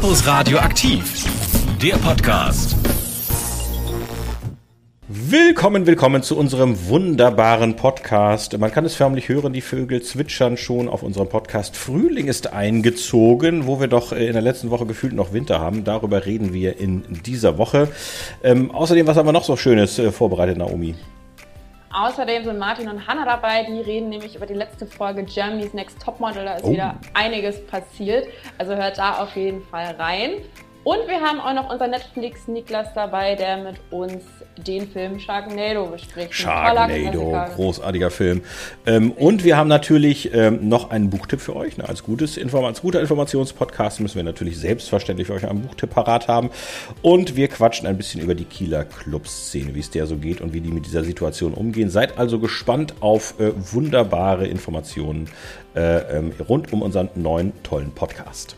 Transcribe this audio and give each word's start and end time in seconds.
Campus 0.00 0.28
Radio 0.28 0.58
aktiv, 0.58 1.24
der 1.82 1.96
Podcast. 1.96 2.76
Willkommen, 5.08 5.88
willkommen 5.88 6.22
zu 6.22 6.38
unserem 6.38 6.88
wunderbaren 6.88 7.74
Podcast. 7.74 8.56
Man 8.56 8.70
kann 8.70 8.84
es 8.84 8.94
förmlich 8.94 9.28
hören, 9.28 9.52
die 9.52 9.60
Vögel 9.60 10.00
zwitschern 10.00 10.56
schon 10.56 10.88
auf 10.88 11.02
unserem 11.02 11.28
Podcast. 11.28 11.76
Frühling 11.76 12.28
ist 12.28 12.52
eingezogen, 12.52 13.66
wo 13.66 13.80
wir 13.80 13.88
doch 13.88 14.12
in 14.12 14.34
der 14.34 14.42
letzten 14.42 14.70
Woche 14.70 14.86
gefühlt 14.86 15.14
noch 15.14 15.32
Winter 15.32 15.58
haben. 15.58 15.82
Darüber 15.82 16.24
reden 16.26 16.52
wir 16.52 16.78
in 16.78 17.02
dieser 17.26 17.58
Woche. 17.58 17.88
Ähm, 18.44 18.70
außerdem, 18.70 19.04
was 19.08 19.16
haben 19.16 19.26
wir 19.26 19.32
noch 19.32 19.42
so 19.42 19.56
Schönes 19.56 19.98
äh, 19.98 20.12
vorbereitet, 20.12 20.58
Naomi? 20.58 20.94
Außerdem 21.92 22.44
sind 22.44 22.58
Martin 22.58 22.88
und 22.88 23.06
Hannah 23.06 23.24
dabei, 23.24 23.64
die 23.64 23.80
reden 23.80 24.10
nämlich 24.10 24.36
über 24.36 24.46
die 24.46 24.54
letzte 24.54 24.86
Folge 24.86 25.24
Germany's 25.24 25.72
Next 25.72 26.00
Topmodel. 26.02 26.44
Da 26.44 26.54
ist 26.56 26.64
Oh. 26.64 26.70
wieder 26.72 26.96
einiges 27.14 27.66
passiert. 27.66 28.28
Also 28.58 28.74
hört 28.74 28.98
da 28.98 29.22
auf 29.22 29.34
jeden 29.36 29.62
Fall 29.62 29.94
rein. 29.98 30.32
Und 30.84 31.06
wir 31.08 31.20
haben 31.20 31.40
auch 31.40 31.52
noch 31.54 31.70
unser 31.70 31.86
Netflix-Niklas 31.88 32.94
dabei, 32.94 33.34
der 33.34 33.56
mit 33.58 33.76
uns 33.90 34.24
den 34.66 34.88
Film 34.88 35.18
Sharknado 35.18 35.86
bespricht. 35.86 36.34
Sharknado, 36.34 37.36
großartiger 37.54 38.10
Film. 38.10 38.42
Ähm, 38.86 39.12
und 39.12 39.44
wir 39.44 39.56
haben 39.56 39.68
natürlich 39.68 40.32
ähm, 40.34 40.68
noch 40.68 40.90
einen 40.90 41.10
Buchtipp 41.10 41.40
für 41.40 41.56
euch. 41.56 41.76
Ne? 41.76 41.88
Als, 41.88 42.02
gutes 42.02 42.36
Inform 42.36 42.64
als 42.64 42.82
guter 42.82 43.00
Informationspodcast 43.00 44.00
müssen 44.00 44.16
wir 44.16 44.24
natürlich 44.24 44.58
selbstverständlich 44.58 45.26
für 45.28 45.34
euch 45.34 45.46
einen 45.48 45.62
Buchtipp 45.62 45.90
parat 45.90 46.28
haben. 46.28 46.50
Und 47.02 47.36
wir 47.36 47.48
quatschen 47.48 47.86
ein 47.86 47.96
bisschen 47.96 48.20
über 48.20 48.34
die 48.34 48.44
Kieler 48.44 48.84
Clubszene, 48.84 49.74
wie 49.74 49.80
es 49.80 49.90
der 49.90 50.06
so 50.06 50.16
geht 50.16 50.40
und 50.40 50.52
wie 50.52 50.60
die 50.60 50.70
mit 50.70 50.86
dieser 50.86 51.04
Situation 51.04 51.54
umgehen. 51.54 51.90
Seid 51.90 52.18
also 52.18 52.38
gespannt 52.38 52.94
auf 53.00 53.38
äh, 53.38 53.52
wunderbare 53.72 54.46
Informationen 54.46 55.28
äh, 55.74 56.18
ähm, 56.18 56.32
rund 56.48 56.72
um 56.72 56.82
unseren 56.82 57.08
neuen 57.14 57.52
tollen 57.62 57.92
Podcast. 57.92 58.56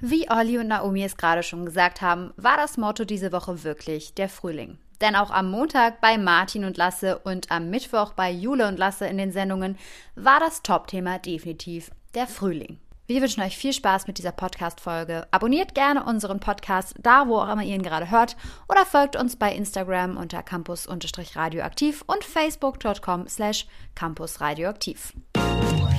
Wie 0.00 0.28
Olli 0.30 0.58
und 0.58 0.68
Naomi 0.68 1.04
es 1.04 1.16
gerade 1.16 1.42
schon 1.42 1.64
gesagt 1.64 2.00
haben, 2.00 2.32
war 2.36 2.56
das 2.56 2.76
Motto 2.76 3.04
diese 3.04 3.32
Woche 3.32 3.64
wirklich 3.64 4.14
der 4.14 4.28
Frühling. 4.28 4.78
Denn 5.00 5.16
auch 5.16 5.30
am 5.30 5.50
Montag 5.50 6.00
bei 6.00 6.18
Martin 6.18 6.64
und 6.64 6.76
Lasse 6.76 7.18
und 7.18 7.50
am 7.50 7.70
Mittwoch 7.70 8.12
bei 8.12 8.30
Jule 8.30 8.68
und 8.68 8.78
Lasse 8.78 9.06
in 9.06 9.18
den 9.18 9.32
Sendungen 9.32 9.76
war 10.14 10.40
das 10.40 10.62
Topthema 10.62 11.18
definitiv 11.18 11.90
der 12.14 12.26
Frühling. 12.26 12.78
Wir 13.06 13.20
wünschen 13.20 13.42
euch 13.42 13.58
viel 13.58 13.74
Spaß 13.74 14.06
mit 14.06 14.16
dieser 14.16 14.32
Podcast-Folge. 14.32 15.26
Abonniert 15.30 15.74
gerne 15.74 16.04
unseren 16.04 16.40
Podcast 16.40 16.94
da, 17.02 17.28
wo 17.28 17.36
auch 17.36 17.52
immer 17.52 17.62
ihr 17.62 17.74
ihn 17.74 17.82
gerade 17.82 18.10
hört, 18.10 18.34
oder 18.66 18.86
folgt 18.86 19.14
uns 19.14 19.36
bei 19.36 19.54
Instagram 19.54 20.16
unter 20.16 20.42
campus-radioaktiv 20.42 22.02
und 22.06 22.24
facebook.com 22.24 23.28
slash 23.28 23.66
campusradioaktiv. 23.94 25.12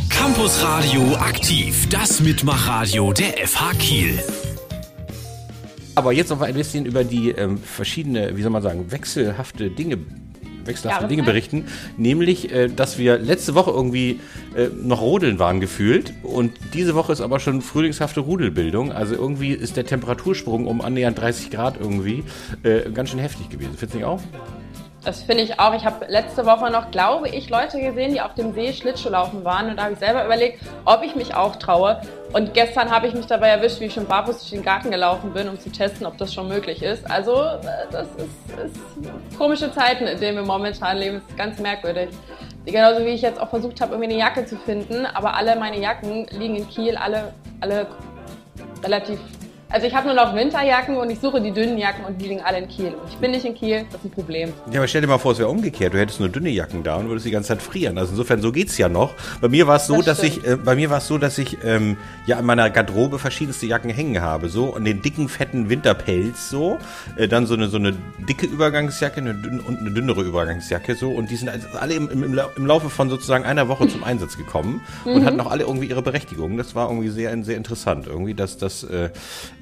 Campus 0.09 0.63
Radio 0.63 1.15
aktiv, 1.17 1.87
das 1.89 2.21
Mitmachradio 2.21 3.13
der 3.13 3.37
FH 3.47 3.73
Kiel. 3.73 4.23
Aber 5.93 6.11
jetzt 6.11 6.29
noch 6.31 6.39
mal 6.39 6.47
ein 6.47 6.55
bisschen 6.55 6.87
über 6.87 7.03
die 7.03 7.29
ähm, 7.29 7.59
verschiedene, 7.59 8.35
wie 8.35 8.41
soll 8.41 8.49
man 8.49 8.63
sagen, 8.63 8.91
wechselhafte 8.91 9.69
Dinge, 9.69 9.99
wechselhafte 10.65 11.07
Dinge 11.07 11.23
berichten. 11.23 11.65
Nämlich, 11.97 12.51
äh, 12.51 12.67
dass 12.67 12.97
wir 12.97 13.17
letzte 13.17 13.55
Woche 13.55 13.71
irgendwie 13.71 14.19
äh, 14.55 14.67
noch 14.83 15.01
rodeln 15.01 15.39
waren 15.39 15.59
gefühlt. 15.59 16.13
Und 16.23 16.53
diese 16.73 16.95
Woche 16.95 17.11
ist 17.11 17.21
aber 17.21 17.39
schon 17.39 17.61
frühlingshafte 17.61 18.21
Rudelbildung. 18.21 18.91
Also 18.91 19.15
irgendwie 19.15 19.51
ist 19.51 19.77
der 19.77 19.85
Temperatursprung 19.85 20.67
um 20.67 20.81
annähernd 20.81 21.19
30 21.19 21.51
Grad 21.51 21.79
irgendwie 21.79 22.23
äh, 22.63 22.89
ganz 22.91 23.09
schön 23.09 23.19
heftig 23.19 23.49
gewesen. 23.49 23.71
Findest 23.75 23.93
du 23.93 23.97
nicht 23.97 24.05
auch? 24.05 24.21
Das 25.05 25.21
finde 25.21 25.43
ich 25.43 25.59
auch. 25.59 25.75
Ich 25.75 25.85
habe 25.85 26.07
letzte 26.07 26.47
Woche 26.47 26.71
noch, 26.71 26.89
glaube 26.89 27.29
ich, 27.29 27.51
Leute 27.51 27.79
gesehen, 27.79 28.11
die 28.11 28.21
auf 28.21 28.33
dem 28.33 28.53
See 28.53 28.73
Schlittschuhlaufen 28.73 29.45
waren. 29.45 29.69
Und 29.69 29.77
da 29.77 29.83
habe 29.83 29.93
ich 29.93 29.99
selber 29.99 30.25
überlegt, 30.25 30.59
ob 30.83 31.03
ich 31.03 31.15
mich 31.15 31.35
auch 31.35 31.57
traue. 31.57 32.01
Und 32.33 32.55
gestern 32.55 32.89
habe 32.89 33.05
ich 33.05 33.13
mich 33.13 33.27
dabei 33.27 33.49
erwischt, 33.49 33.79
wie 33.79 33.85
ich 33.85 33.93
schon 33.93 34.07
barfuß 34.07 34.39
durch 34.39 34.49
den 34.49 34.63
Garten 34.63 34.89
gelaufen 34.89 35.31
bin, 35.31 35.47
um 35.47 35.59
zu 35.59 35.71
testen, 35.71 36.07
ob 36.07 36.17
das 36.17 36.33
schon 36.33 36.47
möglich 36.47 36.81
ist. 36.81 37.09
Also, 37.09 37.35
äh, 37.35 37.85
das 37.91 38.07
ist, 38.15 38.65
ist 38.65 39.37
komische 39.37 39.71
Zeiten, 39.71 40.07
in 40.07 40.19
denen 40.19 40.37
wir 40.37 40.43
momentan 40.43 40.97
leben. 40.97 41.21
Das 41.21 41.29
ist 41.29 41.37
ganz 41.37 41.59
merkwürdig. 41.59 42.09
Genauso 42.65 43.05
wie 43.05 43.09
ich 43.09 43.21
jetzt 43.21 43.39
auch 43.39 43.49
versucht 43.49 43.79
habe, 43.81 43.93
irgendwie 43.93 44.11
eine 44.11 44.19
Jacke 44.19 44.47
zu 44.47 44.57
finden. 44.57 45.05
Aber 45.05 45.35
alle 45.35 45.55
meine 45.55 45.79
Jacken 45.79 46.25
liegen 46.31 46.55
in 46.55 46.67
Kiel, 46.67 46.97
alle, 46.97 47.31
alle 47.61 47.85
relativ. 48.83 49.19
Also 49.75 49.87
ich 49.87 49.93
habe 49.93 50.07
nur 50.07 50.15
noch 50.15 50.33
Winterjacken 50.33 50.95
und 50.95 51.09
ich 51.09 51.19
suche 51.19 51.41
die 51.41 51.51
dünnen 51.51 51.77
Jacken 51.77 52.05
und 52.05 52.21
die 52.21 52.29
liegen 52.29 52.39
alle 52.41 52.59
in 52.59 52.67
Kiel. 52.69 52.93
Und 52.93 53.09
ich 53.09 53.17
bin 53.17 53.31
nicht 53.31 53.43
in 53.43 53.53
Kiel, 53.55 53.83
das 53.91 53.99
ist 53.99 54.05
ein 54.05 54.11
Problem. 54.11 54.53
Ja, 54.71 54.79
aber 54.79 54.87
stell 54.87 55.01
dir 55.01 55.07
mal 55.07 55.17
vor, 55.17 55.33
es 55.33 55.37
wäre 55.39 55.49
umgekehrt. 55.49 55.93
Du 55.93 55.97
hättest 55.99 56.21
nur 56.21 56.29
dünne 56.29 56.49
Jacken 56.49 56.81
da 56.83 56.95
und 56.95 57.09
würdest 57.09 57.25
die 57.25 57.31
ganze 57.31 57.49
Zeit 57.49 57.61
frieren. 57.61 57.97
Also 57.97 58.11
insofern, 58.11 58.41
so 58.41 58.53
geht's 58.53 58.77
ja 58.77 58.87
noch. 58.87 59.13
Bei 59.41 59.49
mir 59.49 59.67
war 59.67 59.75
es 59.75 59.87
so, 59.87 59.97
Das 59.97 60.05
dass 60.05 60.17
stimmt. 60.19 60.37
ich, 60.45 60.47
äh, 60.47 60.55
bei 60.55 60.75
mir 60.77 60.89
war 60.89 60.99
es 60.99 61.07
so, 61.07 61.17
dass 61.17 61.37
ich 61.37 61.57
ähm, 61.65 61.97
ja 62.25 62.39
in 62.39 62.45
meiner 62.45 62.69
Garderobe 62.69 63.19
verschiedenste 63.19 63.65
Jacken 63.65 63.89
hängen 63.89 64.21
habe. 64.21 64.47
So 64.47 64.73
und 64.73 64.85
den 64.85 65.01
dicken, 65.01 65.27
fetten 65.27 65.69
Winterpelz 65.69 66.49
so, 66.49 66.77
äh, 67.17 67.27
dann 67.27 67.45
so 67.45 67.55
eine 67.55 67.67
so 67.67 67.75
eine 67.75 67.91
dicke 68.29 68.45
Übergangsjacke 68.45 69.17
eine 69.17 69.33
dünn, 69.35 69.59
und 69.59 69.79
eine 69.79 69.91
dünnere 69.91 70.21
Übergangsjacke 70.21 70.95
so 70.95 71.11
und 71.11 71.29
die 71.29 71.35
sind 71.35 71.49
also 71.49 71.67
alle 71.77 71.95
im, 71.95 72.09
im, 72.09 72.23
im 72.55 72.65
Laufe 72.65 72.89
von 72.89 73.09
sozusagen 73.09 73.43
einer 73.43 73.67
Woche 73.67 73.89
zum 73.89 74.05
Einsatz 74.05 74.37
gekommen 74.37 74.79
und 75.03 75.15
Mhm. 75.23 75.25
hatten 75.25 75.41
auch 75.41 75.51
alle 75.51 75.63
irgendwie 75.63 75.87
ihre 75.87 76.01
Berechtigung. 76.01 76.55
Das 76.55 76.75
war 76.75 76.87
irgendwie 76.87 77.09
sehr 77.09 77.35
sehr 77.43 77.57
interessant 77.57 78.07
irgendwie, 78.07 78.35
dass 78.35 78.57
das 78.57 78.85
äh, 78.85 79.09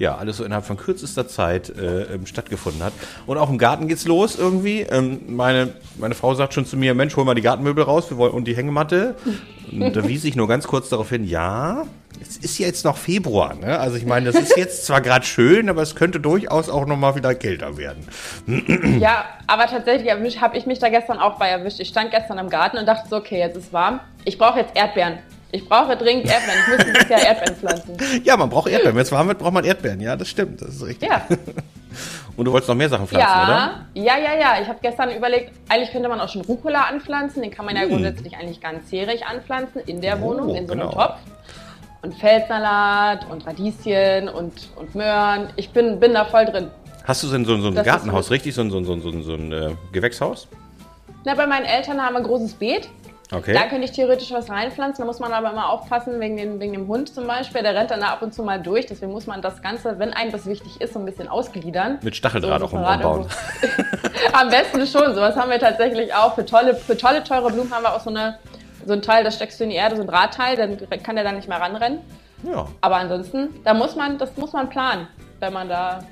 ja 0.03 0.17
alles 0.17 0.37
so 0.37 0.43
innerhalb 0.43 0.65
von 0.65 0.77
kürzester 0.77 1.27
Zeit 1.27 1.69
äh, 1.69 2.03
ähm, 2.03 2.25
stattgefunden 2.25 2.83
hat. 2.83 2.93
Und 3.25 3.37
auch 3.37 3.49
im 3.49 3.57
Garten 3.57 3.87
geht's 3.87 4.05
los 4.05 4.37
irgendwie. 4.37 4.81
Ähm, 4.81 5.21
meine, 5.27 5.73
meine 5.97 6.13
Frau 6.13 6.35
sagt 6.35 6.53
schon 6.53 6.65
zu 6.65 6.77
mir, 6.77 6.93
Mensch, 6.93 7.15
hol 7.15 7.25
mal 7.25 7.33
die 7.33 7.41
Gartenmöbel 7.41 7.83
raus 7.83 8.09
wir 8.09 8.17
wollen, 8.17 8.33
und 8.33 8.45
die 8.45 8.55
Hängematte. 8.55 9.15
Und 9.71 9.95
da 9.95 10.07
wies 10.07 10.23
ich 10.23 10.35
nur 10.35 10.47
ganz 10.47 10.67
kurz 10.67 10.89
darauf 10.89 11.09
hin, 11.09 11.23
ja, 11.23 11.85
es 12.21 12.37
ist 12.37 12.59
ja 12.59 12.67
jetzt 12.67 12.85
noch 12.85 12.97
Februar. 12.97 13.55
Ne? 13.55 13.79
Also 13.79 13.97
ich 13.97 14.05
meine, 14.05 14.31
das 14.31 14.41
ist 14.41 14.57
jetzt 14.57 14.85
zwar 14.85 15.01
gerade 15.01 15.25
schön, 15.25 15.69
aber 15.69 15.81
es 15.81 15.95
könnte 15.95 16.19
durchaus 16.19 16.69
auch 16.69 16.85
noch 16.85 16.97
mal 16.97 17.15
wieder 17.15 17.33
kälter 17.35 17.77
werden. 17.77 18.07
Ja, 18.99 19.25
aber 19.47 19.65
tatsächlich 19.65 20.41
habe 20.41 20.57
ich 20.57 20.65
mich 20.65 20.79
da 20.79 20.89
gestern 20.89 21.19
auch 21.19 21.37
bei 21.37 21.49
erwischt. 21.49 21.79
Ich 21.79 21.89
stand 21.89 22.11
gestern 22.11 22.37
im 22.37 22.49
Garten 22.49 22.77
und 22.77 22.85
dachte 22.85 23.09
so, 23.09 23.17
okay, 23.17 23.39
jetzt 23.39 23.57
ist 23.57 23.73
warm. 23.73 23.99
Ich 24.25 24.37
brauche 24.37 24.59
jetzt 24.59 24.75
Erdbeeren. 24.75 25.19
Ich 25.53 25.69
brauche 25.69 25.95
dringend 25.95 26.25
Erdbeeren. 26.25 26.59
Ich 26.61 26.67
muss 26.67 26.85
dieses 26.85 27.09
Jahr 27.09 27.21
Erdbeeren 27.21 27.55
pflanzen. 27.55 27.97
Ja, 28.23 28.35
man 28.35 28.49
braucht 28.49 28.67
Erdbeeren. 28.69 28.95
Wenn 28.95 29.03
es 29.03 29.11
warm 29.11 29.27
wird, 29.27 29.37
braucht 29.37 29.53
man 29.53 29.63
Erdbeeren. 29.63 30.01
Ja, 30.01 30.15
das 30.15 30.27
stimmt. 30.27 30.59
Das 30.59 30.69
ist 30.69 30.83
richtig. 30.85 31.07
Ja, 31.07 31.27
Und 32.35 32.45
du 32.45 32.51
wolltest 32.51 32.69
noch 32.69 32.75
mehr 32.75 32.89
Sachen 32.89 33.05
pflanzen, 33.07 33.29
oder? 33.29 33.85
ja, 33.93 34.17
ja, 34.17 34.17
ja, 34.17 34.39
ja. 34.39 34.61
Ich 34.63 34.67
habe 34.67 34.79
gestern 34.81 35.11
überlegt, 35.15 35.51
eigentlich 35.69 35.91
könnte 35.91 36.09
man 36.09 36.19
auch 36.19 36.29
schon 36.29 36.41
Rucola 36.41 36.85
anpflanzen. 36.85 37.43
Den 37.43 37.51
kann 37.51 37.65
man 37.65 37.75
ja 37.75 37.85
grundsätzlich 37.85 38.35
eigentlich 38.35 38.61
ganzjährig 38.61 39.27
anpflanzen 39.27 39.81
in 39.85 40.01
der 40.01 40.15
Hm. 40.15 40.23
Oh, 40.23 40.25
Wohnung, 40.29 40.55
in 40.55 40.65
so 40.65 40.73
einem 40.73 40.89
genau. 40.89 40.91
Topf. 40.91 41.19
Und 42.01 42.15
Feldsalat 42.15 43.29
und 43.29 43.45
Radieschen 43.45 44.29
und, 44.29 44.53
und 44.75 44.95
Möhren. 44.95 45.49
Ich 45.55 45.69
bin, 45.69 45.99
bin 45.99 46.15
da 46.15 46.25
voll 46.25 46.45
drin. 46.45 46.69
Hast 47.03 47.21
du 47.21 47.27
denn 47.27 47.45
so, 47.45 47.55
so 47.61 47.67
ein 47.67 47.75
Das 47.75 47.85
Gartenhaus, 47.85 48.31
richtig? 48.31 48.55
So 48.55 48.61
ein, 48.61 48.71
so 48.71 48.77
ein, 48.79 48.85
so 48.85 48.93
ein, 48.93 49.01
so 49.03 49.09
ein, 49.09 49.23
so 49.23 49.33
ein 49.35 49.51
äh, 49.53 49.75
Gewächshaus? 49.91 50.47
Na, 51.25 51.35
bei 51.35 51.45
meinen 51.45 51.65
Eltern 51.65 52.01
haben 52.01 52.13
wir 52.15 52.17
ein 52.21 52.25
großes 52.25 52.53
Beet. 52.55 52.89
Okay. 53.33 53.53
Da 53.53 53.63
könnte 53.63 53.85
ich 53.85 53.91
theoretisch 53.91 54.31
was 54.31 54.49
reinpflanzen, 54.49 55.03
da 55.03 55.05
muss 55.05 55.19
man 55.19 55.33
aber 55.33 55.51
immer 55.51 55.69
aufpassen 55.69 56.19
wegen, 56.19 56.37
den, 56.37 56.59
wegen 56.59 56.73
dem 56.73 56.87
Hund 56.87 57.13
zum 57.13 57.25
Beispiel. 57.25 57.63
Der 57.63 57.75
rennt 57.75 57.91
dann 57.91 58.01
da 58.01 58.07
ab 58.07 58.21
und 58.21 58.33
zu 58.33 58.43
mal 58.43 58.61
durch, 58.61 58.85
deswegen 58.85 59.11
muss 59.11 59.25
man 59.27 59.41
das 59.41 59.61
Ganze, 59.61 59.97
wenn 59.99 60.13
einem 60.13 60.31
das 60.31 60.45
wichtig 60.45 60.79
ist, 60.81 60.93
so 60.93 60.99
ein 60.99 61.05
bisschen 61.05 61.27
ausgliedern. 61.27 61.99
Mit 62.01 62.15
Stacheldraht 62.15 62.59
So 62.59 62.67
auch 62.67 62.73
im 62.73 62.79
separat 62.79 63.01
Baum 63.01 63.21
bauen. 63.21 63.29
irgendwo. 63.61 64.09
Am 64.33 64.49
besten 64.49 64.87
schon, 64.87 65.15
sowas 65.15 65.35
haben 65.35 65.49
wir 65.49 65.59
tatsächlich 65.59 66.13
auch. 66.13 66.35
Für 66.35 66.45
tolle, 66.45 66.75
für 66.75 66.97
tolle, 66.97 67.23
teure 67.23 67.51
Blumen 67.51 67.73
haben 67.73 67.83
wir 67.83 67.95
auch 67.95 68.01
so, 68.01 68.09
eine, 68.09 68.37
so 68.85 68.93
ein 68.93 69.01
Teil, 69.01 69.23
das 69.23 69.35
steckst 69.35 69.59
du 69.59 69.63
in 69.63 69.71
die 69.71 69.75
Erde, 69.75 69.95
so 69.95 70.01
ein 70.01 70.07
Drahtteil, 70.07 70.55
dann 70.55 70.77
kann 71.03 71.15
der 71.15 71.23
da 71.23 71.31
nicht 71.31 71.47
mehr 71.47 71.59
ranrennen. 71.59 71.99
Ja. 72.43 72.67
Aber 72.81 72.97
ansonsten, 72.97 73.49
da 73.63 73.73
muss 73.73 73.95
man, 73.95 74.17
das 74.17 74.35
muss 74.37 74.53
man 74.53 74.69
planen, 74.69 75.07
wenn 75.39 75.53
man 75.53 75.69
da 75.69 76.03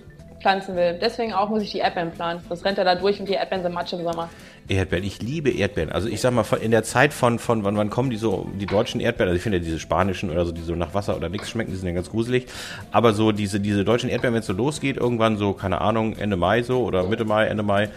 pflanzen 0.41 0.75
will. 0.75 0.97
Deswegen 0.99 1.33
auch 1.33 1.49
muss 1.49 1.61
ich 1.61 1.71
die 1.71 1.79
Erdbeeren 1.79 2.11
planen. 2.11 2.43
Das 2.49 2.65
rennt 2.65 2.77
er 2.77 2.85
da 2.85 2.95
durch 2.95 3.19
und 3.19 3.27
die 3.29 3.33
Erdbeeren 3.33 3.63
sind 3.63 3.73
Matsch 3.73 3.93
im 3.93 4.03
Sommer. 4.03 4.29
Erdbeeren, 4.67 5.03
ich 5.03 5.21
liebe 5.21 5.49
Erdbeeren. 5.49 5.91
Also 5.91 6.07
ich 6.07 6.21
sag 6.21 6.33
mal, 6.33 6.45
in 6.61 6.71
der 6.71 6.83
Zeit 6.83 7.13
von, 7.13 7.39
von 7.39 7.63
wann, 7.63 7.77
wann 7.77 7.89
kommen 7.89 8.09
die 8.09 8.17
so, 8.17 8.49
die 8.59 8.65
deutschen 8.65 9.01
Erdbeeren, 9.01 9.29
also 9.29 9.37
ich 9.37 9.43
finde 9.43 9.57
ja 9.57 9.63
diese 9.63 9.79
spanischen 9.79 10.29
oder 10.29 10.45
so, 10.45 10.51
die 10.51 10.61
so 10.61 10.75
nach 10.75 10.93
Wasser 10.93 11.15
oder 11.15 11.29
nichts 11.29 11.49
schmecken, 11.49 11.71
die 11.71 11.77
sind 11.77 11.87
ja 11.87 11.93
ganz 11.93 12.09
gruselig. 12.09 12.47
Aber 12.91 13.13
so 13.13 13.31
diese, 13.31 13.59
diese 13.59 13.83
deutschen 13.83 14.09
Erdbeeren, 14.09 14.33
wenn 14.33 14.41
es 14.41 14.47
so 14.47 14.53
losgeht, 14.53 14.97
irgendwann 14.97 15.37
so, 15.37 15.53
keine 15.53 15.81
Ahnung, 15.81 16.15
Ende 16.17 16.37
Mai 16.37 16.63
so 16.63 16.83
oder 16.83 17.03
Mitte 17.03 17.25
Mai, 17.25 17.45
Ende 17.45 17.63
Mai, 17.63 17.89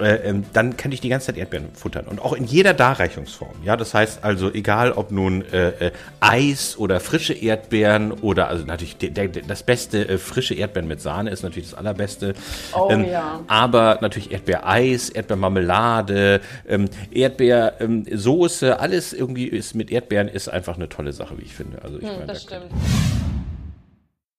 äh, 0.00 0.28
ähm, 0.28 0.44
dann 0.52 0.76
kann 0.76 0.92
ich 0.92 1.00
die 1.00 1.08
ganze 1.08 1.26
Zeit 1.26 1.36
Erdbeeren 1.36 1.68
futtern. 1.74 2.06
Und 2.06 2.20
auch 2.20 2.32
in 2.32 2.44
jeder 2.44 2.74
Darreichungsform. 2.74 3.54
Ja, 3.64 3.76
das 3.76 3.94
heißt 3.94 4.24
also, 4.24 4.52
egal 4.52 4.92
ob 4.92 5.10
nun 5.10 5.44
äh, 5.52 5.68
äh, 5.88 5.92
Eis 6.20 6.76
oder 6.78 7.00
frische 7.00 7.32
Erdbeeren 7.34 8.12
oder, 8.12 8.48
also 8.48 8.64
natürlich 8.64 8.96
der, 8.96 9.10
der, 9.10 9.28
das 9.28 9.62
beste 9.62 10.08
äh, 10.08 10.18
frische 10.18 10.54
Erdbeeren 10.54 10.88
mit 10.88 11.00
Sahne 11.00 11.30
ist 11.30 11.42
natürlich 11.42 11.70
das 11.70 11.78
allerbeste. 11.78 12.34
Oh 12.74 12.88
ähm, 12.90 13.04
ja. 13.04 13.40
aber 13.48 13.98
natürlich 14.00 14.30
Erdbeereis, 14.32 15.10
Erdbeermarmelade, 15.10 16.40
ähm, 16.68 16.86
Erdbeersoße, 17.10 18.78
alles 18.80 19.12
irgendwie 19.12 19.46
ist 19.46 19.74
mit 19.74 19.90
Erdbeeren 19.90 20.28
ist 20.28 20.48
einfach 20.48 20.76
eine 20.76 20.88
tolle 20.88 21.12
Sache, 21.12 21.38
wie 21.38 21.42
ich 21.42 21.54
finde. 21.54 21.82
Also 21.82 21.98
ich 21.98 22.04
Hm, 22.04 22.12
meine, 22.14 22.26
das 22.26 22.46
da- 22.46 22.56
stimmt. 22.56 22.72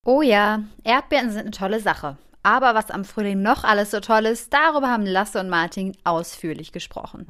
Oh 0.06 0.22
ja, 0.22 0.62
Erdbeeren 0.84 1.30
sind 1.32 1.42
eine 1.42 1.52
tolle 1.52 1.80
Sache. 1.80 2.18
Aber 2.44 2.74
was 2.74 2.90
am 2.90 3.04
Frühling 3.04 3.42
noch 3.42 3.64
alles 3.64 3.92
so 3.92 4.00
toll 4.00 4.26
ist, 4.26 4.54
darüber 4.54 4.88
haben 4.88 5.06
Lasse 5.06 5.40
und 5.40 5.50
Martin 5.50 5.96
ausführlich 6.04 6.72
gesprochen. 6.72 7.26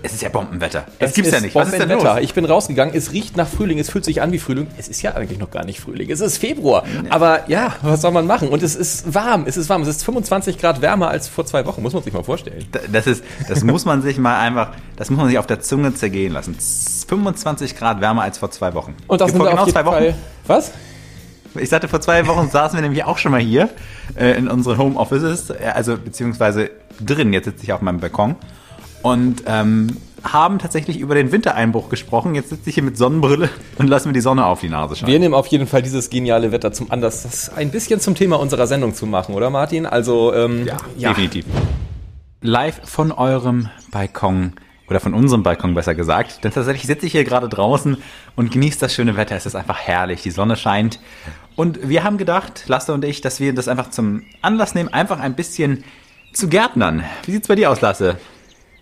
Es 0.00 0.12
ist 0.12 0.22
ja 0.22 0.28
Bombenwetter. 0.28 0.86
Das 1.00 1.12
gibt's 1.12 1.32
ja 1.32 1.40
nicht. 1.40 1.54
Was 1.54 1.72
ist 1.72 1.80
denn 1.80 1.90
los? 1.90 2.04
Ich 2.20 2.32
bin 2.32 2.44
rausgegangen. 2.44 2.94
Es 2.94 3.12
riecht 3.12 3.36
nach 3.36 3.48
Frühling. 3.48 3.78
Es 3.80 3.90
fühlt 3.90 4.04
sich 4.04 4.22
an 4.22 4.30
wie 4.30 4.38
Frühling. 4.38 4.68
Es 4.78 4.86
ist 4.86 5.02
ja 5.02 5.14
eigentlich 5.14 5.40
noch 5.40 5.50
gar 5.50 5.64
nicht 5.64 5.80
Frühling. 5.80 6.08
Es 6.08 6.20
ist 6.20 6.38
Februar. 6.38 6.84
Aber 7.10 7.48
ja, 7.50 7.74
was 7.82 8.02
soll 8.02 8.12
man 8.12 8.26
machen? 8.26 8.48
Und 8.48 8.62
es 8.62 8.76
ist 8.76 9.12
warm. 9.12 9.44
Es 9.46 9.56
ist 9.56 9.68
warm. 9.68 9.82
Es 9.82 9.88
ist 9.88 10.04
25 10.04 10.58
Grad 10.58 10.80
wärmer 10.80 11.08
als 11.08 11.26
vor 11.26 11.46
zwei 11.46 11.66
Wochen. 11.66 11.82
Muss 11.82 11.94
man 11.94 12.02
sich 12.04 12.12
mal 12.12 12.22
vorstellen. 12.22 12.64
Das 12.92 13.06
ist, 13.08 13.24
das 13.48 13.64
muss 13.64 13.84
man 13.84 14.02
sich 14.02 14.18
mal 14.18 14.38
einfach, 14.38 14.72
das 14.96 15.10
muss 15.10 15.18
man 15.18 15.28
sich 15.28 15.38
auf 15.38 15.46
der 15.46 15.60
Zunge 15.60 15.92
zergehen 15.94 16.32
lassen. 16.32 16.56
25 17.08 17.76
Grad 17.76 18.00
wärmer 18.00 18.22
als 18.22 18.38
vor 18.38 18.52
zwei 18.52 18.74
Wochen. 18.74 18.94
Und 19.08 19.20
das 19.20 19.30
sind 19.30 19.38
vor 19.38 19.46
wir 19.46 19.60
auf 19.60 19.66
jeden 19.66 19.84
Fall. 19.84 20.14
Was? 20.46 20.70
Ich 21.58 21.68
sagte, 21.68 21.88
vor 21.88 22.00
zwei 22.00 22.26
Wochen 22.26 22.48
saßen 22.48 22.76
wir 22.76 22.82
nämlich 22.82 23.04
auch 23.04 23.18
schon 23.18 23.32
mal 23.32 23.40
hier 23.40 23.68
äh, 24.16 24.36
in 24.36 24.48
unseren 24.48 24.78
Home 24.78 24.98
Offices, 24.98 25.50
äh, 25.50 25.72
also 25.74 25.96
beziehungsweise 25.96 26.70
drin. 27.00 27.32
Jetzt 27.32 27.46
sitze 27.46 27.64
ich 27.64 27.72
auf 27.72 27.80
meinem 27.80 28.00
Balkon 28.00 28.36
und 29.02 29.42
ähm, 29.46 29.96
haben 30.24 30.58
tatsächlich 30.58 30.98
über 30.98 31.14
den 31.14 31.32
Wintereinbruch 31.32 31.88
gesprochen. 31.88 32.34
Jetzt 32.34 32.50
sitze 32.50 32.68
ich 32.68 32.74
hier 32.74 32.82
mit 32.82 32.96
Sonnenbrille 32.96 33.48
und 33.76 33.88
lassen 33.88 34.08
mir 34.08 34.14
die 34.14 34.20
Sonne 34.20 34.46
auf 34.46 34.60
die 34.60 34.68
Nase 34.68 34.96
scheinen. 34.96 35.12
Wir 35.12 35.18
nehmen 35.18 35.34
auf 35.34 35.46
jeden 35.46 35.66
Fall 35.66 35.82
dieses 35.82 36.10
geniale 36.10 36.52
Wetter 36.52 36.72
zum 36.72 36.90
Anlass, 36.90 37.22
das 37.22 37.54
ein 37.54 37.70
bisschen 37.70 38.00
zum 38.00 38.14
Thema 38.14 38.36
unserer 38.40 38.66
Sendung 38.66 38.94
zu 38.94 39.06
machen, 39.06 39.34
oder 39.34 39.50
Martin? 39.50 39.86
Also, 39.86 40.34
ähm, 40.34 40.66
ja, 40.96 41.10
definitiv. 41.10 41.44
Live 42.40 42.80
von 42.84 43.12
eurem 43.12 43.68
Balkon 43.90 44.52
oder 44.88 45.00
von 45.00 45.14
unserem 45.14 45.42
Balkon 45.42 45.74
besser 45.74 45.94
gesagt. 45.94 46.44
Denn 46.44 46.52
tatsächlich 46.52 46.86
sitze 46.86 47.06
ich 47.06 47.12
hier 47.12 47.24
gerade 47.24 47.48
draußen 47.48 47.98
und 48.36 48.50
genieße 48.50 48.80
das 48.80 48.94
schöne 48.94 49.16
Wetter. 49.16 49.36
Es 49.36 49.46
ist 49.46 49.54
einfach 49.54 49.78
herrlich, 49.78 50.22
die 50.22 50.30
Sonne 50.30 50.56
scheint. 50.56 50.98
Und 51.58 51.88
wir 51.88 52.04
haben 52.04 52.18
gedacht, 52.18 52.62
Lasse 52.68 52.94
und 52.94 53.04
ich, 53.04 53.20
dass 53.20 53.40
wir 53.40 53.52
das 53.52 53.66
einfach 53.66 53.90
zum 53.90 54.22
Anlass 54.42 54.76
nehmen, 54.76 54.90
einfach 54.92 55.18
ein 55.18 55.34
bisschen 55.34 55.82
zu 56.32 56.46
gärtnern. 56.46 57.02
Wie 57.26 57.32
sieht's 57.32 57.48
bei 57.48 57.56
dir 57.56 57.68
aus, 57.72 57.80
Lasse? 57.80 58.16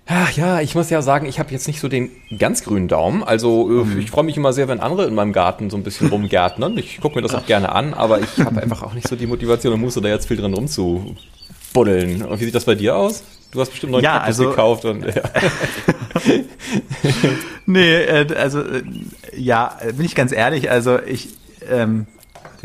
Ach 0.06 0.30
ja, 0.32 0.60
ich 0.60 0.74
muss 0.74 0.90
ja 0.90 1.00
sagen, 1.00 1.24
ich 1.24 1.38
habe 1.38 1.50
jetzt 1.52 1.66
nicht 1.68 1.80
so 1.80 1.88
den 1.88 2.10
ganz 2.38 2.62
grünen 2.64 2.86
Daumen. 2.86 3.24
Also 3.24 3.82
äh, 3.82 3.98
ich 3.98 4.10
freue 4.10 4.24
mich 4.24 4.36
immer 4.36 4.52
sehr, 4.52 4.68
wenn 4.68 4.80
andere 4.80 5.06
in 5.06 5.14
meinem 5.14 5.32
Garten 5.32 5.70
so 5.70 5.78
ein 5.78 5.84
bisschen 5.84 6.08
rumgärtnern. 6.10 6.76
Ich 6.76 7.00
gucke 7.00 7.16
mir 7.16 7.22
das 7.22 7.34
auch 7.34 7.46
gerne 7.46 7.72
an, 7.72 7.94
aber 7.94 8.20
ich 8.20 8.36
habe 8.44 8.60
einfach 8.60 8.82
auch 8.82 8.92
nicht 8.92 9.08
so 9.08 9.16
die 9.16 9.26
Motivation 9.26 9.72
und 9.72 9.80
Muße, 9.80 10.02
da 10.02 10.10
jetzt 10.10 10.28
viel 10.28 10.36
drin 10.36 10.52
rumzubuddeln. 10.52 12.24
Und 12.26 12.40
wie 12.40 12.44
sieht 12.44 12.54
das 12.54 12.66
bei 12.66 12.74
dir 12.74 12.94
aus? 12.94 13.24
Du 13.52 13.60
hast 13.62 13.70
bestimmt 13.70 13.92
neuen 13.92 14.04
Ja, 14.04 14.18
Kaktus 14.18 14.38
also- 14.40 14.50
gekauft 14.50 14.84
und 14.84 15.02
ja. 15.06 15.22
Nee, 17.64 17.94
äh, 18.02 18.26
also 18.36 18.60
äh, 18.60 18.82
ja, 19.34 19.78
bin 19.96 20.04
ich 20.04 20.14
ganz 20.14 20.30
ehrlich, 20.32 20.70
also 20.70 21.00
ich, 21.00 21.30
ähm, 21.70 22.06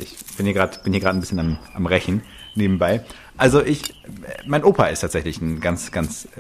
ich 0.02 0.18
bin 0.38 0.46
hier 0.46 0.54
gerade 0.54 0.80
bin 0.84 0.94
hier 0.94 1.02
gerade 1.02 1.18
ein 1.18 1.22
bisschen 1.22 1.40
am, 1.40 1.58
am 1.74 1.86
Rechen 1.86 2.22
nebenbei. 2.56 3.04
Also 3.38 3.62
ich, 3.64 3.96
mein 4.46 4.64
Opa 4.64 4.88
ist 4.88 5.02
tatsächlich 5.02 5.42
ein 5.42 5.62
ganz, 5.62 5.92
ganz 5.92 6.26
äh, 6.36 6.40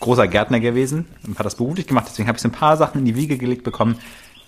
großer 0.00 0.28
Gärtner 0.28 0.60
gewesen 0.60 1.06
und 1.26 1.38
hat 1.38 1.46
das 1.46 1.56
beruflich 1.56 1.86
gemacht, 1.86 2.06
deswegen 2.08 2.28
habe 2.28 2.36
ich 2.36 2.42
so 2.42 2.48
ein 2.48 2.52
paar 2.52 2.76
Sachen 2.76 3.00
in 3.00 3.04
die 3.04 3.16
Wiege 3.16 3.38
gelegt 3.38 3.64
bekommen. 3.64 3.98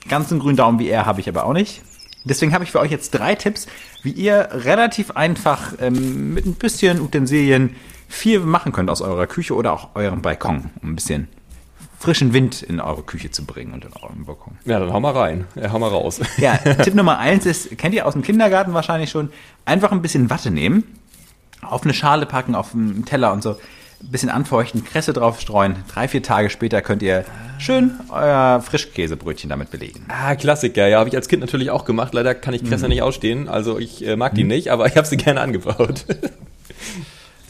Ganz 0.09 0.31
einen 0.31 0.41
grünen 0.41 0.57
Daumen 0.57 0.79
wie 0.79 0.89
er 0.89 1.07
habe 1.07 1.21
ich 1.21 1.29
aber 1.29 1.45
auch 1.45 1.53
nicht. 1.53 1.83
Deswegen 2.25 2.53
habe 2.53 2.65
ich 2.65 2.71
für 2.71 2.81
euch 2.81 2.91
jetzt 2.91 3.13
drei 3.13 3.35
Tipps, 3.35 3.67
wie 4.03 4.11
ihr 4.11 4.49
relativ 4.53 5.13
einfach 5.13 5.73
ähm, 5.81 6.35
mit 6.35 6.45
ein 6.45 6.55
bisschen 6.55 7.01
Utensilien 7.01 7.77
viel 8.09 8.41
machen 8.41 8.73
könnt 8.73 8.91
aus 8.91 9.01
eurer 9.01 9.27
Küche 9.27 9.55
oder 9.55 9.73
auch 9.73 9.95
eurem 9.95 10.21
Balkon, 10.21 10.71
um 10.83 10.91
ein 10.91 10.97
bisschen 10.97 11.29
frischen 12.01 12.33
Wind 12.33 12.63
in 12.63 12.81
eure 12.81 13.03
Küche 13.03 13.31
zu 13.31 13.45
bringen 13.45 13.75
und 13.75 13.85
in 13.85 13.93
euren 14.01 14.25
Balkon. 14.25 14.57
ja, 14.65 14.81
dann 14.81 14.91
hau 14.91 15.01
mal 15.01 15.13
rein. 15.13 15.47
Ja, 15.55 15.71
hau 15.71 15.79
mal 15.79 15.89
raus. 15.91 16.19
Ja, 16.39 16.57
Tipp 16.57 16.95
Nummer 16.95 17.19
eins 17.19 17.45
ist, 17.45 17.77
kennt 17.77 17.95
ihr 17.95 18.07
aus 18.07 18.15
dem 18.15 18.23
Kindergarten 18.23 18.73
wahrscheinlich 18.73 19.11
schon, 19.11 19.31
einfach 19.67 19.93
ein 19.93 20.01
bisschen 20.01 20.31
Watte 20.31 20.51
nehmen, 20.51 20.85
auf 21.61 21.83
eine 21.85 21.93
Schale 21.93 22.25
packen, 22.25 22.55
auf 22.55 22.75
einen 22.75 23.05
Teller 23.05 23.33
und 23.35 23.43
so, 23.43 23.51
ein 23.51 24.11
bisschen 24.11 24.31
anfeuchten, 24.31 24.83
Kresse 24.83 25.13
drauf 25.13 25.43
streuen. 25.43 25.77
Drei, 25.93 26.09
vier 26.09 26.23
Tage 26.23 26.49
später 26.49 26.81
könnt 26.81 27.03
ihr 27.03 27.27
schön 27.59 27.91
euer 28.09 28.63
Frischkäsebrötchen 28.63 29.51
damit 29.51 29.71
belegen. 29.71 30.07
Ah, 30.09 30.35
Klassiker, 30.37 30.89
ja, 30.89 31.01
habe 31.01 31.11
ich 31.11 31.17
als 31.17 31.29
Kind 31.29 31.43
natürlich 31.43 31.69
auch 31.69 31.85
gemacht. 31.85 32.15
Leider 32.15 32.35
kann 32.35 32.55
ich 32.55 32.65
Kresse 32.65 32.89
nicht 32.89 33.03
ausstehen. 33.03 33.47
Also 33.47 33.79
ich 33.79 34.07
äh, 34.07 34.17
mag 34.17 34.35
die 34.35 34.45
nicht, 34.45 34.69
aber 34.73 34.87
ich 34.87 34.97
habe 34.97 35.07
sie 35.07 35.19
gerne 35.19 35.43
angebaut. 35.43 36.07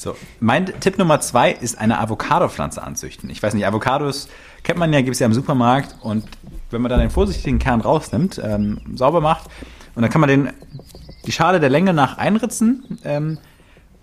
So, 0.00 0.16
mein 0.40 0.64
Tipp 0.80 0.96
Nummer 0.96 1.20
zwei 1.20 1.52
ist 1.52 1.78
eine 1.78 2.00
Avocado-Pflanze 2.00 2.82
anzüchten. 2.82 3.28
Ich 3.28 3.42
weiß 3.42 3.52
nicht, 3.52 3.66
Avocados 3.66 4.28
kennt 4.62 4.78
man 4.78 4.90
ja, 4.94 5.02
gibt 5.02 5.12
es 5.12 5.18
ja 5.18 5.26
im 5.26 5.34
Supermarkt 5.34 5.94
und 6.00 6.24
wenn 6.70 6.80
man 6.80 6.88
dann 6.88 7.00
den 7.00 7.10
vorsichtigen 7.10 7.58
Kern 7.58 7.82
rausnimmt, 7.82 8.40
ähm, 8.42 8.80
sauber 8.94 9.20
macht 9.20 9.50
und 9.94 10.00
dann 10.00 10.10
kann 10.10 10.22
man 10.22 10.28
den, 10.28 10.50
die 11.26 11.32
Schale 11.32 11.60
der 11.60 11.68
Länge 11.68 11.92
nach 11.92 12.16
einritzen 12.16 12.98
ähm, 13.04 13.36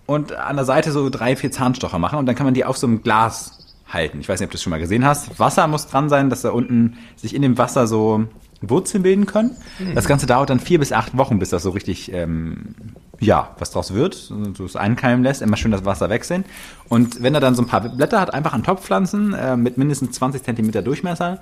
und 0.06 0.34
an 0.34 0.56
der 0.56 0.66
Seite 0.66 0.92
so 0.92 1.10
drei, 1.10 1.36
vier 1.36 1.52
Zahnstocher 1.52 1.98
machen 1.98 2.20
und 2.20 2.28
dann 2.28 2.36
kann 2.36 2.46
man 2.46 2.54
die 2.54 2.64
auf 2.64 2.78
so 2.78 2.86
einem 2.86 3.02
Glas 3.02 3.76
halten. 3.88 4.20
Ich 4.20 4.30
weiß 4.30 4.40
nicht, 4.40 4.46
ob 4.46 4.52
du 4.52 4.56
das 4.58 4.62
schon 4.62 4.72
mal 4.72 4.80
gesehen 4.80 5.04
hast. 5.04 5.40
Wasser 5.40 5.66
muss 5.66 5.88
dran 5.88 6.10
sein, 6.10 6.30
dass 6.30 6.44
da 6.44 6.52
unten 6.52 6.98
sich 7.16 7.34
in 7.34 7.42
dem 7.42 7.58
Wasser 7.58 7.88
so 7.88 8.26
Wurzeln 8.62 9.02
bilden 9.02 9.26
können. 9.26 9.56
Das 9.96 10.08
Ganze 10.08 10.28
dauert 10.28 10.52
dann 10.52 10.60
vier 10.60 10.78
bis 10.78 10.92
acht 10.92 11.18
Wochen, 11.18 11.40
bis 11.40 11.50
das 11.50 11.64
so 11.64 11.72
richtig, 11.72 12.12
ähm, 12.14 12.76
ja, 13.20 13.56
was 13.58 13.72
draus 13.72 13.94
wird, 13.94 14.14
so 14.16 14.66
es 14.66 14.76
einkeimen 14.76 15.24
lässt, 15.24 15.42
immer 15.42 15.58
schön 15.58 15.72
das 15.72 15.86
Wasser 15.86 16.10
wechseln. 16.10 16.46
Und 16.90 17.22
wenn 17.22 17.34
er 17.34 17.42
dann 17.42 17.56
so 17.56 17.62
ein 17.62 17.68
paar 17.68 17.82
Blätter 17.82 18.22
hat, 18.22 18.34
einfach 18.34 18.54
an 18.54 18.64
Topf 18.64 18.84
pflanzen, 18.84 19.34
äh, 19.34 19.58
mit 19.58 19.78
mindestens 19.78 20.12
20 20.14 20.44
Zentimeter 20.44 20.82
Durchmesser. 20.82 21.40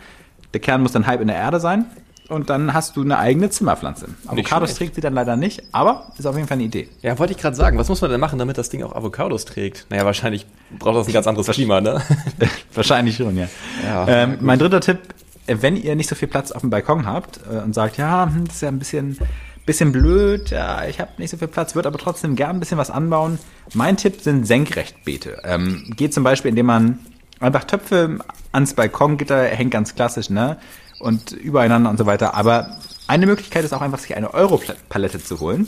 Der 0.53 0.61
Kern 0.61 0.81
muss 0.81 0.93
dann 0.93 1.05
halb 1.05 1.21
in 1.21 1.27
der 1.27 1.35
Erde 1.35 1.59
sein. 1.59 1.85
Und 2.27 2.49
dann 2.49 2.73
hast 2.73 2.95
du 2.97 3.03
eine 3.03 3.19
eigene 3.19 3.49
Zimmerpflanze. 3.49 4.07
Avocados 4.25 4.73
trägt 4.73 4.95
sie 4.95 5.01
dann 5.01 5.13
leider 5.13 5.35
nicht, 5.35 5.61
aber 5.71 6.07
ist 6.17 6.25
auf 6.25 6.35
jeden 6.35 6.47
Fall 6.47 6.55
eine 6.55 6.63
Idee. 6.63 6.89
Ja, 7.03 7.19
wollte 7.19 7.33
ich 7.33 7.39
gerade 7.39 7.55
sagen, 7.55 7.77
was 7.77 7.87
muss 7.87 8.01
man 8.01 8.09
denn 8.09 8.19
machen, 8.19 8.39
damit 8.39 8.57
das 8.57 8.69
Ding 8.69 8.81
auch 8.81 8.95
Avocados 8.95 9.45
trägt? 9.45 9.85
Naja, 9.89 10.05
wahrscheinlich 10.05 10.47
braucht 10.79 10.95
das 10.95 11.07
ein 11.07 11.13
ganz 11.13 11.27
anderes 11.27 11.47
Klima, 11.47 11.81
ne? 11.81 12.01
Wahrscheinlich 12.73 13.17
schon, 13.17 13.37
ja. 13.37 13.47
Ja, 13.83 14.07
ähm, 14.07 14.37
mein 14.41 14.57
dritter 14.57 14.81
Tipp, 14.81 14.99
äh, 15.45 15.57
wenn 15.61 15.75
ihr 15.75 15.95
nicht 15.95 16.09
so 16.09 16.15
viel 16.15 16.27
Platz 16.27 16.51
auf 16.51 16.61
dem 16.61 16.71
Balkon 16.71 17.05
habt 17.05 17.41
äh, 17.51 17.59
und 17.59 17.75
sagt, 17.75 17.97
ja, 17.97 18.25
hm, 18.25 18.45
das 18.45 18.55
ist 18.55 18.61
ja 18.61 18.69
ein 18.69 18.79
bisschen, 18.79 19.19
bisschen 19.65 19.91
blöd, 19.91 20.51
ja, 20.51 20.85
ich 20.85 20.99
habe 20.99 21.11
nicht 21.17 21.31
so 21.31 21.37
viel 21.37 21.47
Platz, 21.47 21.75
würde 21.75 21.87
aber 21.87 21.97
trotzdem 21.97 22.35
gern 22.35 22.57
ein 22.57 22.59
bisschen 22.59 22.77
was 22.77 22.91
anbauen. 22.91 23.39
Mein 23.73 23.97
Tipp 23.97 24.21
sind 24.21 24.45
Senkrechtbeete. 24.45 25.41
Ähm, 25.43 25.91
geht 25.95 26.13
zum 26.13 26.23
Beispiel, 26.23 26.49
indem 26.49 26.67
man 26.67 26.99
einfach 27.39 27.63
Töpfe 27.63 28.19
ans 28.51 28.73
Balkongitter 28.73 29.43
hängt, 29.45 29.71
ganz 29.71 29.95
klassisch, 29.95 30.29
ne? 30.29 30.57
Und 30.99 31.31
übereinander 31.31 31.89
und 31.89 31.97
so 31.97 32.05
weiter. 32.05 32.35
Aber 32.35 32.77
eine 33.07 33.25
Möglichkeit 33.25 33.65
ist 33.65 33.73
auch 33.73 33.81
einfach, 33.81 33.99
sich 33.99 34.15
eine 34.15 34.33
Europalette 34.33 35.21
zu 35.21 35.39
holen. 35.39 35.67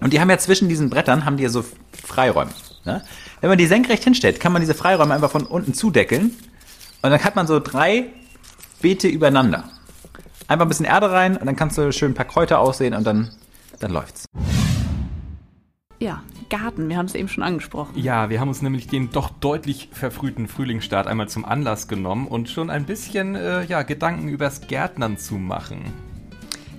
Und 0.00 0.12
die 0.12 0.20
haben 0.20 0.30
ja 0.30 0.38
zwischen 0.38 0.68
diesen 0.68 0.90
Brettern, 0.90 1.24
haben 1.24 1.36
die 1.36 1.42
ja 1.42 1.48
so 1.48 1.64
Freiräume. 2.04 2.52
Ne? 2.84 3.02
Wenn 3.40 3.50
man 3.50 3.58
die 3.58 3.66
senkrecht 3.66 4.04
hinstellt, 4.04 4.40
kann 4.40 4.52
man 4.52 4.60
diese 4.60 4.74
Freiräume 4.74 5.14
einfach 5.14 5.30
von 5.30 5.44
unten 5.44 5.74
zudeckeln. 5.74 6.32
Und 7.02 7.10
dann 7.10 7.22
hat 7.22 7.36
man 7.36 7.46
so 7.46 7.60
drei 7.60 8.06
Beete 8.80 9.08
übereinander. 9.08 9.64
Einfach 10.48 10.64
ein 10.64 10.68
bisschen 10.68 10.86
Erde 10.86 11.10
rein 11.10 11.36
und 11.36 11.46
dann 11.46 11.56
kannst 11.56 11.76
du 11.76 11.92
schön 11.92 12.12
ein 12.12 12.14
paar 12.14 12.26
Kräuter 12.26 12.60
aussehen 12.60 12.94
und 12.94 13.04
dann, 13.04 13.30
dann 13.80 13.90
läuft's. 13.90 14.26
Ja, 15.98 16.22
Garten, 16.50 16.88
wir 16.88 16.98
haben 16.98 17.06
es 17.06 17.14
eben 17.14 17.28
schon 17.28 17.42
angesprochen. 17.42 17.98
Ja, 17.98 18.30
wir 18.30 18.38
haben 18.38 18.48
uns 18.48 18.62
nämlich 18.62 18.86
den 18.86 19.10
doch 19.10 19.30
deutlich 19.30 19.88
verfrühten 19.92 20.46
Frühlingsstart 20.46 21.06
einmal 21.06 21.28
zum 21.28 21.44
Anlass 21.44 21.88
genommen 21.88 22.28
und 22.28 22.48
schon 22.48 22.70
ein 22.70 22.84
bisschen 22.84 23.34
äh, 23.34 23.64
ja, 23.64 23.82
Gedanken 23.82 24.28
übers 24.28 24.60
Gärtnern 24.68 25.18
zu 25.18 25.34
machen. 25.34 25.92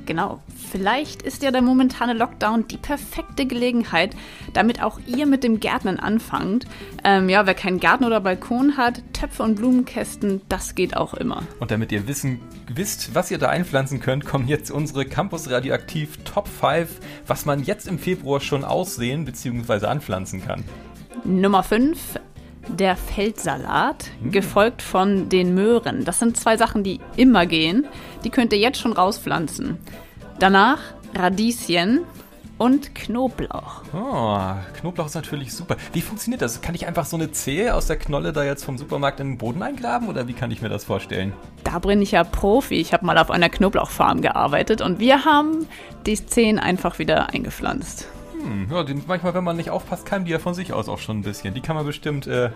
Genau. 0.08 0.40
Vielleicht 0.72 1.22
ist 1.22 1.44
ja 1.44 1.52
der 1.52 1.62
momentane 1.62 2.14
Lockdown 2.14 2.66
die 2.68 2.78
perfekte 2.78 3.46
Gelegenheit, 3.46 4.16
damit 4.54 4.82
auch 4.82 5.00
ihr 5.06 5.26
mit 5.26 5.44
dem 5.44 5.60
Gärtnern 5.60 6.00
anfangt. 6.00 6.66
Ähm, 7.04 7.28
ja, 7.28 7.46
wer 7.46 7.54
keinen 7.54 7.82
Garten 7.82 8.06
oder 8.06 8.22
Balkon 8.22 8.78
hat, 8.78 9.04
Töpfe 9.12 9.44
und 9.44 9.56
Blumenkästen, 9.56 10.42
das 10.48 10.76
geht 10.76 10.96
auch 10.96 11.14
immer. 11.14 11.44
Und 11.60 11.72
damit 11.72 11.92
ihr 11.92 12.08
wissen, 12.08 12.40
wisst, 12.74 13.14
was 13.16 13.30
ihr 13.32 13.38
da 13.38 13.50
einpflanzen 13.50 14.00
könnt, 14.00 14.26
kommen 14.26 14.48
jetzt 14.48 14.72
unsere 14.72 15.06
Campus 15.06 15.50
Radioaktiv 15.50 16.18
Top 16.24 16.48
5, 16.48 16.88
was 17.28 17.46
man 17.46 17.64
jetzt 17.64 17.86
im 17.86 18.00
Februar 18.00 18.40
schon 18.40 18.64
aussehen 18.64 19.26
bzw. 19.26 19.88
anpflanzen 19.88 20.42
kann. 20.46 20.64
Nummer 21.26 21.64
5, 21.64 21.98
der 22.68 22.96
Feldsalat, 22.96 24.10
gefolgt 24.32 24.82
von 24.82 25.30
den 25.30 25.54
Möhren. 25.54 26.06
Das 26.06 26.20
sind 26.20 26.38
zwei 26.38 26.58
Sachen, 26.58 26.84
die 26.84 27.00
immer 27.16 27.46
gehen. 27.46 27.86
Die 28.24 28.30
könnt 28.30 28.54
ihr 28.54 28.60
jetzt 28.60 28.80
schon 28.80 28.94
rauspflanzen. 28.94 29.78
Danach 30.40 30.80
Radieschen 31.16 32.02
und 32.58 32.96
Knoblauch. 32.96 33.84
Oh, 33.94 34.40
Knoblauch 34.80 35.06
ist 35.06 35.16
natürlich 35.16 35.54
super. 35.54 35.78
Wie 35.94 36.02
funktioniert 36.02 36.42
das? 36.42 36.62
Kann 36.62 36.76
ich 36.76 36.88
einfach 36.88 37.06
so 37.06 37.16
eine 37.16 37.32
Zehe 37.32 37.74
aus 37.76 37.88
der 37.88 37.98
Knolle 37.98 38.34
da 38.34 38.44
jetzt 38.44 38.66
vom 38.66 38.78
Supermarkt 38.78 39.20
in 39.20 39.32
den 39.32 39.38
Boden 39.38 39.62
eingraben 39.62 40.08
oder 40.10 40.28
wie 40.28 40.34
kann 40.34 40.52
ich 40.52 40.62
mir 40.62 40.70
das 40.70 40.84
vorstellen? 40.84 41.34
Da 41.64 41.80
bin 41.80 42.02
ich 42.02 42.12
ja 42.12 42.24
Profi. 42.24 42.76
Ich 42.76 42.94
habe 42.94 43.06
mal 43.06 43.18
auf 43.18 43.32
einer 43.32 43.50
Knoblauchfarm 43.50 44.22
gearbeitet 44.22 44.82
und 44.82 45.00
wir 45.00 45.26
haben 45.26 45.68
die 46.06 46.16
Zehen 46.26 46.60
einfach 46.60 47.00
wieder 47.00 47.30
eingepflanzt. 47.30 48.08
Hm, 48.42 48.68
ja, 48.72 48.86
manchmal, 49.08 49.34
wenn 49.34 49.44
man 49.44 49.58
nicht 49.58 49.70
aufpasst, 49.70 50.06
kann 50.06 50.26
die 50.26 50.32
ja 50.32 50.40
von 50.40 50.54
sich 50.54 50.74
aus 50.74 50.90
auch 50.90 51.00
schon 51.00 51.20
ein 51.20 51.24
bisschen. 51.24 51.54
Die 51.54 51.62
kann 51.62 51.76
man 51.76 51.86
bestimmt 51.86 52.28
äh, 52.28 52.52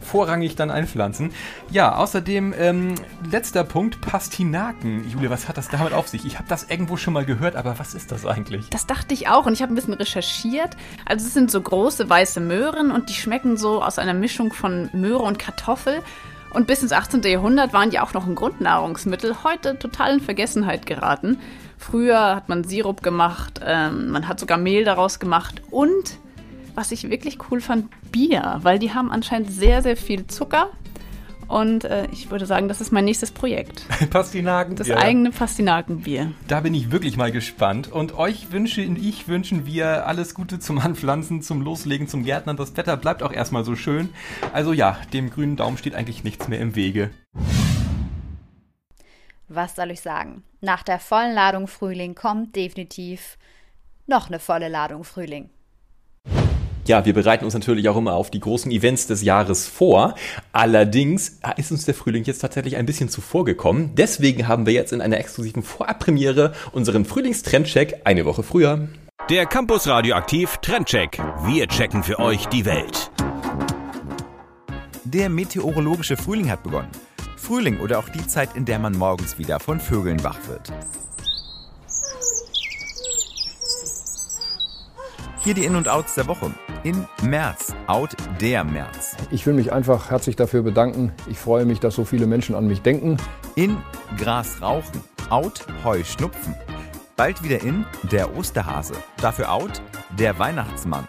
vorrangig 0.00 0.56
dann 0.56 0.70
einpflanzen. 0.70 1.32
Ja, 1.70 1.96
außerdem, 1.96 2.54
ähm, 2.58 2.94
letzter 3.30 3.64
Punkt, 3.64 4.00
Pastinaken. 4.00 5.08
Julia, 5.10 5.30
was 5.30 5.48
hat 5.48 5.56
das 5.56 5.68
damit 5.68 5.92
auf 5.92 6.08
sich? 6.08 6.24
Ich 6.24 6.38
habe 6.38 6.48
das 6.48 6.64
irgendwo 6.64 6.96
schon 6.96 7.14
mal 7.14 7.24
gehört, 7.24 7.56
aber 7.56 7.78
was 7.78 7.94
ist 7.94 8.12
das 8.12 8.26
eigentlich? 8.26 8.68
Das 8.70 8.86
dachte 8.86 9.14
ich 9.14 9.28
auch 9.28 9.46
und 9.46 9.52
ich 9.52 9.62
habe 9.62 9.72
ein 9.72 9.74
bisschen 9.74 9.94
recherchiert. 9.94 10.76
Also 11.04 11.26
es 11.26 11.34
sind 11.34 11.50
so 11.50 11.60
große 11.60 12.08
weiße 12.08 12.40
Möhren 12.40 12.90
und 12.90 13.08
die 13.08 13.14
schmecken 13.14 13.56
so 13.56 13.82
aus 13.82 13.98
einer 13.98 14.14
Mischung 14.14 14.52
von 14.52 14.88
Möhre 14.92 15.22
und 15.22 15.38
Kartoffel. 15.38 16.02
Und 16.50 16.66
bis 16.66 16.82
ins 16.82 16.92
18. 16.92 17.22
Jahrhundert 17.22 17.74
waren 17.74 17.90
die 17.90 18.00
auch 18.00 18.14
noch 18.14 18.26
ein 18.26 18.34
Grundnahrungsmittel, 18.34 19.44
heute 19.44 19.78
total 19.78 20.14
in 20.14 20.20
Vergessenheit 20.20 20.86
geraten. 20.86 21.38
Früher 21.78 22.34
hat 22.36 22.48
man 22.48 22.64
Sirup 22.64 23.02
gemacht, 23.02 23.60
ähm, 23.64 24.10
man 24.10 24.28
hat 24.28 24.40
sogar 24.40 24.58
Mehl 24.58 24.84
daraus 24.84 25.18
gemacht 25.20 25.62
und 25.70 26.18
was 26.74 26.92
ich 26.92 27.08
wirklich 27.08 27.38
cool 27.50 27.60
fand, 27.60 27.88
Bier, 28.12 28.58
weil 28.62 28.78
die 28.78 28.92
haben 28.92 29.10
anscheinend 29.10 29.50
sehr, 29.50 29.82
sehr 29.82 29.96
viel 29.96 30.26
Zucker. 30.26 30.70
Und 31.48 31.84
äh, 31.84 32.06
ich 32.12 32.30
würde 32.30 32.44
sagen, 32.44 32.68
das 32.68 32.82
ist 32.82 32.92
mein 32.92 33.06
nächstes 33.06 33.30
Projekt. 33.30 33.84
Pastinaken. 34.10 34.76
Das 34.76 34.90
eigene 34.90 35.30
Pastinakenbier. 35.30 36.32
Da 36.46 36.60
bin 36.60 36.74
ich 36.74 36.92
wirklich 36.92 37.16
mal 37.16 37.32
gespannt. 37.32 37.90
Und 37.90 38.16
euch 38.18 38.52
wünsche 38.52 38.82
ich 38.82 39.28
wünschen 39.28 39.64
wir 39.64 40.06
alles 40.06 40.34
Gute 40.34 40.58
zum 40.58 40.78
Anpflanzen, 40.78 41.40
zum 41.40 41.62
Loslegen, 41.62 42.06
zum 42.06 42.22
Gärtnern. 42.22 42.58
Das 42.58 42.76
Wetter 42.76 42.98
bleibt 42.98 43.22
auch 43.22 43.32
erstmal 43.32 43.64
so 43.64 43.74
schön. 43.76 44.10
Also 44.52 44.74
ja, 44.74 44.98
dem 45.14 45.30
grünen 45.30 45.56
Daumen 45.56 45.78
steht 45.78 45.94
eigentlich 45.94 46.22
nichts 46.22 46.48
mehr 46.48 46.60
im 46.60 46.76
Wege. 46.76 47.10
Was 49.48 49.76
soll 49.76 49.90
ich 49.90 50.02
sagen? 50.02 50.42
Nach 50.60 50.82
der 50.82 50.98
vollen 50.98 51.34
Ladung 51.34 51.68
Frühling 51.68 52.14
kommt 52.14 52.54
definitiv 52.54 53.38
noch 54.06 54.28
eine 54.28 54.38
volle 54.38 54.68
Ladung 54.68 55.04
Frühling. 55.04 55.48
Ja, 56.86 57.04
wir 57.04 57.14
bereiten 57.14 57.44
uns 57.44 57.54
natürlich 57.54 57.88
auch 57.88 57.96
immer 57.96 58.14
auf 58.14 58.30
die 58.30 58.40
großen 58.40 58.70
Events 58.70 59.06
des 59.06 59.22
Jahres 59.22 59.66
vor. 59.66 60.14
Allerdings 60.52 61.40
ist 61.56 61.70
uns 61.70 61.84
der 61.84 61.94
Frühling 61.94 62.24
jetzt 62.24 62.40
tatsächlich 62.40 62.76
ein 62.76 62.86
bisschen 62.86 63.08
zuvor 63.08 63.44
gekommen. 63.44 63.94
Deswegen 63.94 64.48
haben 64.48 64.66
wir 64.66 64.72
jetzt 64.72 64.92
in 64.92 65.00
einer 65.00 65.18
exklusiven 65.18 65.62
Vorabpremiere 65.62 66.52
unseren 66.72 67.04
Frühlingstrendcheck 67.04 68.02
eine 68.04 68.24
Woche 68.24 68.42
früher. 68.42 68.88
Der 69.30 69.46
Campus 69.46 69.86
Radioaktiv 69.86 70.58
Trendcheck. 70.58 71.18
Wir 71.44 71.68
checken 71.68 72.02
für 72.02 72.18
euch 72.18 72.46
die 72.46 72.64
Welt. 72.64 73.10
Der 75.04 75.28
meteorologische 75.30 76.16
Frühling 76.16 76.50
hat 76.50 76.62
begonnen. 76.62 76.90
Frühling 77.38 77.80
oder 77.80 77.98
auch 77.98 78.08
die 78.08 78.26
Zeit, 78.26 78.56
in 78.56 78.64
der 78.64 78.78
man 78.78 78.96
morgens 78.96 79.38
wieder 79.38 79.60
von 79.60 79.80
Vögeln 79.80 80.22
wach 80.24 80.38
wird. 80.48 80.72
Hier 85.38 85.54
die 85.54 85.64
In- 85.64 85.76
und 85.76 85.88
Outs 85.88 86.14
der 86.14 86.26
Woche. 86.26 86.52
In 86.82 87.06
März, 87.22 87.74
Out 87.86 88.14
der 88.40 88.64
März. 88.64 89.16
Ich 89.30 89.46
will 89.46 89.54
mich 89.54 89.72
einfach 89.72 90.10
herzlich 90.10 90.36
dafür 90.36 90.62
bedanken. 90.62 91.12
Ich 91.30 91.38
freue 91.38 91.64
mich, 91.64 91.80
dass 91.80 91.94
so 91.94 92.04
viele 92.04 92.26
Menschen 92.26 92.54
an 92.54 92.66
mich 92.66 92.82
denken. 92.82 93.16
In 93.54 93.78
Gras 94.18 94.60
rauchen, 94.60 95.00
Out 95.30 95.66
Heu 95.84 96.04
schnupfen. 96.04 96.54
Bald 97.16 97.42
wieder 97.42 97.62
in 97.62 97.86
der 98.10 98.36
Osterhase. 98.36 98.94
Dafür 99.16 99.52
out 99.52 99.82
der 100.18 100.38
Weihnachtsmann. 100.38 101.08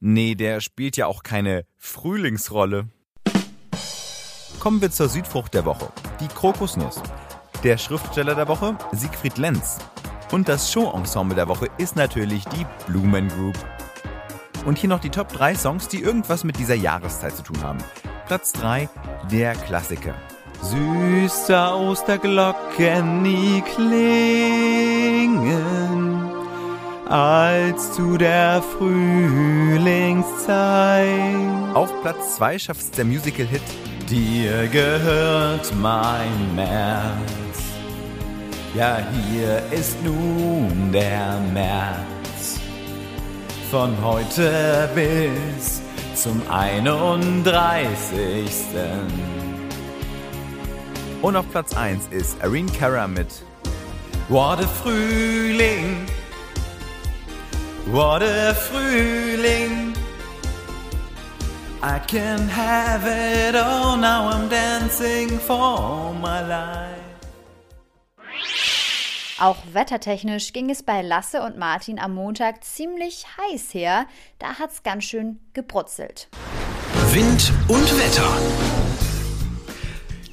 Nee, 0.00 0.34
der 0.34 0.60
spielt 0.60 0.96
ja 0.96 1.06
auch 1.06 1.22
keine 1.22 1.64
Frühlingsrolle. 1.76 2.88
Kommen 4.64 4.80
wir 4.80 4.90
zur 4.90 5.08
Südfrucht 5.10 5.52
der 5.52 5.66
Woche, 5.66 5.92
die 6.20 6.26
Krokusnuss. 6.26 7.02
Der 7.62 7.76
Schriftsteller 7.76 8.34
der 8.34 8.48
Woche, 8.48 8.74
Siegfried 8.92 9.36
Lenz. 9.36 9.76
Und 10.32 10.48
das 10.48 10.72
Show-Ensemble 10.72 11.34
der 11.34 11.48
Woche 11.48 11.68
ist 11.76 11.96
natürlich 11.96 12.46
die 12.46 12.64
Blumen 12.86 13.28
Group. 13.28 13.58
Und 14.64 14.78
hier 14.78 14.88
noch 14.88 15.00
die 15.00 15.10
Top 15.10 15.28
3 15.28 15.54
Songs, 15.54 15.88
die 15.88 16.00
irgendwas 16.00 16.44
mit 16.44 16.58
dieser 16.58 16.76
Jahreszeit 16.76 17.36
zu 17.36 17.42
tun 17.42 17.62
haben. 17.62 17.76
Platz 18.26 18.54
3, 18.54 18.88
der 19.30 19.54
Klassiker. 19.54 20.14
Süßer 20.62 21.78
Osterglocken, 21.78 23.20
nie 23.20 23.62
klingen, 23.74 25.52
als 27.06 27.92
zu 27.92 28.16
der 28.16 28.62
Frühlingszeit. 28.62 31.04
Auf 31.74 31.92
Platz 32.00 32.36
2 32.36 32.58
schafft 32.58 32.80
es 32.80 32.90
der 32.92 33.04
Musical-Hit 33.04 33.60
Dir 34.08 34.68
gehört 34.68 35.72
mein 35.80 36.54
März. 36.54 37.16
Ja, 38.74 38.98
hier 39.32 39.62
ist 39.70 39.96
nun 40.04 40.92
der 40.92 41.40
März. 41.54 42.60
Von 43.70 43.96
heute 44.02 44.90
bis 44.94 45.80
zum 46.14 46.42
31. 46.50 48.50
Und 51.22 51.36
auf 51.36 51.50
Platz 51.50 51.74
1 51.74 52.08
ist 52.10 52.36
Irene 52.44 52.70
Cara 52.72 53.08
mit 53.08 53.28
a 54.30 54.56
Frühling. 54.82 56.04
A 57.90 58.54
Frühling. 58.54 59.93
I 61.86 61.98
can 61.98 62.48
have 62.48 63.04
it 63.04 63.54
all, 63.54 63.98
now 63.98 64.30
I'm 64.30 64.48
dancing 64.48 65.38
for 65.38 66.14
my 66.14 66.40
life. 66.40 67.04
Auch 69.38 69.58
wettertechnisch 69.74 70.54
ging 70.54 70.70
es 70.70 70.82
bei 70.82 71.02
Lasse 71.02 71.42
und 71.42 71.58
Martin 71.58 71.98
am 71.98 72.14
Montag 72.14 72.64
ziemlich 72.64 73.26
heiß 73.36 73.74
her. 73.74 74.06
Da 74.38 74.58
hat's 74.58 74.82
ganz 74.82 75.04
schön 75.04 75.40
gebrutzelt. 75.52 76.28
Wind 77.12 77.52
und 77.68 77.98
Wetter. 77.98 78.83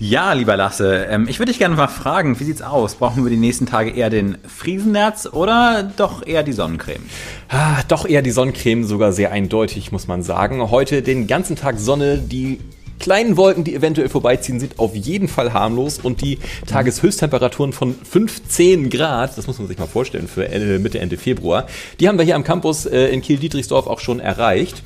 Ja, 0.03 0.33
lieber 0.33 0.57
Lasse, 0.57 1.05
ähm, 1.11 1.27
ich 1.29 1.37
würde 1.37 1.51
dich 1.51 1.59
gerne 1.59 1.75
mal 1.75 1.87
fragen, 1.87 2.39
wie 2.39 2.43
sieht's 2.43 2.63
aus? 2.63 2.95
Brauchen 2.95 3.23
wir 3.23 3.29
die 3.29 3.37
nächsten 3.37 3.67
Tage 3.67 3.91
eher 3.91 4.09
den 4.09 4.39
Friesennerz 4.47 5.27
oder 5.31 5.83
doch 5.95 6.25
eher 6.25 6.41
die 6.41 6.53
Sonnencreme? 6.53 7.03
Ah, 7.49 7.83
doch 7.87 8.07
eher 8.07 8.23
die 8.23 8.31
Sonnencreme, 8.31 8.83
sogar 8.83 9.11
sehr 9.11 9.31
eindeutig, 9.31 9.91
muss 9.91 10.07
man 10.07 10.23
sagen. 10.23 10.71
Heute 10.71 11.03
den 11.03 11.27
ganzen 11.27 11.55
Tag 11.55 11.77
Sonne, 11.77 12.17
die 12.17 12.59
kleinen 12.99 13.37
Wolken, 13.37 13.63
die 13.63 13.75
eventuell 13.75 14.09
vorbeiziehen, 14.09 14.59
sind 14.59 14.79
auf 14.79 14.95
jeden 14.95 15.27
Fall 15.27 15.53
harmlos 15.53 15.99
und 15.99 16.21
die 16.21 16.39
Tageshöchsttemperaturen 16.65 17.71
von 17.71 17.93
15 17.93 18.89
Grad, 18.89 19.37
das 19.37 19.45
muss 19.45 19.59
man 19.59 19.67
sich 19.67 19.77
mal 19.77 19.85
vorstellen 19.85 20.27
für 20.27 20.49
Mitte, 20.79 20.99
Ende 20.99 21.17
Februar, 21.17 21.67
die 21.99 22.07
haben 22.07 22.17
wir 22.17 22.25
hier 22.25 22.35
am 22.35 22.43
Campus 22.43 22.87
äh, 22.87 23.09
in 23.09 23.21
Kiel-Dietrichsdorf 23.21 23.85
auch 23.85 23.99
schon 23.99 24.19
erreicht. 24.19 24.81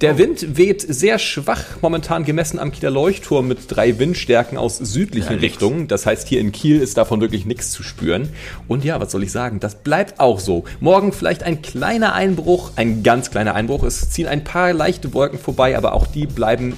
Der 0.00 0.18
Wind 0.18 0.56
weht 0.56 0.80
sehr 0.82 1.20
schwach, 1.20 1.64
momentan 1.80 2.24
gemessen 2.24 2.58
am 2.58 2.72
Kieler 2.72 2.90
Leuchtturm 2.90 3.46
mit 3.46 3.60
drei 3.68 3.98
Windstärken 3.98 4.58
aus 4.58 4.78
südlichen 4.78 5.34
Ja. 5.34 5.38
Richtungen. 5.38 5.86
Das 5.86 6.04
heißt, 6.04 6.26
hier 6.26 6.40
in 6.40 6.50
Kiel 6.50 6.80
ist 6.80 6.96
davon 6.96 7.20
wirklich 7.20 7.46
nichts 7.46 7.70
zu 7.70 7.84
spüren. 7.84 8.28
Und 8.66 8.84
ja, 8.84 9.00
was 9.00 9.12
soll 9.12 9.22
ich 9.22 9.30
sagen? 9.30 9.60
Das 9.60 9.76
bleibt 9.76 10.18
auch 10.18 10.40
so. 10.40 10.64
Morgen 10.80 11.12
vielleicht 11.12 11.44
ein 11.44 11.62
kleiner 11.62 12.12
Einbruch, 12.12 12.72
ein 12.74 13.04
ganz 13.04 13.30
kleiner 13.30 13.54
Einbruch. 13.54 13.84
Es 13.84 14.10
ziehen 14.10 14.26
ein 14.26 14.42
paar 14.42 14.72
leichte 14.72 15.14
Wolken 15.14 15.38
vorbei, 15.38 15.78
aber 15.78 15.92
auch 15.94 16.08
die 16.08 16.26
bleiben 16.26 16.74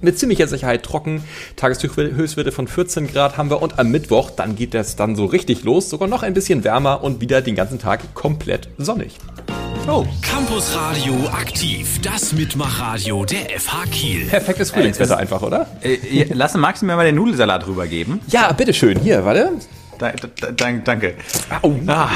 mit 0.00 0.18
ziemlicher 0.18 0.48
Sicherheit 0.48 0.82
trocken. 0.82 1.22
Tageshöchstwerte 1.56 2.52
von 2.52 2.66
14 2.66 3.06
Grad 3.06 3.36
haben 3.36 3.50
wir 3.50 3.62
und 3.62 3.78
am 3.78 3.90
Mittwoch, 3.90 4.30
dann 4.30 4.56
geht 4.56 4.74
das 4.74 4.96
dann 4.96 5.14
so 5.14 5.26
richtig 5.26 5.62
los. 5.62 5.88
Sogar 5.88 6.08
noch 6.08 6.22
ein 6.22 6.34
bisschen 6.34 6.64
wärmer 6.64 7.04
und 7.04 7.20
wieder 7.20 7.42
den 7.42 7.54
ganzen 7.54 7.78
Tag 7.78 8.14
komplett 8.14 8.68
sonnig. 8.78 9.18
Oh, 9.88 10.04
Campus 10.22 10.74
Radio 10.76 11.14
aktiv. 11.32 12.00
Das 12.02 12.32
Mitmachradio 12.32 13.24
der 13.24 13.58
FH 13.58 13.84
Kiel. 13.90 14.26
Perfektes 14.26 14.70
Frühlingswetter 14.70 15.16
einfach, 15.16 15.42
oder? 15.42 15.66
äh, 15.82 16.24
Lasse, 16.32 16.58
magst 16.58 16.82
du 16.82 16.86
mir 16.86 16.94
mal 16.96 17.04
den 17.04 17.16
Nudelsalat 17.16 17.66
rübergeben? 17.66 18.20
Ja, 18.28 18.52
bitteschön. 18.52 18.98
Hier, 19.00 19.24
warte. 19.24 19.52
Da, 19.98 20.12
da, 20.12 20.28
da, 20.52 20.72
danke. 20.72 21.14
Ah, 21.86 22.08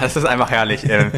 das 0.00 0.16
ist 0.16 0.24
einfach 0.26 0.50
herrlich. 0.50 0.82
Ähm, 0.88 1.10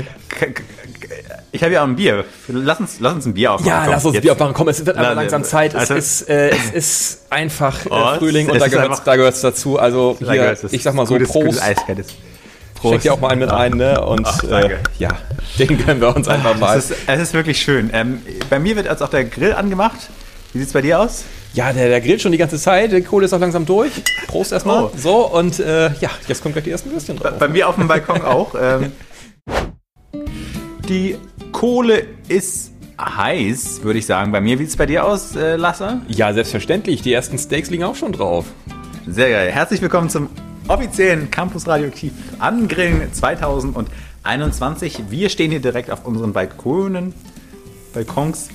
Ich 1.53 1.63
habe 1.63 1.73
ja 1.75 1.83
auch 1.83 1.87
ein 1.87 1.97
Bier. 1.97 2.25
Lass 2.49 2.81
uns, 2.81 2.97
lass 3.01 3.15
uns 3.15 3.27
ein 3.27 3.35
Bier 3.35 3.53
aufmachen. 3.53 3.69
Ja, 3.71 3.83
Komm, 3.85 3.93
lass 3.93 4.05
uns 4.05 4.15
jetzt. 4.15 4.23
Bier 4.23 4.33
aufmachen. 4.33 4.55
Komm, 4.55 4.69
es 4.69 4.85
wird 4.85 4.97
einfach 4.97 5.11
Na, 5.15 5.21
langsam 5.21 5.45
Zeit. 5.45 5.73
Es, 5.75 5.81
also- 5.81 5.95
ist, 5.95 6.23
äh, 6.29 6.51
es 6.51 6.71
ist 6.73 7.27
einfach 7.31 7.87
äh, 7.87 7.89
Oh, 7.91 8.19
Frühling 8.19 8.47
es 8.49 8.53
und 8.53 8.59
da 8.61 8.69
gehört 8.69 9.03
da 9.07 9.17
gehört's 9.17 9.41
dazu. 9.41 9.79
Also 9.79 10.17
hier, 10.21 10.51
es. 10.53 10.65
ich 10.73 10.83
sag 10.83 10.95
mal 10.95 11.07
so, 11.07 11.15
gutes, 11.15 11.29
Prost. 11.31 11.47
Gutes 11.47 11.63
eiskaltes. 11.63 12.09
Schenk 12.91 13.03
dir 13.03 13.15
auch 13.15 13.21
mal 13.21 13.29
einen 13.29 13.41
mit 13.41 13.51
ein, 13.51 13.73
ne? 13.73 14.01
Und 14.05 14.27
Ach, 14.27 14.43
äh, 14.45 14.79
ja, 14.99 15.11
den 15.59 15.79
gönnen 15.79 16.01
wir 16.01 16.15
uns 16.15 16.29
einfach 16.29 16.59
mal. 16.59 16.77
Es 16.77 16.91
ist, 16.91 16.99
es 17.07 17.21
ist 17.21 17.35
wirklich 17.35 17.61
schön. 17.61 17.91
Ähm, 17.93 18.23
bei 18.51 18.59
mir 18.59 18.77
wird 18.77 18.87
jetzt 18.87 19.03
auch 19.03 19.09
der 19.09 19.25
Grill 19.25 19.53
angemacht. 19.53 20.09
Wie 20.53 20.59
sieht's 20.59 20.73
bei 20.73 20.83
dir 20.83 21.01
aus? 21.01 21.25
Ja, 21.55 21.73
der, 21.73 21.89
der 21.89 22.01
grillt 22.01 22.21
schon 22.21 22.33
die 22.33 22.39
ganze 22.39 22.59
Zeit. 22.59 22.93
Die 22.93 23.03
Kohle 23.03 23.27
ist 23.27 23.33
auch 23.33 23.41
langsam 23.41 23.65
durch. 23.67 23.93
Prost 24.27 24.53
erstmal. 24.53 24.85
Oh. 24.85 24.91
So, 24.97 25.27
und 25.29 25.61
äh, 25.61 25.93
ja, 26.01 26.11
jetzt 26.27 26.43
kommen 26.43 26.53
gleich 26.53 26.65
die 26.65 26.71
ersten 26.71 26.91
Würstchen 26.91 27.17
Bei, 27.17 27.31
drauf. 27.31 27.39
bei 27.39 27.49
mir 27.49 27.69
auf 27.69 27.77
dem 27.77 27.89
Balkon 27.89 28.23
auch. 28.25 28.55
Ähm, 28.61 28.93
die 30.89 31.17
Kohle 31.53 32.07
ist 32.29 32.73
heiß, 33.01 33.83
würde 33.83 33.99
ich 33.99 34.07
sagen. 34.07 34.33
Bei 34.33 34.41
mir, 34.41 34.59
wie 34.59 34.65
sieht's 34.65 34.77
bei 34.77 34.87
dir 34.87 35.05
aus, 35.05 35.35
äh, 35.37 35.57
Lasse? 35.57 36.01
Ja, 36.09 36.33
selbstverständlich. 36.33 37.03
Die 37.03 37.13
ersten 37.13 37.39
Steaks 37.39 37.71
liegen 37.71 37.85
auch 37.85 37.97
schon 37.97 38.13
drauf. 38.13 38.47
Sehr 39.07 39.31
geil. 39.31 39.51
Herzlich 39.51 39.81
willkommen 39.83 40.11
zum 40.11 40.29
offiziellen 40.69 41.31
Campus 41.31 41.67
Radioaktiv 41.67 42.13
Angrillen 42.39 43.13
2021. 43.13 45.05
Wir 45.11 45.29
stehen 45.29 45.51
hier 45.51 45.61
direkt 45.61 45.91
auf 45.91 46.05
unseren 46.07 46.33
Balkonen, 46.33 47.13
Balkons 47.93 48.49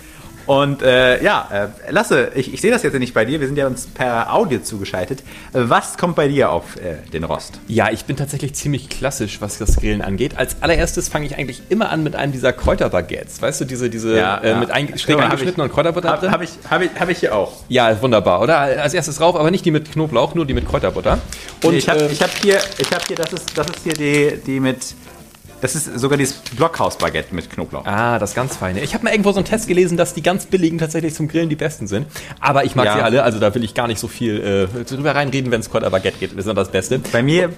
Und 0.49 0.81
äh, 0.81 1.21
ja, 1.23 1.47
äh, 1.87 1.91
Lasse, 1.91 2.31
ich, 2.33 2.51
ich 2.51 2.59
sehe 2.59 2.71
das 2.71 2.81
jetzt 2.81 2.97
nicht 2.97 3.13
bei 3.13 3.23
dir. 3.23 3.39
Wir 3.39 3.45
sind 3.45 3.55
ja 3.55 3.67
uns 3.67 3.85
per 3.85 4.33
Audio 4.33 4.59
zugeschaltet. 4.59 5.21
Was 5.53 5.95
kommt 5.95 6.15
bei 6.15 6.27
dir 6.27 6.49
auf 6.49 6.75
äh, 6.77 7.07
den 7.13 7.23
Rost? 7.23 7.59
Ja, 7.67 7.91
ich 7.91 8.05
bin 8.05 8.17
tatsächlich 8.17 8.55
ziemlich 8.55 8.89
klassisch, 8.89 9.41
was 9.41 9.59
das 9.59 9.75
Grillen 9.75 10.01
angeht. 10.01 10.39
Als 10.39 10.59
allererstes 10.63 11.07
fange 11.07 11.27
ich 11.27 11.37
eigentlich 11.37 11.61
immer 11.69 11.91
an 11.91 12.01
mit 12.01 12.15
einem 12.15 12.31
dieser 12.31 12.51
Kräuterbaguettes. 12.51 13.39
Weißt 13.43 13.61
du, 13.61 13.65
diese, 13.65 13.91
diese 13.91 14.19
äh, 14.19 14.55
mit 14.55 14.71
ein, 14.71 14.97
schräg 14.97 15.21
hab 15.21 15.39
und 15.39 15.71
Kräuterbutter 15.71 16.09
Habe 16.09 16.21
drin? 16.21 16.31
hab 16.31 16.41
ich, 16.41 16.49
hab 16.67 16.81
ich, 16.81 16.89
hab 16.99 17.09
ich 17.09 17.19
hier 17.19 17.35
auch. 17.35 17.53
Ja, 17.67 18.01
wunderbar, 18.01 18.41
oder? 18.41 18.57
Als 18.57 18.95
erstes 18.95 19.21
rauf, 19.21 19.35
aber 19.35 19.51
nicht 19.51 19.65
die 19.65 19.71
mit 19.71 19.91
Knoblauch, 19.91 20.33
nur 20.33 20.47
die 20.47 20.55
mit 20.55 20.67
Kräuterbutter. 20.67 21.19
Und 21.63 21.75
ich 21.75 21.87
habe 21.87 22.05
äh, 22.05 22.15
hab 22.15 22.31
hier, 22.41 22.57
ich 22.79 22.91
hab 22.91 23.05
hier 23.05 23.17
das, 23.17 23.33
ist, 23.33 23.55
das 23.55 23.67
ist 23.67 23.83
hier 23.83 23.93
die, 23.93 24.41
die 24.43 24.59
mit, 24.59 24.95
das 25.61 25.75
ist 25.75 25.99
sogar 25.99 26.17
dieses 26.17 26.35
Blockhaus-Baguette 26.55 27.33
mit 27.35 27.49
Knoblauch. 27.49 27.85
Ah, 27.85 28.19
das 28.19 28.33
ganz 28.35 28.55
feine. 28.55 28.81
Ich 28.81 28.93
habe 28.93 29.03
mal 29.03 29.11
irgendwo 29.11 29.31
so 29.31 29.37
einen 29.39 29.45
Test 29.45 29.67
gelesen, 29.67 29.97
dass 29.97 30.13
die 30.13 30.21
ganz 30.21 30.45
billigen 30.45 30.77
tatsächlich 30.77 31.13
zum 31.13 31.27
Grillen 31.27 31.49
die 31.49 31.55
besten 31.55 31.87
sind. 31.87 32.07
Aber 32.39 32.63
ich 32.65 32.75
mag 32.75 32.85
Ja. 32.85 32.95
sie 32.95 33.01
alle, 33.01 33.23
also 33.23 33.39
da 33.39 33.53
will 33.55 33.63
ich 33.63 33.73
gar 33.73 33.87
nicht 33.87 33.99
so 33.99 34.07
viel 34.07 34.67
äh, 34.75 34.83
drüber 34.83 35.15
reinreden, 35.15 35.51
wenn 35.51 35.61
es 35.61 35.69
Kräuterbaguette 35.69 36.17
geht. 36.19 36.37
Das 36.37 36.45
ist 36.45 36.55
das 36.55 36.71
Beste. 36.71 36.99
Bei 36.99 37.21
mir 37.23 37.51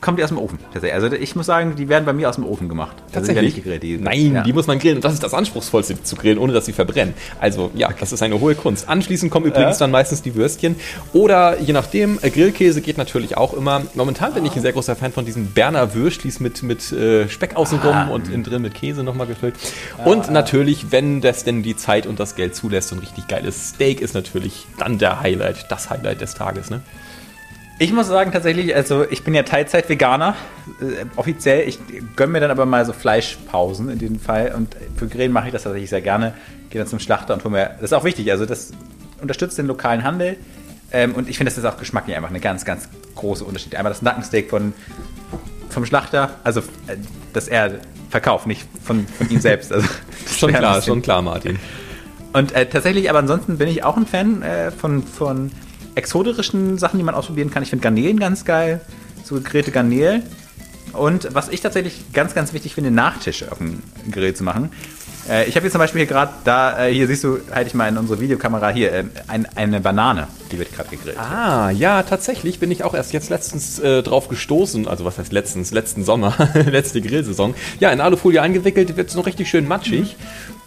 kommt 0.00 0.18
die 0.18 0.22
aus 0.24 0.28
dem 0.30 0.38
Ofen. 0.38 0.58
tatsächlich. 0.72 0.92
Also 0.94 1.12
ich 1.12 1.34
muss 1.36 1.46
sagen, 1.46 1.74
die 1.76 1.88
werden 1.88 2.04
bei 2.04 2.12
mir 2.12 2.28
aus 2.28 2.36
dem 2.36 2.44
Ofen 2.44 2.68
gemacht. 2.68 2.96
Also 3.14 3.28
die 3.28 3.34
werden 3.34 3.44
nicht 3.46 3.56
gegrillt. 3.56 3.82
Die, 3.82 3.98
Nein, 3.98 4.34
ja. 4.34 4.42
die 4.42 4.52
muss 4.52 4.66
man 4.66 4.78
grillen. 4.78 4.96
Und 4.96 5.04
das 5.04 5.12
ist 5.14 5.22
das 5.22 5.34
Anspruchsvollste 5.34 6.02
zu 6.02 6.16
grillen, 6.16 6.38
ohne 6.38 6.52
dass 6.52 6.66
sie 6.66 6.72
verbrennen. 6.72 7.14
Also 7.40 7.70
ja, 7.74 7.90
das 7.98 8.12
ist 8.12 8.22
eine 8.22 8.40
hohe 8.40 8.54
Kunst. 8.54 8.88
Anschließend 8.88 9.30
kommen 9.30 9.46
übrigens 9.46 9.78
dann 9.78 9.90
meistens 9.90 10.22
die 10.22 10.34
Würstchen. 10.34 10.76
Oder 11.12 11.58
je 11.60 11.72
nachdem, 11.72 12.18
äh, 12.22 12.30
Grillkäse 12.30 12.80
geht 12.80 12.98
natürlich 12.98 13.36
auch 13.36 13.54
immer. 13.54 13.82
Momentan 13.94 14.34
bin 14.34 14.44
ich 14.44 14.54
ein 14.54 14.62
sehr 14.62 14.72
großer 14.72 14.96
Fan 14.96 15.12
von 15.12 15.24
diesen 15.24 15.52
Berner 15.52 15.94
Würstlis 15.94 16.40
mit, 16.40 16.62
mit 16.62 16.92
äh, 16.92 17.28
Speck 17.28 17.56
außenrum 17.56 17.94
Ah. 17.94 18.08
und 18.08 18.28
innen 18.28 18.44
drin 18.44 18.62
mit 18.62 18.74
Käse 18.74 19.02
nochmal 19.02 19.26
gefüllt. 19.26 19.54
Und 20.04 20.30
natürlich, 20.30 20.92
wenn 20.92 21.20
das 21.20 21.44
denn 21.44 21.62
die 21.62 21.76
Zeit 21.76 22.06
und 22.06 22.20
das 22.20 22.34
Geld 22.36 22.54
zulässt, 22.54 22.88
so 22.88 22.96
ein 22.96 22.98
richtig 23.00 23.28
geiles 23.28 23.70
Steak 23.70 24.00
ist 24.00 24.14
natürlich 24.14 24.66
dann 24.78 24.98
der 24.98 25.20
Highlight, 25.20 25.70
das 25.70 25.88
Highlight 25.90 26.20
des 26.20 26.34
Tages. 26.34 26.70
Ne? 26.70 26.80
Ich 27.78 27.92
muss 27.92 28.06
sagen, 28.06 28.32
tatsächlich, 28.32 28.74
also 28.74 29.04
ich 29.10 29.22
bin 29.22 29.34
ja 29.34 29.42
Teilzeit-Veganer, 29.42 30.34
äh, 30.80 31.04
offiziell. 31.16 31.68
Ich 31.68 31.78
gönne 32.16 32.32
mir 32.32 32.40
dann 32.40 32.50
aber 32.50 32.64
mal 32.64 32.86
so 32.86 32.94
Fleischpausen 32.94 33.90
in 33.90 33.98
dem 33.98 34.18
Fall. 34.18 34.54
Und 34.56 34.74
für 34.96 35.08
Grillen 35.08 35.30
mache 35.30 35.48
ich 35.48 35.52
das 35.52 35.64
tatsächlich 35.64 35.90
sehr 35.90 36.00
gerne. 36.00 36.32
Gehe 36.70 36.80
dann 36.80 36.88
zum 36.88 37.00
Schlachter 37.00 37.34
und 37.34 37.44
hole 37.44 37.52
mir. 37.52 37.70
Das 37.74 37.82
ist 37.82 37.92
auch 37.92 38.04
wichtig, 38.04 38.30
also 38.30 38.46
das 38.46 38.72
unterstützt 39.20 39.58
den 39.58 39.66
lokalen 39.66 40.04
Handel. 40.04 40.36
Ähm, 40.90 41.14
und 41.14 41.28
ich 41.28 41.36
finde, 41.36 41.50
das 41.50 41.58
ist 41.58 41.66
auch 41.66 41.76
geschmacklich 41.76 42.16
einfach 42.16 42.30
eine 42.30 42.40
ganz, 42.40 42.64
ganz 42.64 42.88
große 43.14 43.44
Unterschied. 43.44 43.76
Einmal 43.76 43.92
das 43.92 44.00
Nackensteak 44.00 44.48
von, 44.48 44.72
vom 45.68 45.84
Schlachter, 45.84 46.30
also 46.44 46.60
äh, 46.60 46.96
das 47.34 47.48
er 47.48 47.72
verkauft, 48.08 48.46
nicht 48.46 48.66
von, 48.82 49.06
von 49.06 49.28
ihm 49.28 49.40
selbst. 49.40 49.70
Also, 49.72 49.86
Schon 50.38 50.50
ein 50.50 50.56
klar, 50.56 50.80
schon 50.80 51.02
klar, 51.02 51.22
Martin. 51.22 51.58
und 52.32 52.52
äh, 52.52 52.66
tatsächlich, 52.66 53.10
aber 53.10 53.18
ansonsten 53.18 53.58
bin 53.58 53.68
ich 53.68 53.84
auch 53.84 53.96
ein 53.96 54.06
Fan 54.06 54.42
äh, 54.42 54.70
von, 54.70 55.02
von 55.02 55.50
exotischen 55.96 56.78
Sachen, 56.78 56.98
die 56.98 57.04
man 57.04 57.14
ausprobieren 57.14 57.50
kann. 57.50 57.62
Ich 57.62 57.70
finde 57.70 57.82
Garnelen 57.82 58.20
ganz 58.20 58.44
geil, 58.44 58.80
so 59.24 59.34
gegrillte 59.34 59.72
Garnelen. 59.72 60.22
Und 60.92 61.28
was 61.34 61.48
ich 61.48 61.60
tatsächlich 61.60 62.12
ganz, 62.12 62.34
ganz 62.34 62.52
wichtig 62.52 62.74
finde, 62.74 62.90
Nachtische 62.90 63.50
auf 63.50 63.58
dem 63.58 63.82
Grill 64.10 64.34
zu 64.34 64.44
machen. 64.44 64.70
Äh, 65.28 65.48
ich 65.48 65.56
habe 65.56 65.62
hier 65.62 65.70
zum 65.70 65.80
Beispiel 65.80 66.00
hier 66.00 66.06
gerade, 66.06 66.32
da, 66.44 66.86
äh, 66.86 66.92
hier 66.92 67.06
siehst 67.06 67.24
du, 67.24 67.38
halte 67.52 67.68
ich 67.68 67.74
mal 67.74 67.88
in 67.88 67.98
unsere 67.98 68.20
Videokamera 68.20 68.70
hier, 68.70 68.92
äh, 68.92 69.04
ein, 69.26 69.46
eine 69.56 69.80
Banane, 69.80 70.28
die 70.52 70.58
wird 70.58 70.72
gerade 70.72 70.88
gegrillt. 70.88 71.18
Ah, 71.18 71.70
ja, 71.70 72.02
tatsächlich 72.02 72.60
bin 72.60 72.70
ich 72.70 72.84
auch 72.84 72.94
erst 72.94 73.12
jetzt 73.12 73.28
letztens 73.30 73.78
äh, 73.78 74.02
drauf 74.02 74.28
gestoßen. 74.28 74.86
Also 74.86 75.04
was 75.04 75.18
heißt 75.18 75.32
letztens? 75.32 75.72
Letzten 75.72 76.04
Sommer, 76.04 76.34
letzte 76.54 77.00
Grillsaison. 77.00 77.54
Ja, 77.80 77.90
in 77.90 78.00
Alufolie 78.00 78.40
eingewickelt, 78.40 78.96
wird 78.96 79.10
es 79.10 79.16
noch 79.16 79.26
richtig 79.26 79.50
schön 79.50 79.66
matschig. 79.66 80.16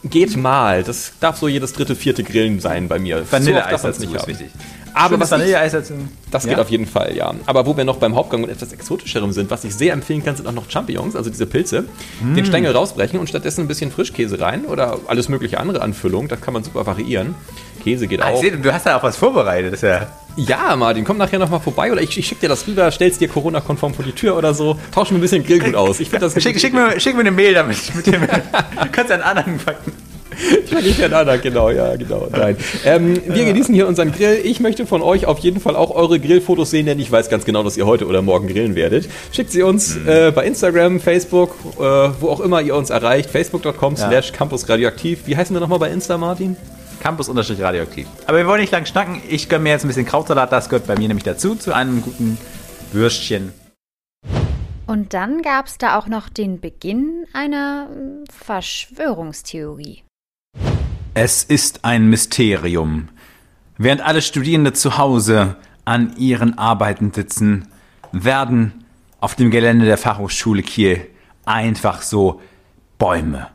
Geht 0.04 0.38
mal. 0.38 0.84
Das 0.84 1.14
darf 1.20 1.38
so 1.38 1.48
jedes 1.48 1.74
dritte, 1.74 1.96
vierte 1.96 2.24
Grillen 2.24 2.60
sein 2.60 2.88
bei 2.88 3.00
mir. 3.00 3.20
So 3.20 3.32
Vanilleeis 3.32 3.82
dazu 3.82 4.04
ist 4.04 4.14
haben. 4.14 4.28
wichtig. 4.28 4.48
Aber 4.94 5.10
Schönes 5.10 5.22
was 5.22 5.32
Vanilleeis 5.32 5.72
dazu. 5.72 5.94
das 6.32 6.44
Ja? 6.44 6.50
geht 6.52 6.60
auf 6.60 6.70
jeden 6.70 6.86
Fall, 6.86 7.16
ja. 7.16 7.34
Aber 7.46 7.66
wo 7.66 7.76
wir 7.78 7.84
noch 7.84 7.98
beim 7.98 8.16
Hauptgang 8.16 8.44
und 8.44 8.50
etwas 8.50 8.74
exotischerem 8.74 9.32
sind, 9.32 9.50
was 9.52 9.64
ich 9.64 9.74
sehr 9.76 9.94
empfehlen 9.94 10.24
kann, 10.24 10.36
sind 10.36 10.48
auch 10.48 10.52
noch 10.54 10.70
Champignons, 10.70 11.16
also 11.16 11.30
diese 11.30 11.46
Pilze. 11.46 11.86
Den 12.22 12.46
Stängel 12.46 12.72
rausbrechen 12.74 13.20
und 13.20 13.28
stattdessen 13.30 13.62
ein 13.62 13.68
bisschen 13.68 13.92
Frischkäse 13.92 14.40
rein 14.40 14.66
oder 14.66 14.98
alles 15.08 15.30
mögliche 15.30 15.60
andere 15.60 15.82
Anfüllung. 15.82 16.28
Das 16.28 16.42
kann 16.42 16.54
man 16.54 16.64
super 16.64 16.86
variieren. 16.86 17.36
Käse 17.84 18.08
geht 18.08 18.22
Ah, 18.22 18.30
auch. 18.30 18.42
sehe, 18.42 18.52
du 18.58 18.74
hast 18.74 18.86
da 18.86 18.98
auch 18.98 19.04
was 19.04 19.16
vorbereitet. 19.16 19.72
Das 19.74 19.82
ist 19.84 19.88
ja 19.90 20.08
Ja, 20.36 20.76
Martin, 20.76 21.06
komm 21.06 21.18
nachher 21.18 21.40
nochmal 21.40 21.62
vorbei 21.62 21.92
oder 21.92 22.02
ich, 22.02 22.18
ich 22.18 22.28
schick 22.28 22.40
dir 22.42 22.50
das 22.50 22.68
rüber, 22.68 22.92
stell's 22.92 23.18
dir 23.18 23.30
Corona-konform 23.30 23.94
vor 23.94 24.04
die 24.04 24.12
Tür 24.12 24.38
oder 24.38 24.54
so. 24.54 24.78
Tausch 24.94 25.12
mir 25.12 25.18
ein 25.18 25.22
bisschen 25.22 25.46
Grillgut 25.46 25.76
aus. 25.76 26.00
Ich 26.02 26.10
finde 26.10 26.26
das 26.30 26.34
Schick, 26.44 26.60
schick, 26.60 26.74
mir, 26.74 27.00
schick 27.00 27.14
mir 27.16 27.22
eine 27.22 27.32
Mail 27.32 27.54
damit. 27.54 27.78
Mit 27.96 28.06
dem, 28.08 28.22
du 28.84 28.90
kannst 28.92 29.12
einen 29.14 29.24
anderen 29.24 29.58
packen. 29.60 29.94
Ich 30.72 30.86
nicht 30.86 31.04
einander, 31.04 31.38
genau, 31.38 31.70
ja, 31.70 31.96
genau. 31.96 32.28
Nein. 32.32 32.56
Ähm, 32.86 33.22
wir 33.26 33.46
genießen 33.46 33.74
hier 33.74 33.88
unseren 33.88 34.12
Grill. 34.12 34.40
Ich 34.44 34.60
möchte 34.60 34.86
von 34.86 35.02
euch 35.02 35.26
auf 35.26 35.40
jeden 35.40 35.60
Fall 35.60 35.76
auch 35.76 35.92
eure 35.92 36.20
Grillfotos 36.20 36.70
sehen, 36.72 36.86
denn 36.86 37.00
ich 37.00 37.12
weiß 37.12 37.30
ganz 37.30 37.44
genau, 37.44 37.64
dass 37.64 37.76
ihr 37.76 37.86
heute 37.86 38.08
oder 38.08 38.22
morgen 38.22 38.48
grillen 38.48 38.76
werdet. 38.76 39.10
Schickt 39.32 39.52
sie 39.52 39.64
uns 39.64 39.98
äh, 39.98 40.32
bei 40.34 40.46
Instagram, 40.46 41.00
Facebook, 41.00 41.56
äh, 41.78 41.82
wo 41.82 42.30
auch 42.30 42.40
immer 42.40 42.62
ihr 42.62 42.76
uns 42.76 42.90
erreicht. 42.90 43.30
Facebook.com 43.30 43.98
slash 43.98 44.32
Campus 44.32 44.70
Radioaktiv. 44.70 45.22
Wie 45.26 45.36
heißen 45.36 45.56
wir 45.56 45.60
nochmal 45.60 45.80
bei 45.80 45.90
Insta, 45.90 46.18
Martin? 46.18 46.56
Campus-radioaktiv. 47.00 48.08
Aber 48.28 48.38
wir 48.38 48.48
wollen 48.48 48.62
nicht 48.62 48.72
lang 48.72 48.86
schnacken. 48.86 49.22
Ich 49.28 49.50
gönne 49.50 49.64
mir 49.64 49.70
jetzt 49.70 49.86
ein 49.86 49.88
bisschen 49.88 50.06
Krautsalat. 50.06 50.52
Das 50.52 50.70
gehört 50.70 50.88
bei 50.88 50.96
mir 50.98 51.08
nämlich 51.08 51.24
dazu, 51.24 51.56
zu 51.56 51.74
einem 51.74 52.02
guten 52.02 52.38
Würstchen. 52.92 53.54
Und 54.86 55.14
dann 55.14 55.42
gab 55.42 55.68
es 55.68 55.78
da 55.78 55.98
auch 55.98 56.08
noch 56.08 56.30
den 56.30 56.60
Beginn 56.60 57.26
einer 57.32 57.90
mm, 57.90 58.24
Verschwörungstheorie. 58.32 60.04
Es 61.22 61.44
ist 61.44 61.84
ein 61.84 62.10
Mysterium. 62.10 63.10
Während 63.78 64.00
alle 64.00 64.22
Studierende 64.22 64.72
zu 64.72 64.98
Hause 64.98 65.58
an 65.84 66.16
ihren 66.16 66.58
Arbeiten 66.58 67.12
sitzen, 67.12 67.68
werden 68.14 68.86
auf 69.20 69.36
dem 69.36 69.52
Gelände 69.52 69.84
der 69.84 69.98
Fachhochschule 69.98 70.64
Kiel 70.64 71.08
einfach 71.44 72.04
so 72.04 72.42
Bäume 73.00 73.48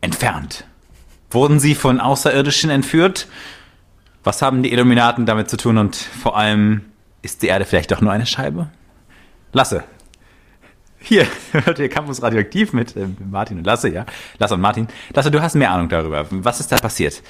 entfernt. 0.00 0.64
Wurden 1.30 1.60
sie 1.60 1.74
von 1.74 2.00
Außerirdischen 2.00 2.70
entführt? 2.70 3.28
Was 4.22 4.40
haben 4.40 4.62
die 4.62 4.72
Illuminaten 4.72 5.26
damit 5.26 5.50
zu 5.50 5.58
tun 5.58 5.76
und 5.76 5.96
vor 5.96 6.38
allem, 6.38 6.86
ist 7.20 7.42
die 7.42 7.48
Erde 7.48 7.66
vielleicht 7.66 7.90
doch 7.90 8.00
nur 8.00 8.12
eine 8.12 8.24
Scheibe? 8.24 8.70
Lasse. 9.52 9.84
Hier 11.04 11.26
hört 11.52 11.78
ihr 11.78 11.90
Campus 11.90 12.22
Radioaktiv 12.22 12.72
mit 12.72 12.96
äh, 12.96 13.06
Martin 13.30 13.58
und 13.58 13.64
Lasse, 13.64 13.90
ja. 13.90 14.06
Lasse 14.38 14.54
und 14.54 14.62
Martin. 14.62 14.88
Lasse, 15.12 15.30
du 15.30 15.42
hast 15.42 15.54
mehr 15.54 15.70
Ahnung 15.70 15.90
darüber. 15.90 16.26
Was 16.30 16.60
ist 16.60 16.72
da 16.72 16.76
passiert? 16.76 17.22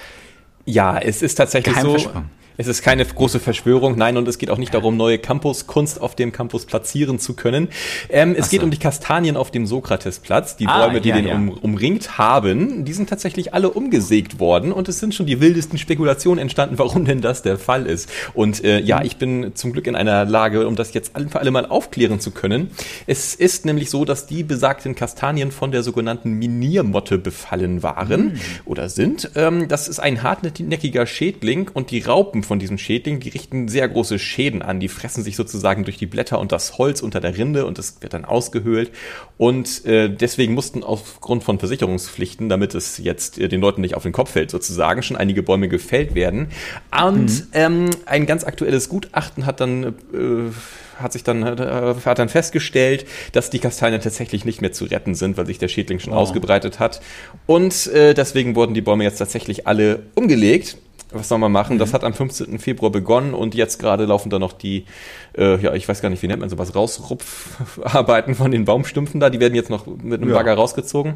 Ja, 0.64 0.96
es 0.96 1.22
ist 1.22 1.34
tatsächlich 1.34 1.74
Geheime 1.74 1.90
so. 1.90 1.98
Verschwörung. 1.98 2.30
Es 2.56 2.66
ist 2.68 2.82
keine 2.82 3.04
große 3.04 3.40
Verschwörung, 3.40 3.96
nein, 3.98 4.16
und 4.16 4.28
es 4.28 4.38
geht 4.38 4.48
auch 4.50 4.58
nicht 4.58 4.72
darum, 4.74 4.96
neue 4.96 5.18
Campuskunst 5.18 6.00
auf 6.00 6.14
dem 6.14 6.30
Campus 6.30 6.66
platzieren 6.66 7.18
zu 7.18 7.34
können. 7.34 7.68
Ähm, 8.10 8.34
es 8.38 8.48
geht 8.48 8.62
um 8.62 8.70
die 8.70 8.78
Kastanien 8.78 9.36
auf 9.36 9.50
dem 9.50 9.66
Sokratesplatz, 9.66 10.56
die 10.56 10.66
Ah, 10.68 10.86
Bäume, 10.86 11.00
die 11.00 11.08
ja, 11.08 11.16
den 11.16 11.26
ja. 11.26 11.34
Um, 11.34 11.48
umringt 11.50 12.16
haben. 12.16 12.84
Die 12.84 12.92
sind 12.92 13.08
tatsächlich 13.08 13.54
alle 13.54 13.70
umgesägt 13.70 14.38
worden 14.38 14.70
und 14.70 14.88
es 14.88 15.00
sind 15.00 15.14
schon 15.16 15.26
die 15.26 15.40
wildesten 15.40 15.78
Spekulationen 15.78 16.38
entstanden, 16.40 16.78
warum 16.78 17.04
denn 17.04 17.20
das 17.20 17.42
der 17.42 17.58
Fall 17.58 17.86
ist. 17.86 18.08
Und 18.34 18.62
äh, 18.62 18.78
ja, 18.80 19.00
Mhm. 19.00 19.06
ich 19.06 19.16
bin 19.16 19.52
zum 19.56 19.72
Glück 19.72 19.88
in 19.88 19.96
einer 19.96 20.24
Lage, 20.24 20.68
um 20.68 20.76
das 20.76 20.94
jetzt 20.94 21.12
für 21.28 21.40
alle 21.40 21.50
Mal 21.50 21.66
aufklären 21.66 22.20
zu 22.20 22.30
können. 22.30 22.70
Es 23.08 23.34
ist 23.34 23.64
nämlich 23.64 23.90
so, 23.90 24.04
dass 24.04 24.26
die 24.26 24.44
besagten 24.44 24.94
Kastanien 24.94 25.50
von 25.50 25.72
der 25.72 25.82
sogenannten 25.82 26.34
Miniermotte 26.34 27.18
befallen 27.18 27.82
waren 27.82 28.26
Mhm. 28.26 28.40
oder 28.64 28.88
sind. 28.88 29.30
Ähm, 29.34 29.66
das 29.66 29.88
ist 29.88 29.98
ein 29.98 30.22
hartnäckiger 30.22 31.06
Schädling 31.06 31.68
und 31.74 31.90
die 31.90 32.00
Raupen 32.00 32.43
von 32.44 32.58
diesem 32.58 32.78
Schädling, 32.78 33.20
die 33.20 33.28
richten 33.30 33.68
sehr 33.68 33.88
große 33.88 34.18
Schäden 34.18 34.62
an. 34.62 34.80
Die 34.80 34.88
fressen 34.88 35.22
sich 35.22 35.36
sozusagen 35.36 35.84
durch 35.84 35.96
die 35.96 36.06
Blätter 36.06 36.38
und 36.38 36.52
das 36.52 36.78
Holz 36.78 37.00
unter 37.00 37.20
der 37.20 37.36
Rinde 37.36 37.66
und 37.66 37.78
das 37.78 38.00
wird 38.00 38.14
dann 38.14 38.24
ausgehöhlt. 38.24 38.90
Und 39.36 39.84
äh, 39.84 40.08
deswegen 40.08 40.54
mussten 40.54 40.82
aufgrund 40.82 41.44
von 41.44 41.58
Versicherungspflichten, 41.58 42.48
damit 42.48 42.74
es 42.74 42.98
jetzt 42.98 43.38
äh, 43.38 43.48
den 43.48 43.60
Leuten 43.60 43.80
nicht 43.80 43.94
auf 43.94 44.02
den 44.02 44.12
Kopf 44.12 44.32
fällt 44.32 44.50
sozusagen, 44.50 45.02
schon 45.02 45.16
einige 45.16 45.42
Bäume 45.42 45.68
gefällt 45.68 46.14
werden. 46.14 46.48
Und 47.06 47.48
ähm, 47.52 47.90
ein 48.06 48.26
ganz 48.26 48.44
aktuelles 48.44 48.88
Gutachten 48.88 49.46
hat 49.46 49.60
dann 49.60 49.84
äh, 50.12 50.50
hat 50.98 51.12
sich 51.12 51.24
dann 51.24 51.42
äh, 51.42 51.94
hat 52.04 52.18
dann 52.18 52.28
festgestellt, 52.28 53.06
dass 53.32 53.50
die 53.50 53.58
Kastanien 53.58 54.00
tatsächlich 54.00 54.44
nicht 54.44 54.60
mehr 54.60 54.72
zu 54.72 54.84
retten 54.84 55.14
sind, 55.14 55.36
weil 55.36 55.46
sich 55.46 55.58
der 55.58 55.68
Schädling 55.68 55.98
schon 55.98 56.12
ausgebreitet 56.12 56.78
hat. 56.78 57.00
Und 57.46 57.86
äh, 57.88 58.14
deswegen 58.14 58.54
wurden 58.54 58.74
die 58.74 58.80
Bäume 58.80 59.04
jetzt 59.04 59.18
tatsächlich 59.18 59.66
alle 59.66 60.02
umgelegt. 60.14 60.78
Was 61.14 61.28
soll 61.28 61.38
man 61.38 61.52
machen? 61.52 61.78
Das 61.78 61.94
hat 61.94 62.04
am 62.04 62.12
15. 62.12 62.58
Februar 62.58 62.90
begonnen 62.90 63.34
und 63.34 63.54
jetzt 63.54 63.78
gerade 63.78 64.04
laufen 64.04 64.30
da 64.30 64.38
noch 64.38 64.52
die, 64.52 64.84
äh, 65.38 65.60
ja, 65.62 65.72
ich 65.74 65.88
weiß 65.88 66.02
gar 66.02 66.10
nicht, 66.10 66.22
wie 66.22 66.26
nennt 66.26 66.40
man 66.40 66.50
sowas, 66.50 66.74
Rausrupfarbeiten 66.74 68.34
von 68.34 68.50
den 68.50 68.64
Baumstümpfen 68.64 69.20
da. 69.20 69.30
Die 69.30 69.40
werden 69.40 69.54
jetzt 69.54 69.70
noch 69.70 69.86
mit 69.86 70.20
einem 70.20 70.30
Ja. 70.30 70.36
Bagger 70.36 70.54
rausgezogen. 70.54 71.14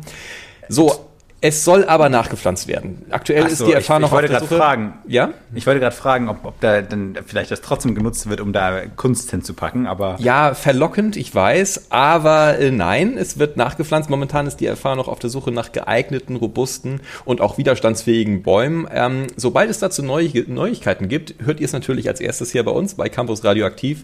So, 0.69 0.93
Es 1.41 1.65
soll 1.65 1.85
aber 1.85 2.09
nachgepflanzt 2.09 2.67
werden. 2.67 3.07
Aktuell 3.11 3.45
Ach 3.47 3.51
ist 3.51 3.59
so, 3.59 3.67
die 3.67 3.73
ich- 3.73 3.85
FH 3.85 3.97
ich 3.97 4.01
noch 4.03 4.11
wollte 4.11 4.27
auf 4.35 4.41
der 4.41 4.49
Suche. 4.49 4.57
fragen. 4.57 4.95
Ja? 5.07 5.31
Ich 5.55 5.67
wollte 5.69 5.79
gerade 5.79 5.95
fragen, 5.95 6.29
ob, 6.29 6.45
ob 6.45 6.61
da 6.61 6.83
dann 6.83 7.17
vielleicht 7.27 7.53
das 7.53 7.61
trotzdem 7.61 7.95
genutzt 7.95 8.29
wird, 8.29 8.41
um 8.41 8.53
da 8.53 8.81
Kunst 8.97 9.31
hinzupacken, 9.31 9.87
aber 9.87 10.17
Ja, 10.19 10.55
verlockend, 10.55 11.17
ich 11.17 11.33
weiß, 11.33 11.93
aber 11.93 12.59
äh, 12.59 12.73
nein, 12.73 13.17
es 13.17 13.39
wird 13.39 13.57
nachgepflanzt. 13.57 14.11
Momentan 14.11 14.49
ist 14.49 14.57
die 14.57 14.67
FH 14.67 14.97
noch 14.97 15.07
auf 15.07 15.21
der 15.21 15.31
Suche 15.31 15.53
nach 15.53 15.71
geeigneten, 15.71 16.35
robusten 16.35 17.01
und 17.25 17.41
auch 17.41 17.57
widerstandsfähigen 17.57 18.43
Bäumen. 18.43 18.89
Ähm, 18.93 19.29
sobald 19.37 19.71
es 19.71 19.79
dazu 19.79 20.03
Neu 20.03 20.29
Neuigkeiten 20.49 21.07
gibt, 21.07 21.37
hört 21.45 21.61
ihr 21.61 21.67
es 21.67 21.73
natürlich 21.73 22.09
als 22.09 22.21
erstes 22.21 22.51
hier 22.51 22.65
bei 22.65 22.73
uns 22.73 22.95
bei 22.95 23.09
Campus 23.09 23.45
Radioaktiv. 23.45 24.03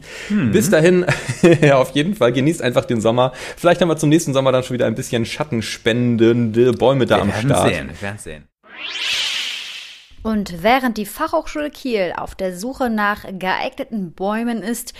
Bis 0.52 0.70
dahin, 0.70 1.04
ja, 1.62 1.78
auf 1.78 1.90
jeden 1.90 2.14
Fall, 2.14 2.32
genießt 2.32 2.62
einfach 2.62 2.84
den 2.84 3.00
Sommer. 3.00 3.32
Vielleicht 3.56 3.80
haben 3.80 3.88
wir 3.88 3.96
zum 3.96 4.08
nächsten 4.08 4.32
Sommer 4.34 4.52
dann 4.52 4.62
schon 4.62 4.74
wieder 4.74 4.86
ein 4.86 4.94
bisschen 4.94 5.24
schattenspendende 5.26 6.72
Bäume 6.74 7.06
da 7.06 7.23
am 7.24 7.28
wir 7.28 7.34
werden 7.34 7.50
Start. 7.50 7.68
sehen, 7.68 7.88
wir 7.88 8.02
werden 8.02 8.18
sehen. 8.18 8.48
Und 10.22 10.62
während 10.62 10.96
die 10.96 11.06
Fachhochschule 11.06 11.70
Kiel 11.70 12.14
auf 12.16 12.34
der 12.34 12.56
Suche 12.56 12.88
nach 12.88 13.24
geeigneten 13.38 14.12
Bäumen 14.12 14.62
ist, 14.62 14.94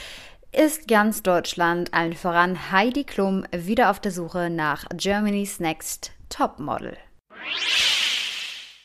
ist 0.52 0.86
ganz 0.86 1.22
Deutschland, 1.22 1.92
allen 1.94 2.12
voran 2.12 2.70
Heidi 2.70 3.04
Klum, 3.04 3.44
wieder 3.50 3.90
auf 3.90 4.00
der 4.00 4.12
Suche 4.12 4.50
nach 4.50 4.84
Germany's 4.94 5.60
Next 5.60 6.12
Topmodel. 6.28 6.96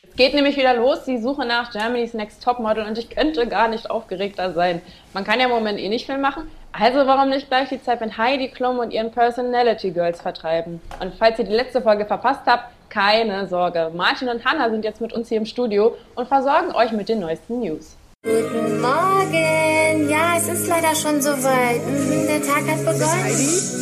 Es 0.10 0.16
geht 0.16 0.34
nämlich 0.34 0.58
wieder 0.58 0.74
los, 0.74 1.04
die 1.04 1.20
Suche 1.20 1.46
nach 1.46 1.72
Germany's 1.72 2.14
Next 2.14 2.44
Topmodel 2.44 2.86
und 2.86 2.98
ich 2.98 3.10
könnte 3.10 3.48
gar 3.48 3.68
nicht 3.68 3.90
aufgeregter 3.90 4.54
sein. 4.54 4.82
Man 5.14 5.24
kann 5.24 5.40
ja 5.40 5.46
im 5.46 5.52
Moment 5.52 5.80
eh 5.80 5.90
nicht 5.90 6.06
viel 6.06 6.18
machen, 6.18 6.50
also 6.72 7.06
warum 7.06 7.30
nicht 7.30 7.50
gleich 7.50 7.70
die 7.70 7.82
Zeit 7.82 8.02
mit 8.02 8.18
Heidi 8.18 8.50
Klum 8.50 8.80
und 8.80 8.92
ihren 8.92 9.12
Personality 9.12 9.92
Girls 9.92 10.22
vertreiben? 10.22 10.82
Und 11.00 11.14
falls 11.16 11.40
ihr 11.40 11.46
die 11.46 11.54
letzte 11.54 11.82
Folge 11.82 12.06
verpasst 12.06 12.44
habt, 12.46 12.72
keine 12.90 13.48
Sorge. 13.48 13.92
Martin 13.96 14.30
und 14.30 14.44
Hannah 14.46 14.70
sind 14.70 14.84
jetzt 14.84 15.02
mit 15.02 15.14
uns 15.14 15.30
hier 15.30 15.38
im 15.38 15.46
Studio 15.46 15.96
und 16.16 16.28
versorgen 16.28 16.72
euch 16.74 16.92
mit 16.92 17.10
den 17.10 17.20
neuesten 17.20 17.60
News. 17.60 17.96
Guten 18.24 18.82
Morgen. 18.82 20.10
Ja, 20.10 20.36
es 20.38 20.48
ist 20.50 20.68
leider 20.68 20.94
schon 20.94 21.22
soweit. 21.22 21.82
Mhm, 21.86 22.28
der 22.28 22.42
Tag 22.42 22.68
hat 22.68 22.80
begonnen. 22.80 23.80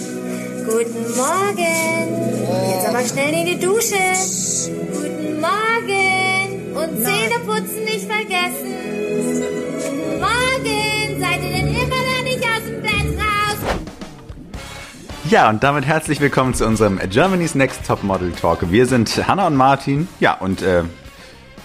Guten 0.66 1.18
Morgen. 1.18 2.70
Jetzt 2.70 2.88
aber 2.88 3.04
schnell 3.04 3.34
in 3.34 3.46
die 3.46 3.60
Dusche. 3.60 3.98
Guten 4.92 5.42
Morgen. 5.42 6.76
Und 6.76 7.04
Zähneputzen 7.04 7.84
nicht 7.86 8.06
vergessen. 8.06 8.97
Ja, 15.30 15.50
und 15.50 15.64
damit 15.64 15.86
herzlich 15.86 16.22
willkommen 16.22 16.54
zu 16.54 16.66
unserem 16.66 17.00
Germany's 17.10 17.54
Next 17.54 17.86
Top 17.86 18.04
Model 18.04 18.32
Talk. 18.32 18.72
Wir 18.72 18.86
sind 18.86 19.28
Hanna 19.28 19.48
und 19.48 19.56
Martin. 19.56 20.08
Ja, 20.20 20.36
und 20.36 20.62
äh, 20.62 20.84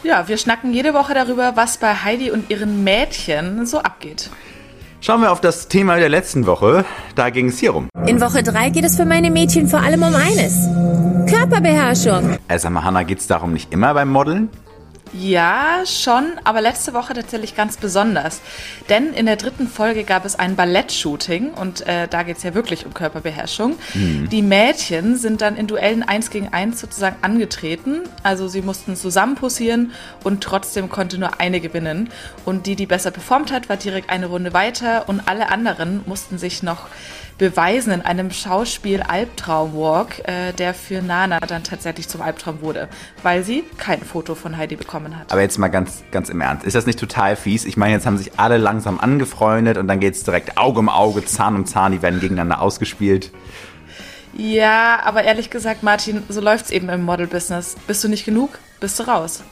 Ja, 0.03 0.27
wir 0.27 0.37
schnacken 0.37 0.72
jede 0.72 0.94
Woche 0.94 1.14
darüber, 1.14 1.53
was 1.55 1.79
bei 1.79 1.94
Heidi 1.94 2.31
und 2.31 2.51
ihren 2.51 2.83
Mädchen 2.83 3.64
so 3.66 3.79
abgeht. 3.79 4.31
schauen 5.01 5.20
wir 5.20 5.31
auf 5.31 5.40
das 5.40 5.68
Thema 5.68 5.96
der 5.96 6.09
letzten 6.09 6.46
Woche. 6.46 6.85
Da 7.14 7.31
ging 7.31 7.48
es 7.48 7.59
hier 7.61 7.70
rum. 7.70 7.88
In 8.07 8.20
Woche 8.20 8.42
3 8.42 8.70
geht 8.70 8.85
es 8.85 8.96
für 8.96 9.05
meine 9.05 9.31
Mädchen 9.31 9.68
vor 9.68 9.81
allem 9.81 10.03
um 10.03 10.14
eines. 10.14 10.66
Körperbeherrschung. 11.31 12.38
Äh, 12.48 12.70
mal, 12.70 12.83
Hanna, 12.83 13.05
geht's 13.05 13.29
darum 13.29 13.53
nicht 13.53 13.72
immer 13.72 13.94
beim 13.94 14.09
Modeln? 14.11 14.48
Ja, 15.14 15.85
schon, 15.85 16.33
aber 16.44 16.62
letzte 16.62 16.94
Woche 16.94 17.12
tatsächlich 17.12 17.55
ganz 17.55 17.77
besonders. 17.77 18.40
Denn 18.88 19.12
in 19.12 19.27
der 19.27 19.37
dritten 19.37 19.68
Folge 19.68 20.05
gab 20.05 20.25
es 20.25 20.38
ein 20.38 20.57
Ballett-Shooting 20.57 21.53
und 21.53 21.87
äh, 21.87 22.09
da 22.09 22.22
geht 22.22 22.38
es 22.38 22.42
ja 22.42 22.55
wirklich 22.55 22.87
um 22.87 22.94
Körperbeherrschung. 22.94 23.77
Die 23.94 24.42
Mädchen 24.42 25.16
sind 25.16 25.42
dann 25.42 25.57
in 25.57 25.66
Duellen 25.66 26.03
eins 26.03 26.31
gegen 26.31 26.48
eins 26.48 26.81
sozusagen 26.81 27.16
angetreten. 27.20 28.01
Also 28.22 28.48
sie 28.48 28.62
mussten 28.62 28.96
zusammen 28.96 29.35
posieren 29.35 29.92
und 30.25 30.42
trotzdem 30.42 30.88
konnte 30.88 31.18
nur 31.18 31.40
eine 31.40 31.61
gewinnen. 31.61 32.09
Und 32.46 32.66
die, 32.66 32.77
die 32.77 32.87
besser 32.87 33.11
performt 33.11 33.53
hat, 33.53 33.68
war 33.68 33.77
direkt 33.77 34.09
eine 34.09 34.27
Runde 34.27 34.55
weiter 34.55 35.09
und 35.09 35.29
alle 35.29 35.51
anderen 35.51 36.01
mussten 36.07 36.38
sich 36.38 36.62
noch 36.62 36.87
beweisen 37.38 37.92
in 37.92 38.03
einem 38.03 38.31
Schauspiel 38.31 39.03
Albtraumwalk, 39.03 40.27
äh, 40.29 40.53
der 40.53 40.75
für 40.75 41.03
Nana 41.03 41.40
dann 41.40 41.64
tatsächlich 41.64 42.09
zum 42.09 42.23
Albtraum 42.23 42.61
wurde, 42.61 42.88
weil 43.23 43.42
sie 43.42 43.64
kein 43.79 44.03
Foto 44.03 44.35
von 44.35 44.57
Heidi 44.57 44.77
bekommen 44.77 45.18
hat. 45.18 45.33
Aber 45.33 45.40
jetzt 45.40 45.59
mal 45.59 45.68
ganz, 45.68 46.05
ganz 46.11 46.29
im 46.29 46.40
Ernst. 46.40 46.64
Ist 46.64 46.75
das 46.75 46.87
nicht 46.87 46.99
total 46.99 47.37
fies? 47.37 47.64
Ich 47.64 47.77
meine, 47.77 47.95
jetzt 47.95 48.07
haben 48.07 48.18
sich 48.18 48.38
alle 48.38 48.59
langsam 48.59 49.01
angefreundet 49.01 49.79
und 49.79 49.88
dann 49.88 50.01
geht's 50.01 50.25
direkt 50.25 50.59
Auge 50.59 50.81
um 50.81 50.88
Auge, 50.88 51.25
Zahn 51.25 51.57
um 51.57 51.66
Zahn, 51.66 51.92
die 51.92 52.03
werden 52.03 52.21
gegeneinander 52.21 52.61
ausgespielt. 52.61 53.31
Ja, 54.35 55.01
aber 55.05 55.25
ehrlich 55.25 55.51
gesagt, 55.51 55.83
Martin, 55.83 56.23
so 56.29 56.40
läuft's 56.40 56.71
eben 56.71 56.88
im 56.88 57.03
Model-Business. 57.03 57.77
Bist 57.87 58.03
du 58.03 58.09
nicht 58.09 58.25
genug, 58.25 58.59
bist 58.81 58.99
du 58.99 59.03
raus. 59.03 59.42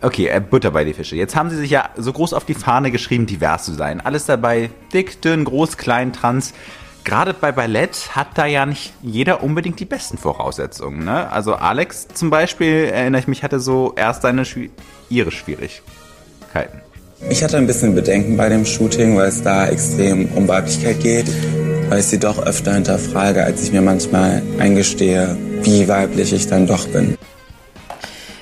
Okay, 0.00 0.28
äh, 0.28 0.40
Butter 0.40 0.70
bei 0.70 0.84
die 0.84 0.92
Fische. 0.92 1.16
Jetzt 1.16 1.36
haben 1.36 1.50
sie 1.50 1.56
sich 1.56 1.70
ja 1.70 1.90
so 1.96 2.12
groß 2.12 2.34
auf 2.34 2.44
die 2.44 2.54
Fahne 2.54 2.90
geschrieben, 2.90 3.26
divers 3.26 3.64
zu 3.64 3.72
sein. 3.72 4.00
Alles 4.00 4.26
dabei, 4.26 4.70
dick, 4.92 5.22
dünn, 5.22 5.44
groß, 5.44 5.76
klein, 5.78 6.12
trans. 6.12 6.52
Gerade 7.04 7.34
bei 7.34 7.52
Ballett 7.52 8.16
hat 8.16 8.28
da 8.34 8.46
ja 8.46 8.64
nicht 8.64 8.94
jeder 9.02 9.42
unbedingt 9.42 9.78
die 9.78 9.84
besten 9.84 10.16
Voraussetzungen. 10.16 11.04
Ne? 11.04 11.30
Also 11.30 11.54
Alex 11.54 12.08
zum 12.14 12.30
Beispiel, 12.30 12.86
erinnere 12.86 13.20
ich 13.20 13.28
mich, 13.28 13.42
hatte 13.42 13.60
so 13.60 13.92
erst 13.94 14.22
seine 14.22 14.44
ihre 15.10 15.30
Schwierigkeiten. 15.30 16.80
Ich 17.28 17.44
hatte 17.44 17.58
ein 17.58 17.66
bisschen 17.66 17.94
Bedenken 17.94 18.38
bei 18.38 18.48
dem 18.48 18.64
Shooting, 18.64 19.16
weil 19.16 19.28
es 19.28 19.42
da 19.42 19.66
extrem 19.66 20.28
um 20.34 20.48
Weiblichkeit 20.48 21.00
geht, 21.00 21.26
weil 21.90 22.00
ich 22.00 22.06
sie 22.06 22.18
doch 22.18 22.38
öfter 22.38 22.72
hinterfrage, 22.72 23.44
als 23.44 23.62
ich 23.62 23.72
mir 23.72 23.82
manchmal 23.82 24.42
eingestehe, 24.58 25.36
wie 25.62 25.86
weiblich 25.86 26.32
ich 26.32 26.46
dann 26.46 26.66
doch 26.66 26.88
bin. 26.88 27.18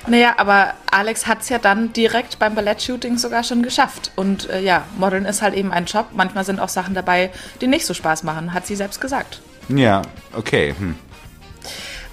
Naja, 0.07 0.33
aber 0.37 0.73
Alex 0.91 1.27
hat's 1.27 1.49
ja 1.49 1.59
dann 1.59 1.93
direkt 1.93 2.37
beim 2.37 2.55
Ballett-Shooting 2.55 3.17
sogar 3.17 3.43
schon 3.43 3.63
geschafft. 3.63 4.11
Und 4.15 4.49
äh, 4.49 4.61
ja, 4.61 4.83
Modeln 4.97 5.25
ist 5.25 5.41
halt 5.41 5.53
eben 5.53 5.71
ein 5.71 5.85
Job. 5.85 6.07
Manchmal 6.13 6.43
sind 6.43 6.59
auch 6.59 6.69
Sachen 6.69 6.93
dabei, 6.93 7.31
die 7.61 7.67
nicht 7.67 7.85
so 7.85 7.93
Spaß 7.93 8.23
machen, 8.23 8.53
hat 8.53 8.67
sie 8.67 8.75
selbst 8.75 8.99
gesagt. 8.99 9.41
Ja, 9.69 10.01
okay. 10.35 10.75
Hm. 10.77 10.95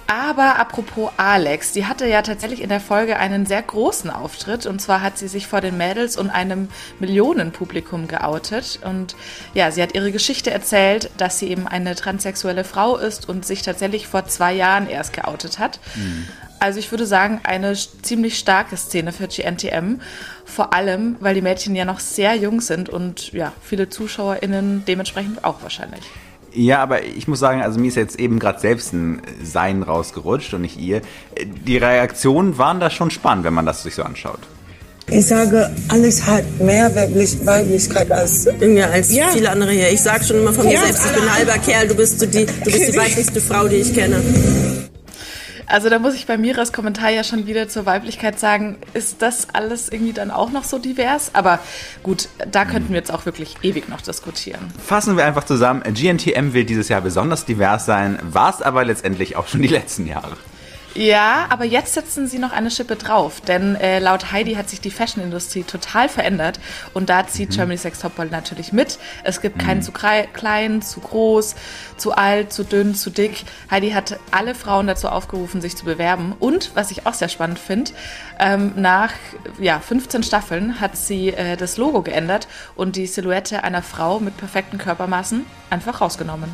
Aber 0.07 0.59
apropos 0.59 1.09
Alex, 1.15 1.71
die 1.71 1.85
hatte 1.85 2.05
ja 2.05 2.21
tatsächlich 2.21 2.61
in 2.61 2.67
der 2.67 2.81
Folge 2.81 3.15
einen 3.15 3.45
sehr 3.45 3.61
großen 3.61 4.09
Auftritt. 4.09 4.65
Und 4.65 4.81
zwar 4.81 5.01
hat 5.01 5.17
sie 5.17 5.29
sich 5.29 5.47
vor 5.47 5.61
den 5.61 5.77
Mädels 5.77 6.17
und 6.17 6.29
einem 6.29 6.67
Millionenpublikum 6.99 8.09
geoutet. 8.09 8.79
Und 8.83 9.15
ja, 9.53 9.71
sie 9.71 9.81
hat 9.81 9.95
ihre 9.95 10.11
Geschichte 10.11 10.51
erzählt, 10.51 11.09
dass 11.15 11.39
sie 11.39 11.49
eben 11.49 11.65
eine 11.65 11.95
transsexuelle 11.95 12.65
Frau 12.65 12.97
ist 12.97 13.29
und 13.29 13.45
sich 13.45 13.61
tatsächlich 13.61 14.07
vor 14.07 14.25
zwei 14.25 14.53
Jahren 14.53 14.89
erst 14.89 15.13
geoutet 15.13 15.59
hat. 15.59 15.79
Also 16.61 16.77
ich 16.77 16.91
würde 16.91 17.07
sagen, 17.07 17.41
eine 17.43 17.73
ziemlich 18.03 18.37
starke 18.37 18.77
Szene 18.77 19.11
für 19.11 19.27
GNTM. 19.27 19.95
Vor 20.45 20.73
allem, 20.73 21.15
weil 21.19 21.33
die 21.33 21.41
Mädchen 21.41 21.75
ja 21.75 21.85
noch 21.85 21.99
sehr 21.99 22.35
jung 22.35 22.61
sind 22.61 22.87
und 22.87 23.33
ja, 23.33 23.51
viele 23.63 23.89
ZuschauerInnen 23.89 24.83
dementsprechend 24.87 25.43
auch 25.43 25.63
wahrscheinlich. 25.63 26.01
Ja, 26.53 26.79
aber 26.83 27.03
ich 27.03 27.27
muss 27.27 27.39
sagen, 27.39 27.63
also 27.63 27.79
mir 27.79 27.87
ist 27.87 27.95
jetzt 27.95 28.19
eben 28.19 28.37
gerade 28.37 28.59
selbst 28.59 28.93
ein 28.93 29.21
Sein 29.43 29.81
rausgerutscht 29.81 30.53
und 30.53 30.61
nicht 30.61 30.77
ihr. 30.77 31.01
Die 31.65 31.77
Reaktionen 31.77 32.57
waren 32.59 32.79
da 32.79 32.89
schon 32.91 33.09
spannend, 33.09 33.43
wenn 33.45 33.53
man 33.53 33.65
das 33.65 33.81
sich 33.81 33.95
so 33.95 34.03
anschaut. 34.03 34.39
Ich 35.07 35.25
sage, 35.25 35.71
Alex 35.87 36.27
hat 36.27 36.43
mehr 36.59 36.93
Weiblich 36.95 37.43
Weiblichkeit 37.45 38.11
als, 38.11 38.47
Ja, 38.59 38.85
als 38.89 39.11
Ja. 39.11 39.29
viele 39.29 39.49
andere 39.49 39.71
hier. 39.71 39.89
Ich 39.91 40.01
sag 40.01 40.23
schon 40.23 40.37
immer 40.37 40.53
von 40.53 40.65
mir 40.65 40.73
Ja. 40.75 40.81
selbst, 40.83 41.05
ich 41.07 41.11
bin 41.13 41.23
ein 41.23 41.33
halber 41.33 41.57
Kerl, 41.57 41.87
du 41.87 41.95
bist, 41.95 42.19
so 42.19 42.25
die, 42.27 42.45
du 42.45 42.65
bist 42.65 42.87
die 42.93 42.95
weiblichste 42.97 43.41
Frau, 43.41 43.67
die 43.67 43.77
ich 43.77 43.93
kenne. 43.95 44.21
Also 45.71 45.89
da 45.89 45.99
muss 45.99 46.15
ich 46.15 46.27
bei 46.27 46.37
Miras 46.37 46.73
Kommentar 46.73 47.11
ja 47.11 47.23
schon 47.23 47.47
wieder 47.47 47.69
zur 47.69 47.85
Weiblichkeit 47.85 48.37
sagen, 48.37 48.77
ist 48.93 49.21
das 49.21 49.47
alles 49.53 49.87
irgendwie 49.87 50.11
dann 50.11 50.29
auch 50.29 50.51
noch 50.51 50.65
so 50.65 50.79
divers? 50.79 51.31
Aber 51.33 51.59
gut, 52.03 52.27
da 52.51 52.65
könnten 52.65 52.89
wir 52.89 52.97
jetzt 52.97 53.11
auch 53.11 53.25
wirklich 53.25 53.55
ewig 53.61 53.87
noch 53.87 54.01
diskutieren. 54.01 54.73
Fassen 54.85 55.15
wir 55.15 55.25
einfach 55.25 55.45
zusammen, 55.45 55.81
GNTM 55.81 56.51
will 56.51 56.65
dieses 56.65 56.89
Jahr 56.89 56.99
besonders 56.99 57.45
divers 57.45 57.85
sein, 57.85 58.19
war 58.21 58.53
es 58.53 58.61
aber 58.61 58.83
letztendlich 58.83 59.37
auch 59.37 59.47
schon 59.47 59.61
die 59.61 59.69
letzten 59.69 60.07
Jahre. 60.07 60.35
Ja, 60.93 61.45
aber 61.49 61.63
jetzt 61.63 61.93
setzen 61.93 62.27
sie 62.27 62.37
noch 62.37 62.51
eine 62.51 62.69
Schippe 62.69 62.97
drauf, 62.97 63.39
denn 63.39 63.75
äh, 63.75 63.99
laut 63.99 64.33
Heidi 64.33 64.55
hat 64.55 64.69
sich 64.69 64.81
die 64.81 64.91
Fashionindustrie 64.91 65.63
total 65.63 66.09
verändert 66.09 66.59
und 66.93 67.09
da 67.09 67.25
zieht 67.25 67.51
Germany's 67.51 67.85
Next 67.85 68.01
Topmodel 68.01 68.29
natürlich 68.29 68.73
mit. 68.73 68.99
Es 69.23 69.39
gibt 69.39 69.57
keinen 69.57 69.81
zu 69.81 69.93
klein, 69.93 70.81
zu 70.81 70.99
groß, 70.99 71.55
zu 71.95 72.11
alt, 72.11 72.51
zu 72.51 72.65
dünn, 72.65 72.93
zu 72.93 73.09
dick. 73.09 73.45
Heidi 73.69 73.91
hat 73.91 74.19
alle 74.31 74.53
Frauen 74.53 74.85
dazu 74.85 75.07
aufgerufen, 75.07 75.61
sich 75.61 75.77
zu 75.77 75.85
bewerben 75.85 76.35
und, 76.39 76.71
was 76.73 76.91
ich 76.91 77.05
auch 77.05 77.13
sehr 77.13 77.29
spannend 77.29 77.59
finde, 77.59 77.91
ähm, 78.37 78.73
nach 78.75 79.13
ja, 79.59 79.79
15 79.79 80.23
Staffeln 80.23 80.81
hat 80.81 80.97
sie 80.97 81.29
äh, 81.29 81.55
das 81.55 81.77
Logo 81.77 82.01
geändert 82.01 82.49
und 82.75 82.97
die 82.97 83.07
Silhouette 83.07 83.63
einer 83.63 83.81
Frau 83.81 84.19
mit 84.19 84.35
perfekten 84.35 84.77
Körpermaßen 84.77 85.45
einfach 85.69 86.01
rausgenommen. 86.01 86.53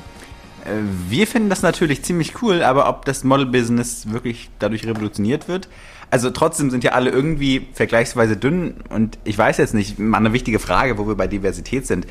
Äh, 0.67 0.81
Wir 1.09 1.27
finden 1.27 1.49
das 1.49 1.61
natürlich 1.61 2.03
ziemlich 2.03 2.41
cool, 2.41 2.61
aber 2.63 2.87
ob 2.89 3.05
das 3.05 3.23
Model-Business 3.23 4.11
wirklich 4.11 4.49
dadurch 4.59 4.85
revolutioniert 4.85 5.47
wird? 5.47 5.67
Also 6.09 6.29
trotzdem 6.29 6.69
sind 6.69 6.83
ja 6.85 6.91
alle 6.93 7.09
irgendwie 7.09 7.67
vergleichsweise 7.73 8.37
dünn 8.37 8.75
und 8.89 9.17
ich 9.25 9.37
weiß 9.37 9.57
jetzt 9.57 9.73
nicht, 9.73 9.99
mal 9.99 10.17
eine 10.19 10.31
wichtige 10.31 10.59
Frage, 10.59 10.97
wo 10.97 11.05
wir 11.07 11.15
bei 11.15 11.27
Diversität 11.27 11.85
sind. 11.85 12.07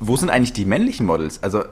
wo 0.00 0.16
sind 0.16 0.28
eigentlich 0.30 0.52
die 0.52 0.66
männlichen 0.66 1.06
Models? 1.06 1.42
Also, 1.42 1.64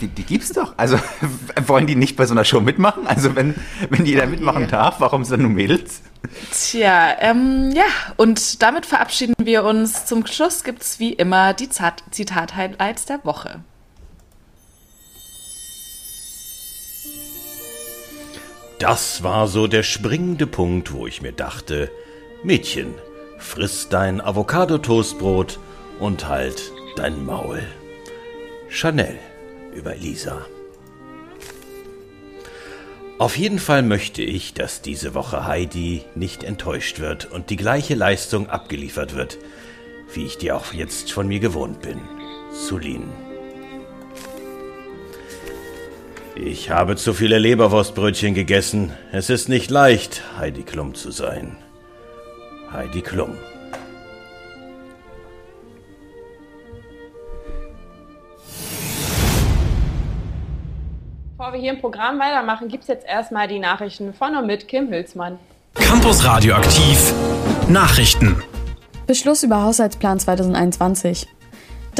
die, 0.00 0.06
die 0.08 0.22
gibt's 0.22 0.52
doch. 0.52 0.74
Also, 0.76 0.98
wollen 1.66 1.86
die 1.86 1.96
nicht 1.96 2.16
bei 2.16 2.24
so 2.24 2.32
einer 2.34 2.44
Show 2.44 2.60
mitmachen? 2.60 3.06
Also, 3.06 3.34
wenn, 3.36 3.54
wenn 3.90 4.06
jeder 4.06 4.26
mitmachen 4.26 4.68
darf, 4.68 5.00
warum 5.00 5.24
sind 5.24 5.38
dann 5.38 5.42
nur 5.42 5.50
Mädels? 5.50 6.02
Tja, 6.52 7.16
ähm, 7.20 7.70
ja, 7.74 7.84
und 8.16 8.62
damit 8.62 8.86
verabschieden 8.86 9.34
wir 9.42 9.64
uns. 9.64 10.06
Zum 10.06 10.24
Schluss 10.26 10.62
gibt's 10.62 11.00
wie 11.00 11.12
immer 11.14 11.52
die 11.52 11.68
Zitat-Highlights 12.10 13.06
der 13.06 13.24
Woche. 13.24 13.60
Das 18.80 19.22
war 19.22 19.46
so 19.46 19.66
der 19.66 19.82
springende 19.82 20.46
Punkt, 20.46 20.94
wo 20.94 21.06
ich 21.06 21.20
mir 21.20 21.32
dachte, 21.32 21.90
Mädchen, 22.42 22.94
friss 23.38 23.90
dein 23.90 24.22
Avocado-Toastbrot 24.22 25.58
und 25.98 26.28
halt 26.28 26.72
dein 26.96 27.26
Maul. 27.26 27.62
Chanel 28.70 29.18
über 29.74 29.94
Elisa. 29.96 30.46
Auf 33.18 33.36
jeden 33.36 33.58
Fall 33.58 33.82
möchte 33.82 34.22
ich, 34.22 34.54
dass 34.54 34.80
diese 34.80 35.12
Woche 35.12 35.46
Heidi 35.46 36.02
nicht 36.14 36.42
enttäuscht 36.42 37.00
wird 37.00 37.30
und 37.30 37.50
die 37.50 37.58
gleiche 37.58 37.94
Leistung 37.94 38.48
abgeliefert 38.48 39.14
wird, 39.14 39.36
wie 40.14 40.24
ich 40.24 40.38
die 40.38 40.52
auch 40.52 40.72
jetzt 40.72 41.12
von 41.12 41.28
mir 41.28 41.40
gewohnt 41.40 41.82
bin. 41.82 42.00
Sulin. 42.50 43.29
Ich 46.42 46.70
habe 46.70 46.96
zu 46.96 47.12
viele 47.12 47.38
Leberwurstbrötchen 47.38 48.32
gegessen. 48.32 48.94
Es 49.12 49.28
ist 49.28 49.50
nicht 49.50 49.70
leicht, 49.70 50.22
Heidi 50.38 50.62
Klum 50.62 50.94
zu 50.94 51.10
sein. 51.10 51.58
Heidi 52.72 53.02
Klum. 53.02 53.36
Bevor 61.36 61.52
wir 61.52 61.60
hier 61.60 61.72
im 61.72 61.80
Programm 61.82 62.18
weitermachen, 62.18 62.68
gibt 62.68 62.84
es 62.84 62.88
jetzt 62.88 63.06
erstmal 63.06 63.46
die 63.46 63.58
Nachrichten 63.58 64.14
von 64.14 64.34
und 64.34 64.46
mit 64.46 64.66
Kim 64.66 64.88
Hülsmann. 64.88 65.38
Campus 65.74 66.24
Radioaktiv 66.24 67.12
Nachrichten. 67.68 68.42
Beschluss 69.06 69.42
über 69.42 69.62
Haushaltsplan 69.62 70.18
2021. 70.18 71.28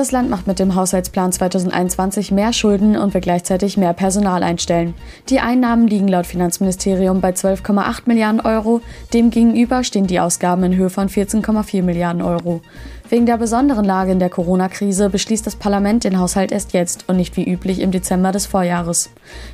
Das 0.00 0.12
Land 0.12 0.30
macht 0.30 0.46
mit 0.46 0.58
dem 0.58 0.76
Haushaltsplan 0.76 1.30
2021 1.30 2.32
mehr 2.32 2.54
Schulden 2.54 2.96
und 2.96 3.12
will 3.12 3.20
gleichzeitig 3.20 3.76
mehr 3.76 3.92
Personal 3.92 4.42
einstellen. 4.42 4.94
Die 5.28 5.40
Einnahmen 5.40 5.86
liegen 5.86 6.08
laut 6.08 6.24
Finanzministerium 6.24 7.20
bei 7.20 7.32
12,8 7.32 8.04
Milliarden 8.06 8.40
Euro, 8.40 8.80
demgegenüber 9.12 9.84
stehen 9.84 10.06
die 10.06 10.18
Ausgaben 10.18 10.62
in 10.62 10.74
Höhe 10.74 10.88
von 10.88 11.10
14,4 11.10 11.82
Milliarden 11.82 12.22
Euro. 12.22 12.62
Wegen 13.10 13.26
der 13.26 13.36
besonderen 13.36 13.84
Lage 13.84 14.12
in 14.12 14.20
der 14.20 14.30
Corona-Krise 14.30 15.10
beschließt 15.10 15.46
das 15.46 15.56
Parlament 15.56 16.04
den 16.04 16.18
Haushalt 16.18 16.50
erst 16.50 16.72
jetzt 16.72 17.06
und 17.06 17.18
nicht 17.18 17.36
wie 17.36 17.44
üblich 17.44 17.78
im 17.78 17.90
Dezember 17.90 18.32
des 18.32 18.46
Vorjahres. 18.46 19.10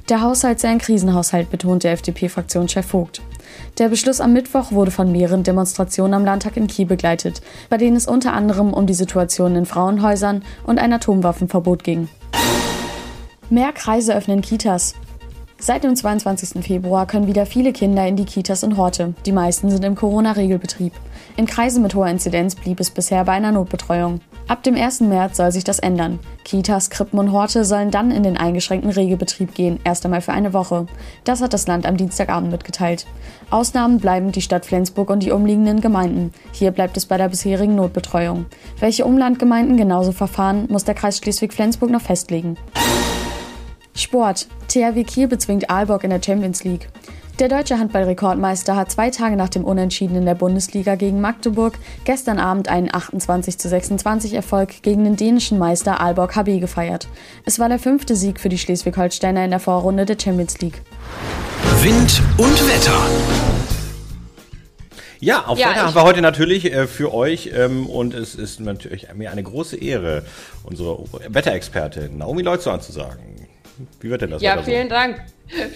Der 0.08 0.20
Haushalt 0.20 0.60
sei 0.60 0.68
ein 0.68 0.78
Krisenhaushalt, 0.78 1.50
betont 1.50 1.82
der 1.82 1.90
FDP-Fraktionschef 1.90 2.86
Vogt. 2.86 3.20
Der 3.78 3.90
Beschluss 3.90 4.22
am 4.22 4.32
Mittwoch 4.32 4.72
wurde 4.72 4.90
von 4.90 5.12
mehreren 5.12 5.42
Demonstrationen 5.42 6.14
am 6.14 6.24
Landtag 6.24 6.56
in 6.56 6.66
Kiel 6.66 6.86
begleitet, 6.86 7.42
bei 7.68 7.76
denen 7.76 7.96
es 7.96 8.06
unter 8.06 8.32
anderem 8.32 8.72
um 8.72 8.86
die 8.86 8.94
Situation 8.94 9.54
in 9.54 9.66
Frauenhäusern 9.66 10.42
und 10.64 10.78
ein 10.78 10.94
Atomwaffenverbot 10.94 11.84
ging. 11.84 12.08
Mehr 13.50 13.72
Kreise 13.72 14.14
öffnen 14.14 14.40
Kitas. 14.40 14.94
Seit 15.58 15.84
dem 15.84 15.94
22. 15.94 16.64
Februar 16.64 17.06
können 17.06 17.26
wieder 17.26 17.44
viele 17.44 17.74
Kinder 17.74 18.06
in 18.06 18.16
die 18.16 18.24
Kitas 18.24 18.64
und 18.64 18.78
Horte. 18.78 19.12
Die 19.26 19.32
meisten 19.32 19.70
sind 19.70 19.84
im 19.84 19.94
Corona-Regelbetrieb. 19.94 20.92
In 21.36 21.44
Kreisen 21.44 21.82
mit 21.82 21.94
hoher 21.94 22.08
Inzidenz 22.08 22.54
blieb 22.54 22.80
es 22.80 22.90
bisher 22.90 23.24
bei 23.24 23.32
einer 23.32 23.52
Notbetreuung. 23.52 24.20
Ab 24.48 24.62
dem 24.62 24.76
1. 24.76 25.00
März 25.00 25.38
soll 25.38 25.50
sich 25.50 25.64
das 25.64 25.80
ändern. 25.80 26.20
Kitas, 26.44 26.88
Krippen 26.88 27.18
und 27.18 27.32
Horte 27.32 27.64
sollen 27.64 27.90
dann 27.90 28.12
in 28.12 28.22
den 28.22 28.36
eingeschränkten 28.36 28.92
Regelbetrieb 28.92 29.54
gehen, 29.54 29.80
erst 29.82 30.04
einmal 30.04 30.20
für 30.20 30.32
eine 30.32 30.52
Woche. 30.52 30.86
Das 31.24 31.42
hat 31.42 31.52
das 31.52 31.66
Land 31.66 31.84
am 31.84 31.96
Dienstagabend 31.96 32.52
mitgeteilt. 32.52 33.06
Ausnahmen 33.50 33.98
bleiben 33.98 34.30
die 34.30 34.42
Stadt 34.42 34.64
Flensburg 34.64 35.10
und 35.10 35.24
die 35.24 35.32
umliegenden 35.32 35.80
Gemeinden. 35.80 36.32
Hier 36.52 36.70
bleibt 36.70 36.96
es 36.96 37.06
bei 37.06 37.16
der 37.16 37.28
bisherigen 37.28 37.74
Notbetreuung. 37.74 38.46
Welche 38.78 39.04
Umlandgemeinden 39.04 39.76
genauso 39.76 40.12
verfahren, 40.12 40.66
muss 40.68 40.84
der 40.84 40.94
Kreis 40.94 41.18
Schleswig-Flensburg 41.18 41.90
noch 41.90 42.02
festlegen. 42.02 42.56
Sport. 43.94 44.46
THW 44.68 45.02
Kiel 45.02 45.26
bezwingt 45.26 45.70
Aalborg 45.70 46.04
in 46.04 46.10
der 46.10 46.22
Champions 46.22 46.62
League. 46.62 46.88
Der 47.38 47.48
deutsche 47.48 47.78
Handballrekordmeister 47.78 48.76
hat 48.76 48.90
zwei 48.90 49.10
Tage 49.10 49.36
nach 49.36 49.50
dem 49.50 49.62
Unentschieden 49.62 50.16
in 50.16 50.24
der 50.24 50.34
Bundesliga 50.34 50.94
gegen 50.94 51.20
Magdeburg 51.20 51.74
gestern 52.04 52.38
Abend 52.38 52.68
einen 52.70 52.88
28 52.90 53.58
zu 53.58 53.68
26 53.68 54.32
Erfolg 54.32 54.80
gegen 54.80 55.04
den 55.04 55.16
dänischen 55.16 55.58
Meister 55.58 56.00
Aalborg 56.00 56.34
HB 56.34 56.60
gefeiert. 56.60 57.08
Es 57.44 57.58
war 57.58 57.68
der 57.68 57.78
fünfte 57.78 58.16
Sieg 58.16 58.40
für 58.40 58.48
die 58.48 58.56
Schleswig-Holsteiner 58.56 59.44
in 59.44 59.50
der 59.50 59.60
Vorrunde 59.60 60.06
der 60.06 60.16
Champions 60.18 60.58
League. 60.60 60.80
Wind 61.82 62.22
und 62.38 62.68
Wetter. 62.68 63.06
Ja, 65.20 65.44
auf 65.44 65.58
Ja, 65.58 65.70
Wetter 65.70 65.86
haben 65.88 65.94
wir 65.94 66.04
heute 66.04 66.22
natürlich 66.22 66.72
äh, 66.72 66.86
für 66.86 67.12
euch 67.12 67.50
ähm, 67.54 67.84
und 67.86 68.14
es 68.14 68.34
ist 68.34 68.60
natürlich 68.60 69.08
mir 69.14 69.30
eine 69.30 69.42
große 69.42 69.76
Ehre, 69.76 70.24
unsere 70.64 71.04
Wetterexpertin 71.28 72.16
Naomi 72.16 72.40
Leutze 72.40 72.72
anzusagen. 72.72 73.35
Wie 74.00 74.10
wird 74.10 74.22
denn 74.22 74.30
das 74.30 74.42
Ja, 74.42 74.52
Wetter 74.52 74.64
so? 74.64 74.70
vielen 74.70 74.88
Dank. 74.88 75.22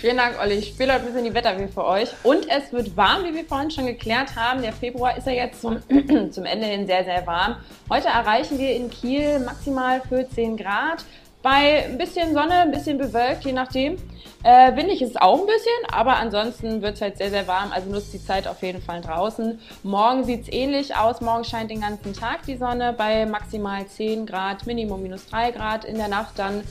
Vielen 0.00 0.16
Dank, 0.16 0.36
Olli. 0.40 0.54
Ich 0.54 0.68
spiele 0.68 0.92
heute 0.94 1.02
ein 1.02 1.12
bisschen 1.12 1.24
die 1.24 1.34
Wetterweh 1.34 1.68
für 1.68 1.84
euch. 1.84 2.08
Und 2.24 2.46
es 2.50 2.72
wird 2.72 2.96
warm, 2.96 3.24
wie 3.24 3.34
wir 3.34 3.44
vorhin 3.44 3.70
schon 3.70 3.86
geklärt 3.86 4.34
haben. 4.34 4.62
Der 4.62 4.72
Februar 4.72 5.16
ist 5.16 5.26
ja 5.26 5.32
jetzt 5.32 5.60
zum, 5.60 5.78
zum 6.32 6.44
Ende 6.44 6.66
hin 6.66 6.86
sehr, 6.86 7.04
sehr 7.04 7.24
warm. 7.26 7.56
Heute 7.88 8.08
erreichen 8.08 8.58
wir 8.58 8.74
in 8.74 8.90
Kiel 8.90 9.38
maximal 9.40 10.00
14 10.08 10.56
Grad. 10.56 11.04
Bei 11.42 11.84
ein 11.86 11.96
bisschen 11.96 12.34
Sonne, 12.34 12.52
ein 12.52 12.70
bisschen 12.70 12.98
bewölkt, 12.98 13.44
je 13.44 13.52
nachdem. 13.52 13.96
Äh, 14.42 14.74
windig 14.76 15.00
ist 15.00 15.10
es 15.10 15.16
auch 15.16 15.38
ein 15.40 15.46
bisschen, 15.46 15.92
aber 15.92 16.16
ansonsten 16.16 16.82
wird 16.82 16.96
es 16.96 17.00
halt 17.00 17.16
sehr, 17.18 17.30
sehr 17.30 17.46
warm. 17.46 17.70
Also 17.72 17.88
nutzt 17.90 18.12
die 18.12 18.22
Zeit 18.22 18.46
auf 18.48 18.62
jeden 18.62 18.82
Fall 18.82 19.00
draußen. 19.00 19.58
Morgen 19.84 20.24
sieht 20.24 20.42
es 20.42 20.52
ähnlich 20.52 20.96
aus. 20.96 21.20
Morgen 21.20 21.44
scheint 21.44 21.70
den 21.70 21.80
ganzen 21.80 22.12
Tag 22.12 22.42
die 22.46 22.56
Sonne 22.56 22.92
bei 22.92 23.24
maximal 23.24 23.86
10 23.86 24.26
Grad, 24.26 24.66
Minimum 24.66 25.02
minus 25.02 25.26
3 25.28 25.52
Grad. 25.52 25.84
In 25.84 25.96
der 25.96 26.08
Nacht 26.08 26.38
dann 26.38 26.62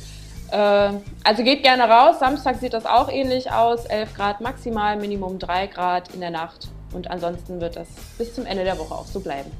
also 0.55 1.43
geht 1.43 1.63
gerne 1.63 1.83
raus. 1.83 2.19
Samstag 2.19 2.57
sieht 2.59 2.73
das 2.73 2.85
auch 2.85 3.09
ähnlich 3.09 3.51
aus. 3.51 3.85
11 3.85 4.13
Grad 4.15 4.41
maximal, 4.41 4.97
Minimum 4.97 5.39
3 5.39 5.67
Grad 5.67 6.13
in 6.13 6.21
der 6.21 6.31
Nacht. 6.31 6.67
Und 6.93 7.09
ansonsten 7.09 7.61
wird 7.61 7.75
das 7.75 7.87
bis 8.17 8.33
zum 8.33 8.45
Ende 8.45 8.63
der 8.63 8.77
Woche 8.77 8.93
auch 8.93 9.05
so 9.05 9.19
bleiben. 9.19 9.51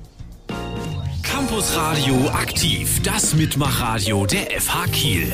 Campus 1.23 1.75
Radio 1.77 2.15
aktiv, 2.33 3.01
das 3.03 3.35
Mitmachradio 3.35 4.25
der 4.25 4.59
FH 4.59 4.87
Kiel. 4.91 5.33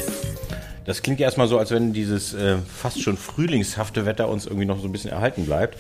Das 0.86 1.02
klingt 1.02 1.20
ja 1.20 1.26
erstmal 1.26 1.48
so, 1.48 1.58
als 1.58 1.72
wenn 1.72 1.94
dieses 1.94 2.34
äh, 2.34 2.58
fast 2.58 3.02
schon 3.02 3.18
frühlingshafte 3.18 4.06
Wetter 4.06 4.30
uns 4.30 4.46
irgendwie 4.46 4.66
noch 4.66 4.80
so 4.80 4.88
ein 4.88 4.92
bisschen 4.92 5.10
erhalten 5.10 5.46
bleibt. 5.46 5.78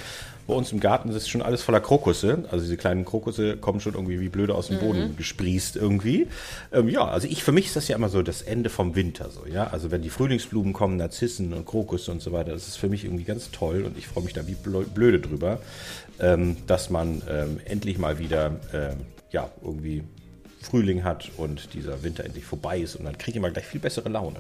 Bei 0.48 0.54
uns 0.54 0.72
im 0.72 0.80
Garten 0.80 1.10
ist 1.10 1.28
schon 1.28 1.42
alles 1.42 1.64
voller 1.64 1.80
Krokusse. 1.80 2.44
Also 2.52 2.64
diese 2.64 2.78
kleinen 2.78 3.04
Krokusse 3.04 3.58
kommen 3.58 3.80
schon 3.80 3.96
irgendwie 3.96 4.20
wie 4.20 4.30
blöde 4.30 4.54
aus 4.54 4.68
dem 4.68 4.80
Boden 4.80 5.18
gesprießt 5.18 5.76
irgendwie. 5.76 6.28
Ähm, 6.72 6.88
ja, 6.88 7.06
also 7.06 7.28
ich, 7.28 7.44
für 7.44 7.52
mich 7.52 7.66
ist 7.66 7.76
das 7.76 7.88
ja 7.88 7.96
immer 7.96 8.10
so 8.10 8.22
das 8.22 8.42
Ende 8.42 8.70
vom 8.70 8.96
Winter 8.96 9.30
so, 9.30 9.46
ja. 9.46 9.68
Also 9.68 9.90
wenn 9.90 10.02
die 10.02 10.10
Frühlingsblumen 10.10 10.74
kommen, 10.74 10.98
Narzissen 10.98 11.54
und 11.54 11.66
Krokusse 11.66 12.12
und 12.12 12.22
so 12.22 12.32
weiter, 12.32 12.52
das 12.52 12.68
ist 12.68 12.78
für 12.78 12.90
mich 12.90 13.06
irgendwie 13.06 13.24
ganz 13.24 13.50
toll 13.52 13.84
und 13.84 13.98
ich 13.98 14.08
freue 14.08 14.24
mich 14.24 14.34
da 14.34 14.46
wie 14.48 14.54
blö- 14.56 14.86
blöde 14.88 15.20
drüber, 15.20 15.60
ähm, 16.20 16.58
dass 16.68 16.90
man 16.90 17.22
ähm, 17.30 17.60
endlich 17.66 17.98
mal 17.98 18.20
wieder, 18.20 18.52
ähm, 18.74 18.98
ja, 19.32 19.50
irgendwie 19.64 20.04
Frühling 20.62 21.04
hat 21.04 21.32
und 21.38 21.74
dieser 21.74 22.04
Winter 22.04 22.24
endlich 22.24 22.46
vorbei 22.46 22.80
ist 22.80 22.96
und 22.96 23.06
dann 23.06 23.18
kriege 23.18 23.32
ich 23.32 23.38
immer 23.38 23.52
gleich 23.52 23.66
viel 23.66 23.80
bessere 23.80 24.10
Laune. 24.10 24.38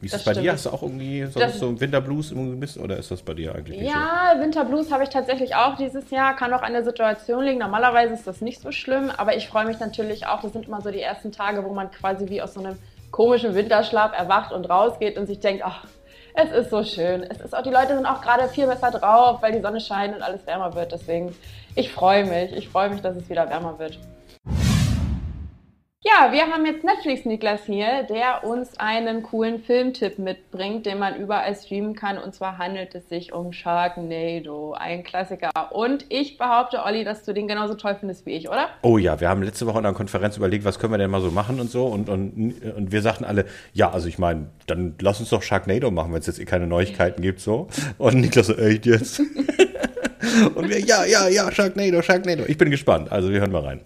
Wie 0.00 0.06
ist 0.06 0.12
das, 0.14 0.20
Das 0.20 0.24
bei 0.26 0.30
stimmt. 0.32 0.44
dir? 0.46 0.52
Hast 0.52 0.66
du 0.66 0.70
auch 0.70 0.82
irgendwie 0.82 1.24
so, 1.26 1.40
Das- 1.40 1.58
so 1.58 1.80
Winterblues 1.80 2.30
irgendwie 2.32 2.52
ein 2.52 2.60
bisschen 2.60 2.82
oder 2.82 2.96
ist 2.98 3.10
das 3.10 3.22
bei 3.22 3.34
dir 3.34 3.54
eigentlich 3.54 3.78
nicht 3.80 3.90
Ja, 3.90 4.34
Winterblues 4.38 4.92
habe 4.92 5.04
ich 5.04 5.08
tatsächlich 5.08 5.54
auch 5.54 5.76
dieses 5.76 6.10
Jahr. 6.10 6.36
Kann 6.36 6.52
auch 6.52 6.62
an 6.62 6.72
der 6.74 6.84
Situation 6.84 7.44
liegen. 7.44 7.58
Normalerweise 7.58 8.12
ist 8.14 8.26
das 8.26 8.40
nicht 8.42 8.60
so 8.60 8.72
schlimm, 8.72 9.10
aber 9.16 9.36
ich 9.36 9.48
freue 9.48 9.64
mich 9.64 9.80
natürlich 9.80 10.26
auch. 10.26 10.42
Das 10.42 10.52
sind 10.52 10.66
immer 10.66 10.80
so 10.82 10.90
die 10.90 11.00
ersten 11.00 11.32
Tage, 11.32 11.64
wo 11.64 11.72
man 11.72 11.90
quasi 11.90 12.28
wie 12.28 12.42
aus 12.42 12.54
so 12.54 12.60
einem 12.60 12.76
komischen 13.10 13.54
Winterschlaf 13.54 14.12
erwacht 14.16 14.52
und 14.52 14.68
rausgeht 14.68 15.16
und 15.16 15.26
sich 15.26 15.40
denkt, 15.40 15.62
ach, 15.64 15.84
es 16.34 16.50
ist 16.52 16.68
so 16.70 16.84
schön. 16.84 17.22
Es 17.22 17.40
ist 17.40 17.56
auch, 17.56 17.62
die 17.62 17.70
Leute 17.70 17.94
sind 17.94 18.04
auch 18.04 18.20
gerade 18.20 18.48
viel 18.48 18.66
besser 18.66 18.90
drauf, 18.90 19.40
weil 19.40 19.52
die 19.52 19.60
Sonne 19.62 19.80
scheint 19.80 20.14
und 20.14 20.22
alles 20.22 20.46
wärmer 20.46 20.74
wird. 20.74 20.92
Deswegen, 20.92 21.34
ich 21.74 21.90
freue 21.90 22.26
mich. 22.26 22.52
Ich 22.54 22.68
freue 22.68 22.90
mich, 22.90 23.00
dass 23.00 23.16
es 23.16 23.30
wieder 23.30 23.48
wärmer 23.48 23.78
wird. 23.78 23.98
Ja, 26.04 26.30
wir 26.30 26.46
haben 26.46 26.64
jetzt 26.64 26.84
Netflix-Niklas 26.84 27.64
hier, 27.64 28.04
der 28.04 28.44
uns 28.44 28.78
einen 28.78 29.24
coolen 29.24 29.60
Filmtipp 29.60 30.20
mitbringt, 30.20 30.86
den 30.86 31.00
man 31.00 31.16
überall 31.16 31.52
streamen 31.56 31.96
kann. 31.96 32.16
Und 32.16 32.32
zwar 32.32 32.58
handelt 32.58 32.94
es 32.94 33.08
sich 33.08 33.32
um 33.32 33.52
Sharknado, 33.52 34.74
ein 34.74 35.02
Klassiker. 35.02 35.50
Und 35.72 36.06
ich 36.08 36.38
behaupte, 36.38 36.84
Olli, 36.84 37.02
dass 37.02 37.24
du 37.24 37.32
den 37.32 37.48
genauso 37.48 37.74
toll 37.74 37.96
findest 37.98 38.24
wie 38.24 38.34
ich, 38.34 38.48
oder? 38.48 38.68
Oh 38.82 38.98
ja, 38.98 39.18
wir 39.18 39.28
haben 39.28 39.42
letzte 39.42 39.66
Woche 39.66 39.80
in 39.80 39.84
einer 39.84 39.96
Konferenz 39.96 40.36
überlegt, 40.36 40.64
was 40.64 40.78
können 40.78 40.92
wir 40.92 40.98
denn 40.98 41.10
mal 41.10 41.20
so 41.20 41.32
machen 41.32 41.58
und 41.58 41.72
so. 41.72 41.86
Und, 41.86 42.08
und, 42.08 42.62
und 42.62 42.92
wir 42.92 43.02
sagten 43.02 43.24
alle, 43.24 43.46
ja, 43.72 43.90
also 43.90 44.06
ich 44.06 44.18
meine, 44.18 44.46
dann 44.68 44.94
lass 45.00 45.18
uns 45.18 45.30
doch 45.30 45.42
Sharknado 45.42 45.90
machen, 45.90 46.12
wenn 46.12 46.20
es 46.20 46.26
jetzt 46.28 46.38
eh 46.38 46.44
keine 46.44 46.68
Neuigkeiten 46.68 47.20
gibt 47.20 47.40
so. 47.40 47.66
Und 47.98 48.20
Niklas 48.20 48.46
so, 48.46 48.54
echt 48.54 48.86
jetzt? 48.86 49.18
und 50.54 50.68
wir, 50.68 50.78
ja, 50.78 51.04
ja, 51.04 51.26
ja, 51.26 51.50
Sharknado, 51.50 52.00
Sharknado. 52.00 52.44
Ich 52.46 52.58
bin 52.58 52.70
gespannt. 52.70 53.10
Also 53.10 53.30
wir 53.30 53.40
hören 53.40 53.50
mal 53.50 53.62
rein. 53.62 53.80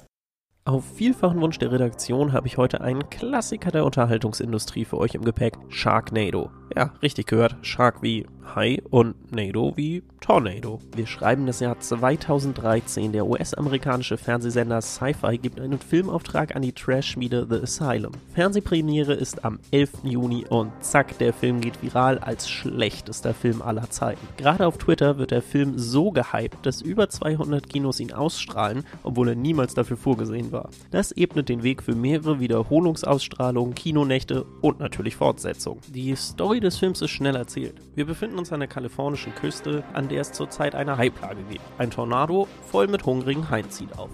Auf 0.71 0.85
vielfachen 0.85 1.41
Wunsch 1.41 1.59
der 1.59 1.73
Redaktion 1.73 2.33
habe 2.33 2.47
ich 2.47 2.57
heute 2.57 2.81
einen 2.81 3.11
Klassiker 3.11 3.73
der 3.73 3.85
Unterhaltungsindustrie 3.85 4.85
für 4.85 4.99
euch 4.99 5.17
im 5.17 5.25
Gepäck: 5.25 5.59
Sharknado. 5.69 6.53
Ja, 6.77 6.93
richtig 7.03 7.27
gehört. 7.27 7.57
Shark 7.63 8.03
wie 8.03 8.25
Hai 8.55 8.83
und 8.91 9.15
Nado 9.33 9.75
wie 9.77 10.03
Tornado. 10.21 10.81
Wir 10.95 11.07
schreiben 11.07 11.47
das 11.47 11.61
Jahr 11.61 11.79
2013. 11.79 13.13
Der 13.13 13.27
US-amerikanische 13.27 14.17
Fernsehsender 14.17 14.83
Sci-Fi 14.83 15.39
gibt 15.39 15.61
einen 15.61 15.79
Filmauftrag 15.79 16.57
an 16.57 16.63
die 16.63 16.73
Trash-Schmiede 16.73 17.47
The 17.49 17.63
Asylum. 17.63 18.13
Fernsehpremiere 18.35 19.15
ist 19.15 19.45
am 19.45 19.61
11. 19.71 20.05
Juni 20.05 20.45
und 20.49 20.73
zack, 20.81 21.17
der 21.19 21.33
Film 21.33 21.61
geht 21.61 21.83
viral 21.83 22.19
als 22.19 22.49
schlechtester 22.49 23.35
Film 23.35 23.63
aller 23.63 23.89
Zeiten. 23.89 24.27
Gerade 24.37 24.67
auf 24.67 24.79
Twitter 24.79 25.19
wird 25.19 25.31
der 25.31 25.43
Film 25.43 25.79
so 25.79 26.11
gehypt, 26.11 26.67
dass 26.67 26.83
über 26.83 27.09
200 27.09 27.69
Kinos 27.69 28.01
ihn 28.01 28.13
ausstrahlen, 28.13 28.85
obwohl 29.05 29.29
er 29.29 29.37
niemals 29.37 29.75
dafür 29.75 29.97
vorgesehen 29.97 30.51
war. 30.51 30.71
Das 30.91 31.13
ebnet 31.13 31.49
den 31.49 31.63
Weg 31.63 31.83
für 31.83 31.95
mehrere 31.95 32.41
Wiederholungsausstrahlungen, 32.41 33.75
Kinonächte 33.75 34.45
und 34.61 34.81
natürlich 34.81 35.17
Fortsetzungen. 35.17 35.81
Die 35.89 36.15
Story 36.17 36.61
des 36.61 36.79
Films 36.79 37.01
ist 37.01 37.11
schnell 37.11 37.37
erzählt. 37.37 37.75
Wir 37.95 38.07
befinden 38.07 38.40
uns 38.41 38.53
an 38.53 38.61
der 38.61 38.69
kalifornischen 38.69 39.35
Küste, 39.35 39.85
an 39.93 40.09
der 40.09 40.23
es 40.23 40.33
zurzeit 40.33 40.75
eine 40.75 40.97
Haiplage 40.97 41.43
gibt. 41.49 41.63
Ein 41.79 41.91
Tornado 41.91 42.49
voll 42.67 42.89
mit 42.89 43.05
hungrigen 43.05 43.51
Haien 43.51 43.71
zieht 43.71 43.97
auf. 43.99 44.11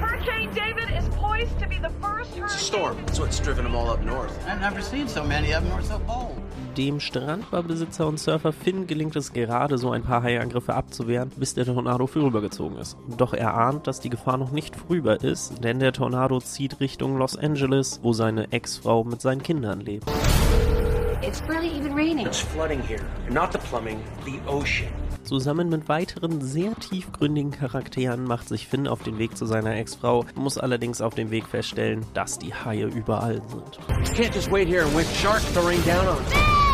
Hurricane 0.00 0.48
David 0.54 0.88
is 0.98 1.08
poised 1.16 1.58
to 1.60 1.68
be 1.68 1.76
the 1.76 1.92
first 2.00 2.36
It's 2.36 2.54
a 2.54 2.58
storm. 2.58 2.96
That's 3.06 3.20
what's 3.20 3.40
driven 3.40 3.64
them 3.64 3.74
all 3.74 3.90
up 3.90 4.02
north. 4.04 4.32
I've 4.48 4.60
never 4.60 4.80
seen 4.82 5.06
so 5.06 5.22
many 5.22 5.54
of 5.54 5.62
them 5.62 5.72
or 5.72 5.82
so 5.82 5.98
bold. 6.06 6.34
Dem 6.78 7.00
Strandbarbesitzer 7.00 8.06
und 8.06 8.18
Surfer 8.20 8.52
Finn 8.52 8.86
gelingt 8.86 9.16
es 9.16 9.32
gerade, 9.32 9.78
so 9.78 9.90
ein 9.90 10.02
paar 10.02 10.22
Haiangriffe 10.22 10.74
abzuwehren, 10.74 11.30
bis 11.36 11.54
der 11.54 11.66
Tornado 11.66 12.06
vorübergezogen 12.06 12.78
ist. 12.78 12.96
Doch 13.16 13.34
er 13.34 13.54
ahnt, 13.54 13.86
dass 13.88 14.00
die 14.00 14.10
Gefahr 14.10 14.38
noch 14.38 14.52
nicht 14.52 14.76
vorüber 14.76 15.20
ist, 15.20 15.64
denn 15.64 15.80
der 15.80 15.92
Tornado 15.92 16.38
zieht 16.40 16.78
Richtung 16.78 17.18
Los 17.18 17.36
Angeles, 17.36 17.98
wo 18.02 18.12
seine 18.12 18.52
Ex-Frau 18.52 19.02
mit 19.02 19.20
seinen 19.20 19.42
Kindern 19.42 19.80
lebt. 19.80 20.08
It's 21.28 21.42
barely 21.42 21.68
even 21.76 21.94
raining. 21.94 22.26
It's 22.26 22.40
flooding 22.40 22.80
here. 22.80 23.04
Not 23.28 23.52
the 23.52 23.58
plumbing, 23.58 24.02
the 24.24 24.40
ocean. 24.46 24.88
Zusammen 25.24 25.68
mit 25.68 25.86
weiteren 25.86 26.40
sehr 26.40 26.74
tiefgründigen 26.74 27.50
Charakteren 27.50 28.24
macht 28.24 28.48
sich 28.48 28.66
Finn 28.66 28.88
auf 28.88 29.02
den 29.02 29.18
Weg 29.18 29.36
zu 29.36 29.44
seiner 29.44 29.76
Ex-Frau, 29.76 30.24
muss 30.34 30.56
allerdings 30.56 31.02
auf 31.02 31.14
dem 31.14 31.30
Weg 31.30 31.46
feststellen, 31.46 32.06
dass 32.14 32.38
die 32.38 32.54
Haie 32.54 32.86
überall 32.86 33.42
sind. 33.46 33.78
You 33.88 34.14
can't 34.14 34.34
just 34.34 34.50
wait 34.50 34.68
here 34.68 34.84
and 34.84 34.96
wait 34.96 35.06
sharks 35.20 35.52
to 35.52 35.60
rain 35.60 35.84
down 35.84 36.08
on 36.08 36.16
us. 36.16 36.67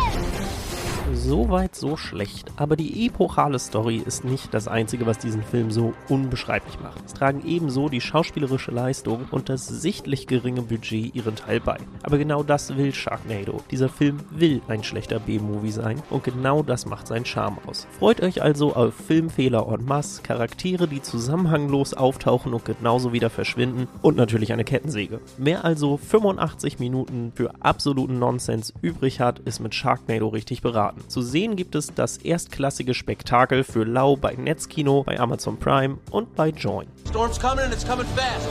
So 1.13 1.49
weit, 1.49 1.75
so 1.75 1.97
schlecht. 1.97 2.51
Aber 2.55 2.75
die 2.75 3.05
epochale 3.05 3.59
Story 3.59 4.01
ist 4.03 4.25
nicht 4.25 4.53
das 4.53 4.67
Einzige, 4.67 5.05
was 5.05 5.19
diesen 5.19 5.43
Film 5.43 5.69
so 5.69 5.93
unbeschreiblich 6.09 6.79
macht. 6.79 7.03
Es 7.05 7.13
tragen 7.13 7.43
ebenso 7.45 7.89
die 7.89 8.01
schauspielerische 8.01 8.71
Leistung 8.71 9.25
und 9.31 9.49
das 9.49 9.67
sichtlich 9.67 10.25
geringe 10.25 10.63
Budget 10.63 11.13
ihren 11.15 11.35
Teil 11.35 11.59
bei. 11.59 11.77
Aber 12.03 12.17
genau 12.17 12.41
das 12.41 12.75
will 12.75 12.93
Sharknado. 12.93 13.61
Dieser 13.69 13.89
Film 13.89 14.19
will 14.31 14.61
ein 14.67 14.83
schlechter 14.83 15.19
B-Movie 15.19 15.71
sein 15.71 16.01
und 16.09 16.23
genau 16.23 16.63
das 16.63 16.85
macht 16.85 17.07
seinen 17.07 17.25
Charme 17.25 17.59
aus. 17.67 17.85
Freut 17.99 18.21
euch 18.21 18.41
also 18.41 18.75
auf 18.75 18.93
Filmfehler 18.95 19.67
en 19.67 19.85
masse, 19.85 20.23
Charaktere, 20.23 20.87
die 20.87 21.01
zusammenhanglos 21.01 21.93
auftauchen 21.93 22.53
und 22.53 22.65
genauso 22.65 23.13
wieder 23.13 23.29
verschwinden 23.29 23.87
und 24.01 24.17
natürlich 24.17 24.53
eine 24.53 24.63
Kettensäge. 24.63 25.19
Wer 25.37 25.65
also 25.65 25.97
85 25.97 26.79
Minuten 26.79 27.31
für 27.35 27.51
absoluten 27.61 28.17
Nonsens 28.17 28.73
übrig 28.81 29.19
hat, 29.19 29.39
ist 29.39 29.59
mit 29.59 29.75
Sharknado 29.75 30.29
richtig 30.29 30.61
beraten. 30.61 30.94
Zu 31.07 31.21
sehen 31.21 31.55
gibt 31.55 31.75
es 31.75 31.93
das 31.93 32.17
erstklassige 32.17 32.93
Spektakel 32.93 33.63
für 33.63 33.83
Lau 33.83 34.15
bei 34.15 34.33
Netzkino, 34.33 35.03
bei 35.03 35.19
Amazon 35.19 35.57
Prime 35.57 35.97
und 36.11 36.35
bei 36.35 36.49
Join. 36.49 36.87
Storm's 37.07 37.39
coming 37.39 37.65
and 37.65 37.73
it's 37.73 37.85
coming 37.85 38.05
fast. 38.15 38.47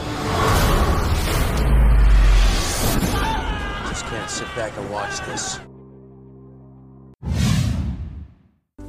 Just 3.88 4.04
can't 4.06 4.28
sit 4.28 4.46
back 4.54 4.72
and 4.78 4.90
watch 4.90 5.20
this. 5.30 5.60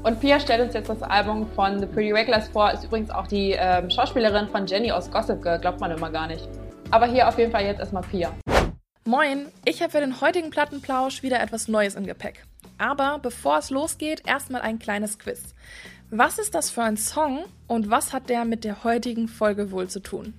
Und 0.04 0.20
Pia 0.20 0.40
stellt 0.40 0.62
uns 0.62 0.76
jetzt 0.76 0.88
das 0.88 1.02
Album 1.02 1.48
von 1.56 1.80
The 1.80 1.88
Pretty 1.88 2.12
Reckless 2.12 2.48
vor. 2.50 2.72
Ist 2.72 2.84
übrigens 2.84 3.10
auch 3.10 3.26
die 3.26 3.56
ähm, 3.58 3.90
Schauspielerin 3.90 4.48
von 4.50 4.68
Jenny 4.68 4.92
aus 4.92 5.10
Gossip 5.10 5.42
Girl, 5.42 5.58
glaubt 5.60 5.80
man 5.80 5.90
immer 5.90 6.12
gar 6.12 6.28
nicht. 6.28 6.48
Aber 6.92 7.08
hier 7.08 7.28
auf 7.28 7.40
jeden 7.40 7.52
Fall 7.52 7.66
jetzt 7.66 7.80
erstmal 7.80 8.04
Pia. 8.04 8.32
Moin, 9.08 9.48
ich 9.66 9.82
habe 9.82 9.92
für 9.92 10.00
den 10.00 10.22
heutigen 10.22 10.52
Plattenplausch 10.52 11.24
wieder 11.24 11.42
etwas 11.42 11.68
Neues 11.68 11.96
im 11.96 12.06
Gepäck. 12.06 12.44
Aber 12.78 13.20
bevor 13.20 13.60
es 13.60 13.70
losgeht, 13.70 14.24
erstmal 14.26 14.62
ein 14.62 14.80
kleines 14.80 15.20
Quiz. 15.20 15.54
Was 16.10 16.40
ist 16.40 16.56
das 16.56 16.70
für 16.70 16.84
ein 16.84 16.98
Song 16.98 17.46
und 17.68 17.90
was 17.90 18.14
hat 18.14 18.30
der 18.30 18.46
mit 18.46 18.64
der 18.64 18.84
heutigen 18.84 19.28
Folge 19.28 19.72
wohl 19.72 19.88
zu 19.88 20.02
tun? 20.02 20.34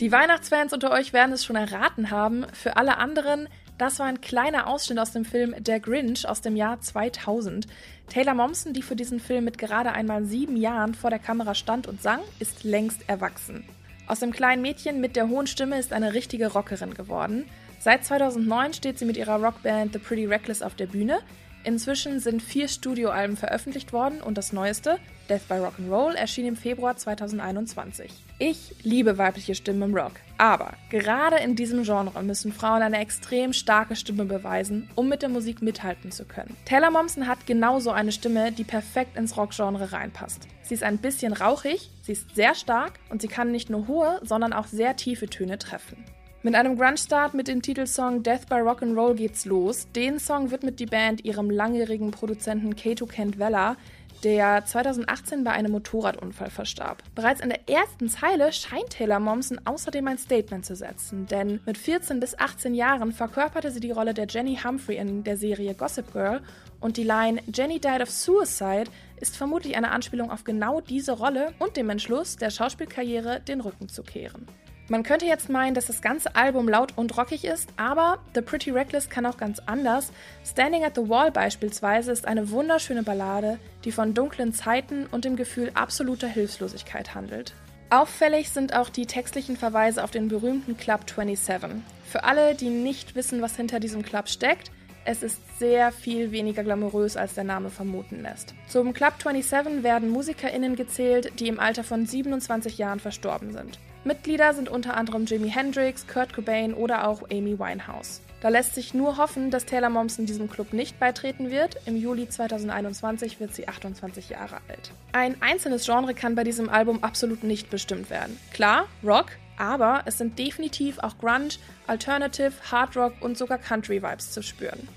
Die 0.00 0.12
Weihnachtsfans 0.12 0.72
unter 0.72 0.92
euch 0.92 1.12
werden 1.12 1.32
es 1.32 1.44
schon 1.44 1.56
erraten 1.56 2.10
haben. 2.10 2.46
Für 2.52 2.76
alle 2.76 2.98
anderen, 2.98 3.48
das 3.78 4.00
war 4.00 4.06
ein 4.06 4.20
kleiner 4.20 4.66
Ausschnitt 4.66 4.98
aus 4.98 5.12
dem 5.12 5.24
Film 5.24 5.54
Der 5.58 5.78
Grinch 5.78 6.28
aus 6.28 6.40
dem 6.40 6.56
Jahr 6.56 6.80
2000. 6.80 7.66
Taylor 8.08 8.34
Momsen, 8.34 8.74
die 8.74 8.82
für 8.82 8.96
diesen 8.96 9.20
Film 9.20 9.44
mit 9.44 9.56
gerade 9.56 9.92
einmal 9.92 10.24
sieben 10.24 10.56
Jahren 10.56 10.94
vor 10.94 11.10
der 11.10 11.20
Kamera 11.20 11.54
stand 11.54 11.86
und 11.86 12.02
sang, 12.02 12.20
ist 12.40 12.64
längst 12.64 13.08
erwachsen. 13.08 13.64
Aus 14.08 14.20
dem 14.20 14.32
kleinen 14.32 14.62
Mädchen 14.62 15.00
mit 15.00 15.16
der 15.16 15.28
hohen 15.28 15.46
Stimme 15.46 15.78
ist 15.78 15.92
eine 15.92 16.14
richtige 16.14 16.48
Rockerin 16.48 16.94
geworden. 16.94 17.44
Seit 17.78 18.04
2009 18.04 18.72
steht 18.72 18.98
sie 18.98 19.04
mit 19.04 19.16
ihrer 19.16 19.40
Rockband 19.42 19.92
The 19.92 19.98
Pretty 20.00 20.26
Reckless 20.26 20.62
auf 20.62 20.74
der 20.74 20.86
Bühne. 20.86 21.20
Inzwischen 21.62 22.18
sind 22.18 22.42
vier 22.42 22.66
Studioalben 22.66 23.36
veröffentlicht 23.36 23.92
worden 23.92 24.20
und 24.22 24.38
das 24.38 24.52
neueste, 24.52 24.98
Death 25.28 25.46
by 25.48 25.54
Rock'n'Roll, 25.54 26.14
erschien 26.14 26.46
im 26.46 26.56
Februar 26.56 26.96
2021. 26.96 28.10
Ich 28.40 28.72
liebe 28.84 29.18
weibliche 29.18 29.56
Stimmen 29.56 29.82
im 29.82 29.96
Rock, 29.96 30.12
aber 30.36 30.74
gerade 30.90 31.38
in 31.38 31.56
diesem 31.56 31.82
Genre 31.82 32.22
müssen 32.22 32.52
Frauen 32.52 32.82
eine 32.82 33.00
extrem 33.00 33.52
starke 33.52 33.96
Stimme 33.96 34.26
beweisen, 34.26 34.88
um 34.94 35.08
mit 35.08 35.22
der 35.22 35.28
Musik 35.28 35.60
mithalten 35.60 36.12
zu 36.12 36.24
können. 36.24 36.56
Taylor 36.64 36.92
Momsen 36.92 37.26
hat 37.26 37.46
genauso 37.46 37.90
eine 37.90 38.12
Stimme, 38.12 38.52
die 38.52 38.62
perfekt 38.62 39.16
ins 39.16 39.36
Rockgenre 39.36 39.90
reinpasst. 39.90 40.46
Sie 40.62 40.74
ist 40.74 40.84
ein 40.84 40.98
bisschen 40.98 41.32
rauchig, 41.32 41.90
sie 42.02 42.12
ist 42.12 42.32
sehr 42.36 42.54
stark 42.54 43.00
und 43.10 43.22
sie 43.22 43.28
kann 43.28 43.50
nicht 43.50 43.70
nur 43.70 43.88
hohe, 43.88 44.20
sondern 44.22 44.52
auch 44.52 44.66
sehr 44.66 44.94
tiefe 44.94 45.26
Töne 45.26 45.58
treffen. 45.58 46.04
Mit 46.44 46.54
einem 46.54 46.78
Grunge-Start 46.78 47.34
mit 47.34 47.48
dem 47.48 47.62
Titelsong 47.62 48.22
Death 48.22 48.48
by 48.48 48.60
Rock'n'Roll 48.60 49.14
geht's 49.14 49.44
los. 49.46 49.88
Den 49.96 50.20
Song 50.20 50.52
widmet 50.52 50.78
die 50.78 50.86
Band 50.86 51.24
ihrem 51.24 51.50
langjährigen 51.50 52.12
Produzenten 52.12 52.76
Kato 52.76 53.06
Kent 53.06 53.40
Vella, 53.40 53.76
der 54.24 54.64
2018 54.64 55.44
bei 55.44 55.52
einem 55.52 55.72
Motorradunfall 55.72 56.50
verstarb. 56.50 57.02
Bereits 57.14 57.40
in 57.40 57.50
der 57.50 57.68
ersten 57.68 58.08
Zeile 58.08 58.52
scheint 58.52 58.90
Taylor 58.90 59.20
Momsen 59.20 59.60
außerdem 59.66 60.06
ein 60.08 60.18
Statement 60.18 60.66
zu 60.66 60.74
setzen, 60.74 61.26
denn 61.26 61.60
mit 61.66 61.78
14 61.78 62.20
bis 62.20 62.38
18 62.38 62.74
Jahren 62.74 63.12
verkörperte 63.12 63.70
sie 63.70 63.80
die 63.80 63.90
Rolle 63.90 64.14
der 64.14 64.26
Jenny 64.28 64.58
Humphrey 64.62 64.96
in 64.96 65.24
der 65.24 65.36
Serie 65.36 65.74
Gossip 65.74 66.12
Girl 66.12 66.40
und 66.80 66.96
die 66.96 67.04
Line 67.04 67.42
Jenny 67.52 67.80
died 67.80 68.00
of 68.02 68.10
suicide 68.10 68.90
ist 69.16 69.36
vermutlich 69.36 69.76
eine 69.76 69.90
Anspielung 69.90 70.30
auf 70.30 70.44
genau 70.44 70.80
diese 70.80 71.12
Rolle 71.12 71.52
und 71.58 71.76
dem 71.76 71.90
Entschluss, 71.90 72.36
der 72.36 72.50
Schauspielkarriere 72.50 73.40
den 73.40 73.60
Rücken 73.60 73.88
zu 73.88 74.02
kehren. 74.02 74.46
Man 74.90 75.02
könnte 75.02 75.26
jetzt 75.26 75.50
meinen, 75.50 75.74
dass 75.74 75.84
das 75.84 76.00
ganze 76.00 76.34
Album 76.34 76.66
laut 76.66 76.96
und 76.96 77.14
rockig 77.18 77.44
ist, 77.44 77.68
aber 77.76 78.20
The 78.34 78.40
Pretty 78.40 78.70
Reckless 78.70 79.10
kann 79.10 79.26
auch 79.26 79.36
ganz 79.36 79.60
anders. 79.66 80.12
Standing 80.46 80.82
at 80.82 80.94
the 80.94 81.10
Wall 81.10 81.30
beispielsweise 81.30 82.10
ist 82.10 82.26
eine 82.26 82.50
wunderschöne 82.50 83.02
Ballade, 83.02 83.58
die 83.84 83.92
von 83.92 84.14
dunklen 84.14 84.54
Zeiten 84.54 85.06
und 85.06 85.26
dem 85.26 85.36
Gefühl 85.36 85.72
absoluter 85.74 86.26
Hilflosigkeit 86.26 87.14
handelt. 87.14 87.52
Auffällig 87.90 88.48
sind 88.48 88.74
auch 88.74 88.88
die 88.88 89.04
textlichen 89.04 89.58
Verweise 89.58 90.02
auf 90.02 90.10
den 90.10 90.28
berühmten 90.28 90.78
Club 90.78 91.00
27. 91.06 91.82
Für 92.06 92.24
alle, 92.24 92.54
die 92.54 92.70
nicht 92.70 93.14
wissen, 93.14 93.42
was 93.42 93.56
hinter 93.56 93.80
diesem 93.80 94.02
Club 94.02 94.30
steckt, 94.30 94.70
es 95.04 95.22
ist 95.22 95.58
sehr 95.58 95.92
viel 95.92 96.32
weniger 96.32 96.64
glamourös, 96.64 97.18
als 97.18 97.34
der 97.34 97.44
Name 97.44 97.68
vermuten 97.68 98.22
lässt. 98.22 98.54
Zum 98.68 98.94
Club 98.94 99.14
27 99.22 99.82
werden 99.82 100.08
MusikerInnen 100.08 100.76
gezählt, 100.76 101.32
die 101.40 101.48
im 101.48 101.60
Alter 101.60 101.84
von 101.84 102.06
27 102.06 102.78
Jahren 102.78 103.00
verstorben 103.00 103.52
sind. 103.52 103.78
Mitglieder 104.08 104.54
sind 104.54 104.70
unter 104.70 104.96
anderem 104.96 105.26
Jimi 105.26 105.50
Hendrix, 105.50 106.06
Kurt 106.06 106.32
Cobain 106.32 106.72
oder 106.72 107.06
auch 107.06 107.24
Amy 107.30 107.58
Winehouse. 107.58 108.22
Da 108.40 108.48
lässt 108.48 108.74
sich 108.74 108.94
nur 108.94 109.18
hoffen, 109.18 109.50
dass 109.50 109.66
Taylor 109.66 109.90
Momsen 109.90 110.24
diesem 110.24 110.48
Club 110.48 110.72
nicht 110.72 110.98
beitreten 110.98 111.50
wird. 111.50 111.76
Im 111.84 111.94
Juli 111.94 112.26
2021 112.26 113.38
wird 113.38 113.54
sie 113.54 113.68
28 113.68 114.30
Jahre 114.30 114.62
alt. 114.70 114.92
Ein 115.12 115.36
einzelnes 115.42 115.84
Genre 115.84 116.14
kann 116.14 116.36
bei 116.36 116.42
diesem 116.42 116.70
Album 116.70 117.04
absolut 117.04 117.44
nicht 117.44 117.68
bestimmt 117.68 118.08
werden. 118.08 118.38
Klar, 118.50 118.86
Rock, 119.04 119.26
aber 119.58 120.04
es 120.06 120.16
sind 120.16 120.38
definitiv 120.38 120.98
auch 121.00 121.18
Grunge, 121.18 121.58
Alternative, 121.86 122.52
Hard 122.72 122.96
Rock 122.96 123.12
und 123.20 123.36
sogar 123.36 123.58
Country 123.58 124.02
Vibes 124.02 124.30
zu 124.30 124.42
spüren. 124.42 124.88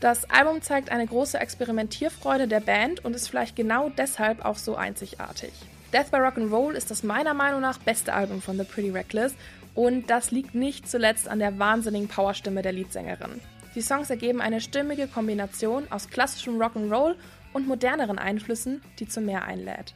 Das 0.00 0.28
Album 0.28 0.62
zeigt 0.62 0.90
eine 0.90 1.06
große 1.06 1.38
Experimentierfreude 1.38 2.48
der 2.48 2.58
Band 2.58 3.04
und 3.04 3.14
ist 3.14 3.28
vielleicht 3.28 3.54
genau 3.54 3.88
deshalb 3.90 4.44
auch 4.44 4.56
so 4.56 4.74
einzigartig. 4.74 5.52
Death 5.92 6.10
by 6.10 6.16
Rock'n'Roll 6.16 6.72
ist 6.72 6.90
das 6.90 7.02
meiner 7.02 7.34
Meinung 7.34 7.60
nach 7.60 7.76
beste 7.76 8.14
Album 8.14 8.40
von 8.40 8.56
The 8.56 8.64
Pretty 8.64 8.90
Reckless 8.90 9.34
und 9.74 10.08
das 10.08 10.30
liegt 10.30 10.54
nicht 10.54 10.88
zuletzt 10.88 11.28
an 11.28 11.38
der 11.38 11.58
wahnsinnigen 11.58 12.08
Powerstimme 12.08 12.62
der 12.62 12.72
Leadsängerin. 12.72 13.42
Die 13.74 13.82
Songs 13.82 14.08
ergeben 14.08 14.40
eine 14.40 14.62
stimmige 14.62 15.06
Kombination 15.06 15.84
aus 15.90 16.08
klassischem 16.08 16.58
Rock'n'Roll 16.58 17.16
und 17.52 17.68
moderneren 17.68 18.18
Einflüssen, 18.18 18.80
die 18.98 19.06
zu 19.06 19.20
mehr 19.20 19.44
einlädt. 19.44 19.94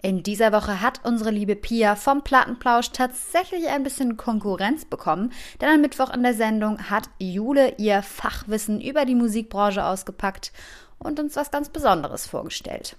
In 0.00 0.22
dieser 0.22 0.52
Woche 0.52 0.80
hat 0.80 1.00
unsere 1.04 1.30
liebe 1.30 1.56
Pia 1.56 1.94
vom 1.94 2.24
Plattenplausch 2.24 2.92
tatsächlich 2.92 3.68
ein 3.68 3.82
bisschen 3.82 4.16
Konkurrenz 4.16 4.86
bekommen, 4.86 5.32
denn 5.60 5.68
am 5.68 5.82
Mittwoch 5.82 6.12
in 6.14 6.22
der 6.22 6.34
Sendung 6.34 6.78
hat 6.88 7.10
Jule 7.18 7.74
ihr 7.76 8.02
Fachwissen 8.02 8.80
über 8.80 9.04
die 9.04 9.14
Musikbranche 9.14 9.84
ausgepackt 9.84 10.52
und 10.98 11.20
uns 11.20 11.36
was 11.36 11.50
ganz 11.50 11.68
Besonderes 11.68 12.26
vorgestellt. 12.26 12.96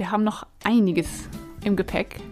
Wir 0.00 0.10
haben 0.10 0.24
noch 0.24 0.46
einiges 0.64 1.28
im 1.62 1.76
Gepäck. 1.76 2.22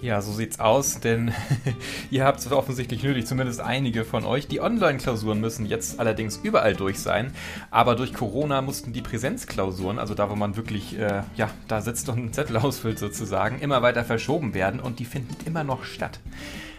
Ja, 0.00 0.22
so 0.22 0.30
sieht's 0.30 0.60
aus, 0.60 1.00
denn 1.00 1.34
ihr 2.12 2.24
habt 2.24 2.38
es 2.38 2.52
offensichtlich 2.52 3.02
nötig, 3.02 3.26
zumindest 3.26 3.60
einige 3.60 4.04
von 4.04 4.24
euch. 4.24 4.46
Die 4.46 4.60
Online-Klausuren 4.60 5.40
müssen 5.40 5.66
jetzt 5.66 5.98
allerdings 5.98 6.36
überall 6.36 6.74
durch 6.74 7.00
sein, 7.00 7.32
aber 7.72 7.96
durch 7.96 8.14
Corona 8.14 8.62
mussten 8.62 8.92
die 8.92 9.02
Präsenzklausuren, 9.02 9.98
also 9.98 10.14
da, 10.14 10.30
wo 10.30 10.36
man 10.36 10.54
wirklich, 10.54 10.96
äh, 11.00 11.24
ja, 11.34 11.50
da 11.66 11.80
sitzt 11.80 12.08
und 12.08 12.18
einen 12.18 12.32
Zettel 12.32 12.56
ausfüllt 12.58 13.00
sozusagen, 13.00 13.58
immer 13.58 13.82
weiter 13.82 14.04
verschoben 14.04 14.54
werden 14.54 14.78
und 14.78 15.00
die 15.00 15.04
finden 15.04 15.34
immer 15.46 15.64
noch 15.64 15.82
statt. 15.82 16.20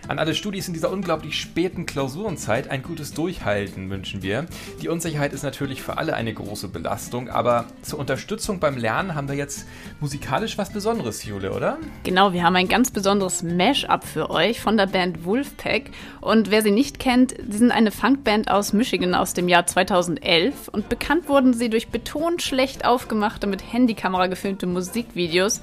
An 0.08 0.20
alle 0.20 0.36
Studis 0.36 0.70
in 0.70 0.74
dieser 0.74 0.90
unglaublich 0.90 1.38
späten 1.38 1.86
Klausurenzeit 1.86 2.70
ein 2.72 2.82
gutes 2.82 3.14
Durchhalten 3.14 3.90
wünschen 3.90 4.22
wir. 4.22 4.46
Die 4.82 4.88
Unsicherheit 4.88 5.34
ist 5.34 5.44
natürlich 5.44 5.82
für 5.82 5.98
alle 5.98 6.14
eine 6.14 6.34
große 6.34 6.70
Belastung, 6.70 7.28
aber 7.28 7.66
zur 7.82 8.00
Unterstützung 8.00 8.62
beim 8.62 8.78
Lernen 8.78 9.16
haben 9.16 9.28
wir 9.28 9.36
jetzt 9.36 9.68
musikalisch 10.00 10.58
was 10.58 10.72
Besonderes, 10.72 11.26
Jule, 11.26 11.52
oder? 11.52 11.78
Genau, 12.04 12.32
wir 12.32 12.44
haben 12.44 12.56
ein 12.56 12.70
ganz 12.70 12.90
besonderes 12.90 13.44
Mash-up 13.44 14.06
für 14.06 14.30
euch 14.30 14.62
von 14.62 14.78
der 14.78 14.88
Band 14.88 15.26
Wolfpack. 15.26 15.92
Und 16.22 16.52
wer 16.52 16.62
sie 16.62 16.72
nicht 16.72 17.00
kennt, 17.00 17.36
sie 17.50 17.58
sind 17.58 17.72
eine 17.72 17.92
Funkband 17.92 18.50
aus 18.50 18.72
Michigan 18.72 19.14
aus 19.14 19.34
dem 19.34 19.50
Jahr 19.50 19.66
2011 19.66 20.70
und 20.70 20.88
bekannt 20.88 21.28
wurden 21.28 21.54
sie 21.54 21.70
durch 21.70 21.90
betont 21.90 22.42
schlecht 22.42 22.86
aufgemachte, 22.86 23.46
mit 23.46 23.74
Handykamera 23.74 24.28
gefilmte 24.28 24.68
Musikvideos, 24.68 25.60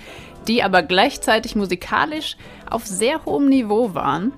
die 0.48 0.62
aber 0.62 0.82
gleichzeitig 0.82 1.56
musikalisch 1.56 2.36
auf 2.70 2.86
sehr 2.86 3.24
hohem 3.24 3.48
Niveau 3.48 3.94
waren. 3.94 4.32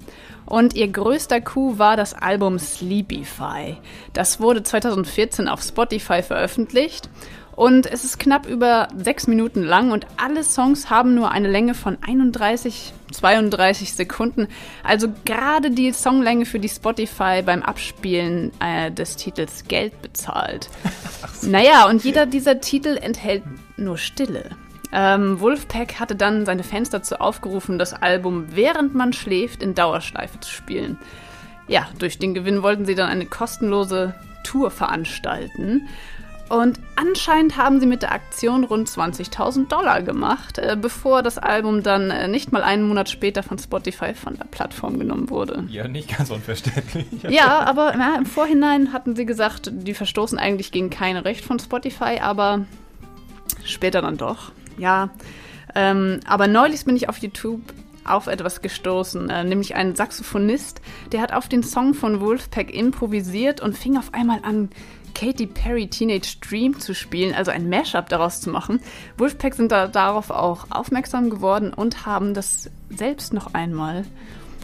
Und 0.47 0.75
ihr 0.75 0.89
größter 0.89 1.41
Coup 1.41 1.79
war 1.79 1.97
das 1.97 2.15
Album 2.15 2.59
Sleepify. 2.59 3.79
Das 4.13 4.41
wurde 4.41 4.63
2014 4.63 5.49
auf 5.49 5.61
Spotify 5.61 6.23
veröffentlicht 6.23 7.09
und 7.57 7.87
es 7.87 8.05
ist 8.05 8.19
knapp 8.19 8.47
über 8.47 8.89
sechs 8.97 9.27
Minuten 9.27 9.63
lang 9.63 9.91
und 9.91 10.07
alle 10.19 10.45
Songs 10.45 10.91
haben 10.91 11.15
nur 11.15 11.31
eine 11.31 11.49
Länge 11.49 11.75
von 11.75 11.97
31, 12.07 12.93
32 13.13 13.95
Sekunden. 13.95 14.49
Also 14.85 15.09
gerade 15.25 15.71
die 15.71 15.91
Songlänge 15.93 16.45
für 16.45 16.61
die 16.61 16.69
Spotify 16.69 17.41
beim 17.43 17.63
Abspielen 17.63 18.53
äh, 18.61 18.93
des 18.93 19.17
Titels 19.17 19.65
Geld 19.67 20.03
bezahlt. 20.03 20.69
naja, 21.43 21.89
und 21.89 22.05
jeder 22.05 22.27
dieser 22.27 22.61
Titel 22.61 22.99
enthält 23.01 23.43
nur 23.79 23.97
Stille. 23.97 24.51
Ähm, 24.99 25.41
Wolfpack 25.41 26.01
hatte 26.01 26.17
dann 26.17 26.47
seine 26.47 26.65
Fans 26.65 26.89
dazu 26.89 27.17
aufgerufen, 27.17 27.79
das 27.79 27.93
Album 27.93 28.47
während 28.57 28.95
man 28.95 29.13
schläft 29.13 29.63
in 29.63 29.75
Dauerschleife 29.75 30.41
zu 30.41 30.51
spielen. 30.51 30.99
Ja, 31.69 31.87
durch 31.99 32.19
den 32.19 32.33
Gewinn 32.33 32.63
wollten 32.63 32.87
sie 32.87 32.95
dann 32.95 33.11
eine 33.11 33.27
kostenlose 33.27 34.15
Tour 34.43 34.71
veranstalten. 34.71 35.87
Und 36.49 36.81
anscheinend 36.95 37.59
haben 37.59 37.79
sie 37.79 37.87
mit 37.87 38.01
der 38.01 38.13
Aktion 38.13 38.65
rund 38.65 38.89
20.000 38.89 39.69
Dollar 39.69 40.01
gemacht, 40.01 40.57
äh, 40.57 40.79
bevor 40.81 41.23
das 41.23 41.37
Album 41.37 41.83
dann 41.83 42.11
äh, 42.11 42.27
nicht 42.27 42.53
mal 42.53 42.63
einen 42.63 42.89
Monat 42.89 43.11
später 43.11 43.43
von 43.43 43.59
Spotify 43.59 44.15
von 44.15 44.39
der 44.39 44.45
Plattform 44.45 44.99
genommen 44.99 45.29
wurde. 45.29 45.65
Ja, 45.69 45.89
nicht 45.89 46.17
ganz 46.17 46.31
unverständlich. 46.31 47.05
ja, 47.29 47.61
aber 47.67 47.95
ja, 47.99 48.15
im 48.17 48.25
Vorhinein 48.25 48.95
hatten 48.95 49.15
sie 49.15 49.27
gesagt, 49.27 49.71
die 49.73 49.93
verstoßen 49.93 50.39
eigentlich 50.39 50.73
gegen 50.73 50.89
kein 50.89 51.19
Recht 51.19 51.45
von 51.45 51.59
Spotify, 51.59 52.21
aber 52.23 52.65
später 53.65 54.01
dann 54.01 54.17
doch. 54.17 54.53
Ja, 54.79 55.11
ähm, 55.75 56.21
aber 56.27 56.49
neulich 56.49 56.85
bin 56.85 56.97
ich 56.97 57.09
auf 57.09 57.19
YouTube 57.19 57.61
auf 58.05 58.29
etwas 58.29 58.63
gestoßen, 58.63 59.29
äh, 59.31 59.45
nämlich 59.45 59.75
ein 59.75 59.97
Saxophonist, 59.97 60.81
der 61.13 61.21
hat 61.21 61.33
auf 61.33 61.49
den 61.49 61.63
Song 61.63 61.93
von 61.93 62.21
Wolfpack 62.21 62.73
improvisiert 62.73 63.61
und 63.61 63.77
fing 63.77 63.97
auf 63.97 64.15
einmal 64.15 64.41
an, 64.43 64.71
Katy 65.15 65.47
Perry 65.47 65.89
Teenage 65.89 66.37
Dream 66.47 66.79
zu 66.79 66.95
spielen, 66.95 67.35
also 67.35 67.51
ein 67.51 67.71
Mashup 67.71 68.11
daraus 68.11 68.43
zu 68.43 68.51
machen. 68.51 68.81
Wolfpack 69.17 69.55
sind 69.55 69.73
da 69.73 69.89
darauf 69.89 70.31
auch 70.31 70.67
aufmerksam 70.69 71.31
geworden 71.31 71.73
und 71.73 72.05
haben 72.05 72.35
das 72.35 72.71
selbst 72.91 73.33
noch 73.33 73.55
einmal 73.55 74.05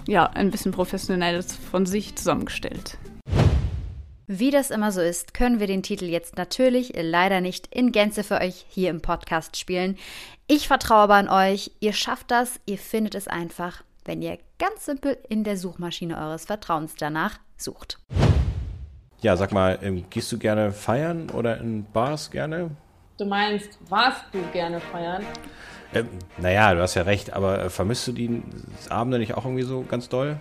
ja, 0.06 0.26
ein 0.26 0.50
bisschen 0.50 0.72
professionelles 0.72 1.56
von 1.56 1.86
sich 1.86 2.16
zusammengestellt. 2.16 2.98
Wie 4.28 4.52
das 4.52 4.70
immer 4.70 4.92
so 4.92 5.00
ist, 5.00 5.34
können 5.34 5.58
wir 5.58 5.66
den 5.66 5.82
Titel 5.82 6.04
jetzt 6.04 6.36
natürlich 6.36 6.92
leider 6.96 7.40
nicht 7.40 7.66
in 7.74 7.90
Gänze 7.90 8.22
für 8.22 8.40
euch 8.40 8.64
hier 8.68 8.90
im 8.90 9.02
Podcast 9.02 9.56
spielen. 9.56 9.98
Ich 10.46 10.68
vertraue 10.68 10.98
aber 10.98 11.14
an 11.14 11.28
euch, 11.28 11.72
ihr 11.80 11.92
schafft 11.92 12.30
das, 12.30 12.60
ihr 12.64 12.78
findet 12.78 13.16
es 13.16 13.26
einfach, 13.26 13.82
wenn 14.04 14.22
ihr 14.22 14.38
ganz 14.58 14.84
simpel 14.84 15.18
in 15.28 15.42
der 15.42 15.56
Suchmaschine 15.56 16.16
eures 16.16 16.44
Vertrauens 16.44 16.94
danach 16.96 17.38
sucht. 17.56 17.98
Ja, 19.22 19.36
sag 19.36 19.52
mal, 19.52 19.78
ähm, 19.82 20.04
gehst 20.08 20.30
du 20.30 20.38
gerne 20.38 20.72
feiern 20.72 21.30
oder 21.30 21.58
in 21.58 21.84
Bars 21.92 22.30
gerne? 22.30 22.70
Du 23.18 23.24
meinst, 23.24 23.78
warst 23.88 24.24
du 24.32 24.40
gerne 24.52 24.80
feiern? 24.80 25.24
Ähm, 25.94 26.08
naja, 26.38 26.74
du 26.74 26.80
hast 26.80 26.94
ja 26.94 27.02
recht, 27.02 27.32
aber 27.32 27.64
äh, 27.64 27.70
vermisst 27.70 28.06
du 28.06 28.12
die 28.12 28.40
Abende 28.88 29.18
nicht 29.18 29.34
auch 29.34 29.44
irgendwie 29.44 29.64
so 29.64 29.82
ganz 29.82 30.08
doll? 30.08 30.38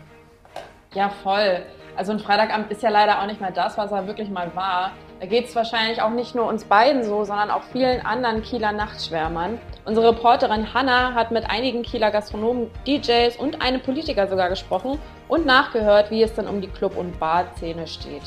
Ja, 0.93 1.09
voll. 1.09 1.63
Also 1.95 2.11
ein 2.11 2.19
Freitagabend 2.19 2.71
ist 2.71 2.83
ja 2.83 2.89
leider 2.89 3.21
auch 3.21 3.25
nicht 3.25 3.41
mehr 3.41 3.51
das, 3.51 3.77
was 3.77 3.91
er 3.91 4.07
wirklich 4.07 4.29
mal 4.29 4.51
war. 4.55 4.91
Da 5.19 5.27
geht 5.27 5.45
es 5.45 5.55
wahrscheinlich 5.55 6.01
auch 6.01 6.09
nicht 6.09 6.33
nur 6.33 6.45
uns 6.47 6.63
beiden 6.63 7.03
so, 7.03 7.23
sondern 7.23 7.51
auch 7.51 7.63
vielen 7.71 8.05
anderen 8.05 8.41
Kieler 8.41 8.71
Nachtschwärmern. 8.71 9.59
Unsere 9.85 10.09
Reporterin 10.09 10.73
Hanna 10.73 11.13
hat 11.13 11.31
mit 11.31 11.49
einigen 11.49 11.83
Kieler 11.83 12.11
Gastronomen, 12.11 12.71
DJs 12.87 13.37
und 13.37 13.61
einem 13.61 13.81
Politiker 13.81 14.27
sogar 14.27 14.49
gesprochen 14.49 14.99
und 15.27 15.45
nachgehört, 15.45 16.11
wie 16.11 16.23
es 16.23 16.33
dann 16.33 16.47
um 16.47 16.61
die 16.61 16.67
Club- 16.67 16.97
und 16.97 17.19
Barszene 17.19 17.87
steht. 17.87 18.23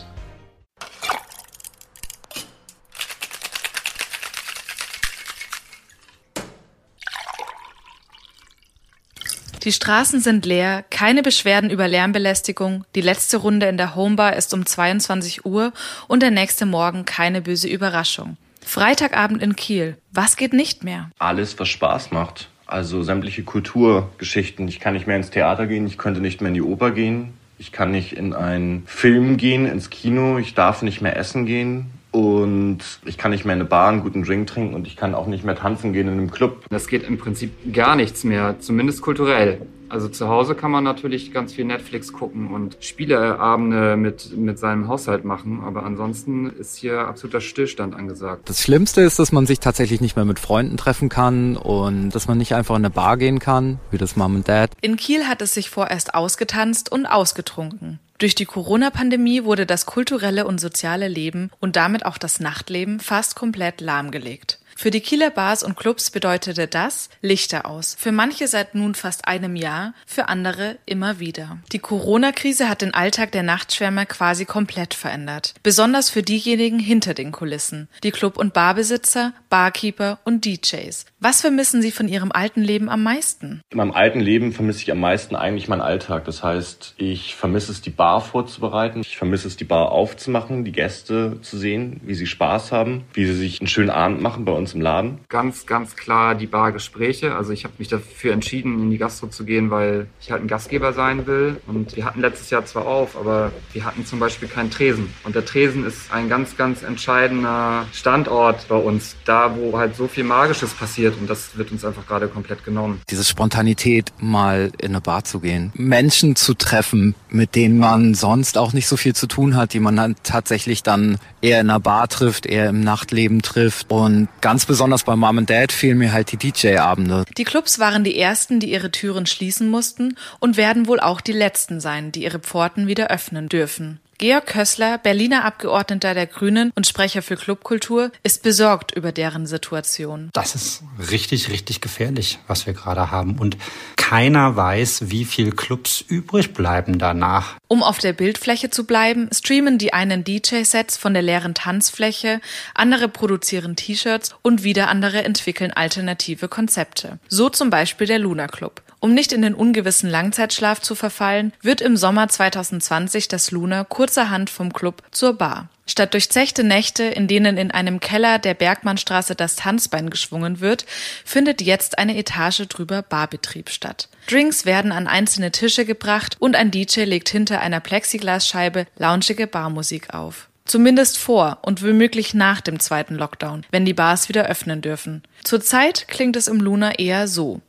Die 9.64 9.72
Straßen 9.72 10.20
sind 10.20 10.44
leer, 10.44 10.84
keine 10.90 11.22
Beschwerden 11.22 11.70
über 11.70 11.88
Lärmbelästigung, 11.88 12.84
die 12.94 13.00
letzte 13.00 13.38
Runde 13.38 13.66
in 13.66 13.78
der 13.78 13.94
Homebar 13.94 14.36
ist 14.36 14.52
um 14.52 14.66
22 14.66 15.46
Uhr 15.46 15.72
und 16.06 16.22
der 16.22 16.30
nächste 16.30 16.66
Morgen 16.66 17.06
keine 17.06 17.40
böse 17.40 17.66
Überraschung. 17.68 18.36
Freitagabend 18.62 19.42
in 19.42 19.56
Kiel. 19.56 19.96
Was 20.12 20.36
geht 20.36 20.52
nicht 20.52 20.84
mehr? 20.84 21.10
Alles, 21.18 21.58
was 21.58 21.70
Spaß 21.70 22.10
macht. 22.10 22.50
Also 22.66 23.02
sämtliche 23.02 23.42
Kulturgeschichten. 23.42 24.68
Ich 24.68 24.80
kann 24.80 24.92
nicht 24.92 25.06
mehr 25.06 25.16
ins 25.16 25.30
Theater 25.30 25.66
gehen, 25.66 25.86
ich 25.86 25.96
könnte 25.96 26.20
nicht 26.20 26.42
mehr 26.42 26.48
in 26.48 26.54
die 26.54 26.62
Oper 26.62 26.90
gehen, 26.90 27.32
ich 27.58 27.72
kann 27.72 27.90
nicht 27.90 28.12
in 28.12 28.34
einen 28.34 28.82
Film 28.86 29.38
gehen, 29.38 29.64
ins 29.64 29.88
Kino, 29.88 30.36
ich 30.36 30.52
darf 30.52 30.82
nicht 30.82 31.00
mehr 31.00 31.16
essen 31.16 31.46
gehen. 31.46 31.90
Und 32.14 32.78
ich 33.04 33.18
kann 33.18 33.32
nicht 33.32 33.44
mehr 33.44 33.56
in 33.56 33.60
eine 33.60 33.68
Bar 33.68 33.88
einen 33.88 34.00
guten 34.00 34.22
Drink 34.22 34.46
trinken 34.46 34.74
und 34.76 34.86
ich 34.86 34.94
kann 34.94 35.16
auch 35.16 35.26
nicht 35.26 35.42
mehr 35.42 35.56
tanzen 35.56 35.92
gehen 35.92 36.06
in 36.06 36.12
einem 36.12 36.30
Club. 36.30 36.64
Das 36.70 36.86
geht 36.86 37.02
im 37.02 37.18
Prinzip 37.18 37.50
gar 37.72 37.96
nichts 37.96 38.22
mehr, 38.22 38.60
zumindest 38.60 39.02
kulturell. 39.02 39.66
Also 39.88 40.08
zu 40.08 40.28
Hause 40.28 40.54
kann 40.54 40.70
man 40.70 40.84
natürlich 40.84 41.32
ganz 41.32 41.52
viel 41.52 41.64
Netflix 41.64 42.12
gucken 42.12 42.54
und 42.54 42.76
Spieleabende 42.78 43.96
mit, 43.96 44.36
mit 44.36 44.60
seinem 44.60 44.86
Haushalt 44.86 45.24
machen, 45.24 45.62
aber 45.64 45.82
ansonsten 45.82 46.50
ist 46.50 46.76
hier 46.76 47.00
absoluter 47.00 47.40
Stillstand 47.40 47.96
angesagt. 47.96 48.48
Das 48.48 48.62
Schlimmste 48.62 49.00
ist, 49.00 49.18
dass 49.18 49.32
man 49.32 49.46
sich 49.46 49.58
tatsächlich 49.58 50.00
nicht 50.00 50.14
mehr 50.14 50.24
mit 50.24 50.38
Freunden 50.38 50.76
treffen 50.76 51.08
kann 51.08 51.56
und 51.56 52.10
dass 52.10 52.28
man 52.28 52.38
nicht 52.38 52.54
einfach 52.54 52.76
in 52.76 52.84
eine 52.84 52.90
Bar 52.90 53.16
gehen 53.16 53.40
kann, 53.40 53.80
wie 53.90 53.98
das 53.98 54.14
Mom 54.14 54.36
und 54.36 54.48
Dad. 54.48 54.70
In 54.80 54.96
Kiel 54.96 55.24
hat 55.24 55.42
es 55.42 55.52
sich 55.52 55.68
vorerst 55.68 56.14
ausgetanzt 56.14 56.92
und 56.92 57.06
ausgetrunken. 57.06 57.98
Durch 58.18 58.34
die 58.34 58.44
Corona-Pandemie 58.44 59.44
wurde 59.44 59.66
das 59.66 59.86
kulturelle 59.86 60.46
und 60.46 60.60
soziale 60.60 61.08
Leben 61.08 61.50
und 61.60 61.76
damit 61.76 62.06
auch 62.06 62.18
das 62.18 62.40
Nachtleben 62.40 63.00
fast 63.00 63.34
komplett 63.34 63.80
lahmgelegt. 63.80 64.60
Für 64.76 64.90
die 64.90 65.00
Kieler 65.00 65.30
Bars 65.30 65.62
und 65.62 65.76
Clubs 65.76 66.10
bedeutete 66.10 66.66
das 66.66 67.08
Lichter 67.22 67.66
aus. 67.66 67.96
Für 67.98 68.12
manche 68.12 68.48
seit 68.48 68.74
nun 68.74 68.94
fast 68.94 69.28
einem 69.28 69.56
Jahr, 69.56 69.94
für 70.06 70.28
andere 70.28 70.78
immer 70.84 71.18
wieder. 71.20 71.58
Die 71.72 71.78
Corona-Krise 71.78 72.68
hat 72.68 72.82
den 72.82 72.94
Alltag 72.94 73.32
der 73.32 73.42
Nachtschwärmer 73.42 74.06
quasi 74.06 74.44
komplett 74.44 74.94
verändert. 74.94 75.54
Besonders 75.62 76.10
für 76.10 76.22
diejenigen 76.22 76.78
hinter 76.78 77.14
den 77.14 77.32
Kulissen. 77.32 77.88
Die 78.02 78.10
Club- 78.10 78.36
und 78.36 78.52
Barbesitzer, 78.52 79.32
Barkeeper 79.48 80.18
und 80.24 80.44
DJs. 80.44 81.06
Was 81.24 81.40
vermissen 81.40 81.80
sie 81.80 81.90
von 81.90 82.06
ihrem 82.06 82.32
alten 82.32 82.60
Leben 82.60 82.90
am 82.90 83.02
meisten? 83.02 83.62
In 83.70 83.78
meinem 83.78 83.92
alten 83.92 84.20
Leben 84.20 84.52
vermisse 84.52 84.82
ich 84.82 84.92
am 84.92 85.00
meisten 85.00 85.34
eigentlich 85.34 85.68
meinen 85.68 85.80
Alltag. 85.80 86.26
Das 86.26 86.42
heißt, 86.42 86.96
ich 86.98 87.34
vermisse 87.34 87.72
es, 87.72 87.80
die 87.80 87.88
Bar 87.88 88.20
vorzubereiten. 88.20 89.00
Ich 89.00 89.16
vermisse 89.16 89.48
es, 89.48 89.56
die 89.56 89.64
Bar 89.64 89.90
aufzumachen, 89.90 90.66
die 90.66 90.72
Gäste 90.72 91.38
zu 91.40 91.56
sehen, 91.56 91.98
wie 92.04 92.12
sie 92.12 92.26
Spaß 92.26 92.72
haben, 92.72 93.04
wie 93.14 93.24
sie 93.24 93.32
sich 93.32 93.58
einen 93.58 93.68
schönen 93.68 93.88
Abend 93.88 94.20
machen 94.20 94.44
bei 94.44 94.52
uns 94.52 94.74
im 94.74 94.82
Laden? 94.82 95.20
Ganz, 95.30 95.64
ganz 95.64 95.96
klar 95.96 96.34
die 96.34 96.46
Bargespräche. 96.46 97.34
Also 97.34 97.54
ich 97.54 97.64
habe 97.64 97.72
mich 97.78 97.88
dafür 97.88 98.34
entschieden, 98.34 98.78
in 98.78 98.90
die 98.90 98.98
Gastro 98.98 99.28
zu 99.28 99.46
gehen, 99.46 99.70
weil 99.70 100.08
ich 100.20 100.30
halt 100.30 100.42
ein 100.42 100.46
Gastgeber 100.46 100.92
sein 100.92 101.26
will. 101.26 101.56
Und 101.66 101.96
wir 101.96 102.04
hatten 102.04 102.20
letztes 102.20 102.50
Jahr 102.50 102.66
zwar 102.66 102.86
auf, 102.86 103.16
aber 103.16 103.50
wir 103.72 103.86
hatten 103.86 104.04
zum 104.04 104.18
Beispiel 104.18 104.46
keinen 104.48 104.70
Tresen. 104.70 105.10
Und 105.24 105.34
der 105.34 105.46
Tresen 105.46 105.86
ist 105.86 106.12
ein 106.12 106.28
ganz, 106.28 106.58
ganz 106.58 106.82
entscheidender 106.82 107.86
Standort 107.94 108.68
bei 108.68 108.76
uns. 108.76 109.16
Da, 109.24 109.56
wo 109.56 109.78
halt 109.78 109.96
so 109.96 110.06
viel 110.06 110.24
Magisches 110.24 110.74
passiert. 110.74 111.13
Und 111.18 111.28
das 111.28 111.56
wird 111.56 111.72
uns 111.72 111.84
einfach 111.84 112.06
gerade 112.06 112.28
komplett 112.28 112.64
genommen. 112.64 113.00
Diese 113.10 113.24
Spontanität, 113.24 114.12
mal 114.18 114.72
in 114.78 114.90
eine 114.90 115.00
Bar 115.00 115.24
zu 115.24 115.40
gehen, 115.40 115.72
Menschen 115.74 116.36
zu 116.36 116.54
treffen, 116.54 117.14
mit 117.28 117.54
denen 117.54 117.78
man 117.78 118.14
sonst 118.14 118.58
auch 118.58 118.72
nicht 118.72 118.86
so 118.86 118.96
viel 118.96 119.14
zu 119.14 119.26
tun 119.26 119.56
hat, 119.56 119.72
die 119.72 119.80
man 119.80 119.96
dann 119.96 120.16
tatsächlich 120.22 120.82
dann 120.82 121.18
eher 121.40 121.60
in 121.60 121.70
einer 121.70 121.80
Bar 121.80 122.08
trifft, 122.08 122.46
eher 122.46 122.68
im 122.68 122.80
Nachtleben 122.80 123.42
trifft. 123.42 123.90
Und 123.90 124.28
ganz 124.40 124.66
besonders 124.66 125.04
bei 125.04 125.16
Mom 125.16 125.38
and 125.38 125.50
Dad 125.50 125.72
fehlen 125.72 125.98
mir 125.98 126.12
halt 126.12 126.32
die 126.32 126.36
DJ-Abende. 126.36 127.24
Die 127.36 127.44
Clubs 127.44 127.78
waren 127.78 128.04
die 128.04 128.18
ersten, 128.18 128.60
die 128.60 128.72
ihre 128.72 128.90
Türen 128.90 129.26
schließen 129.26 129.68
mussten 129.68 130.16
und 130.40 130.56
werden 130.56 130.86
wohl 130.86 131.00
auch 131.00 131.20
die 131.20 131.32
letzten 131.32 131.80
sein, 131.80 132.12
die 132.12 132.24
ihre 132.24 132.38
Pforten 132.38 132.86
wieder 132.86 133.10
öffnen 133.10 133.48
dürfen. 133.48 134.00
Georg 134.18 134.46
Kössler, 134.46 134.98
Berliner 134.98 135.44
Abgeordneter 135.44 136.14
der 136.14 136.26
Grünen 136.26 136.70
und 136.74 136.86
Sprecher 136.86 137.22
für 137.22 137.36
Clubkultur, 137.36 138.10
ist 138.22 138.42
besorgt 138.42 138.92
über 138.92 139.12
deren 139.12 139.46
Situation. 139.46 140.30
Das 140.32 140.54
ist 140.54 140.82
richtig, 141.10 141.50
richtig 141.50 141.80
gefährlich, 141.80 142.38
was 142.46 142.66
wir 142.66 142.74
gerade 142.74 143.10
haben. 143.10 143.38
Und 143.38 143.56
keiner 143.96 144.54
weiß, 144.54 145.10
wie 145.10 145.24
viel 145.24 145.50
Clubs 145.52 146.04
übrig 146.06 146.52
bleiben 146.52 146.98
danach. 146.98 147.56
Um 147.68 147.82
auf 147.82 147.98
der 147.98 148.12
Bildfläche 148.12 148.70
zu 148.70 148.84
bleiben, 148.84 149.28
streamen 149.32 149.78
die 149.78 149.92
einen 149.92 150.22
DJ-Sets 150.22 150.96
von 150.96 151.14
der 151.14 151.22
leeren 151.22 151.54
Tanzfläche, 151.54 152.40
andere 152.74 153.08
produzieren 153.08 153.76
T-Shirts 153.76 154.36
und 154.42 154.62
wieder 154.62 154.88
andere 154.88 155.24
entwickeln 155.24 155.72
alternative 155.72 156.48
Konzepte. 156.48 157.18
So 157.28 157.48
zum 157.48 157.70
Beispiel 157.70 158.06
der 158.06 158.18
Luna 158.18 158.46
Club. 158.46 158.82
Um 159.04 159.12
nicht 159.12 159.34
in 159.34 159.42
den 159.42 159.52
ungewissen 159.52 160.08
Langzeitschlaf 160.08 160.80
zu 160.80 160.94
verfallen, 160.94 161.52
wird 161.60 161.82
im 161.82 161.94
Sommer 161.94 162.26
2020 162.26 163.28
das 163.28 163.50
Luna 163.50 163.84
kurzerhand 163.84 164.48
vom 164.48 164.72
Club 164.72 165.02
zur 165.10 165.34
Bar. 165.34 165.68
Statt 165.86 166.14
durchzechte 166.14 166.64
Nächte, 166.64 167.02
in 167.02 167.28
denen 167.28 167.58
in 167.58 167.70
einem 167.70 168.00
Keller 168.00 168.38
der 168.38 168.54
Bergmannstraße 168.54 169.34
das 169.34 169.56
Tanzbein 169.56 170.08
geschwungen 170.08 170.60
wird, 170.60 170.86
findet 171.22 171.60
jetzt 171.60 171.98
eine 171.98 172.16
Etage 172.16 172.66
drüber 172.66 173.02
Barbetrieb 173.02 173.68
statt. 173.68 174.08
Drinks 174.26 174.64
werden 174.64 174.90
an 174.90 175.06
einzelne 175.06 175.52
Tische 175.52 175.84
gebracht 175.84 176.38
und 176.38 176.56
ein 176.56 176.70
DJ 176.70 177.02
legt 177.02 177.28
hinter 177.28 177.60
einer 177.60 177.80
Plexiglasscheibe 177.80 178.86
loungige 178.96 179.46
Barmusik 179.46 180.14
auf. 180.14 180.48
Zumindest 180.64 181.18
vor 181.18 181.58
und 181.60 181.82
womöglich 181.82 182.32
nach 182.32 182.62
dem 182.62 182.80
zweiten 182.80 183.16
Lockdown, 183.16 183.66
wenn 183.70 183.84
die 183.84 183.92
Bars 183.92 184.30
wieder 184.30 184.46
öffnen 184.46 184.80
dürfen. 184.80 185.22
Zurzeit 185.42 186.08
klingt 186.08 186.36
es 186.36 186.48
im 186.48 186.58
Luna 186.58 186.94
eher 186.98 187.28
so. 187.28 187.60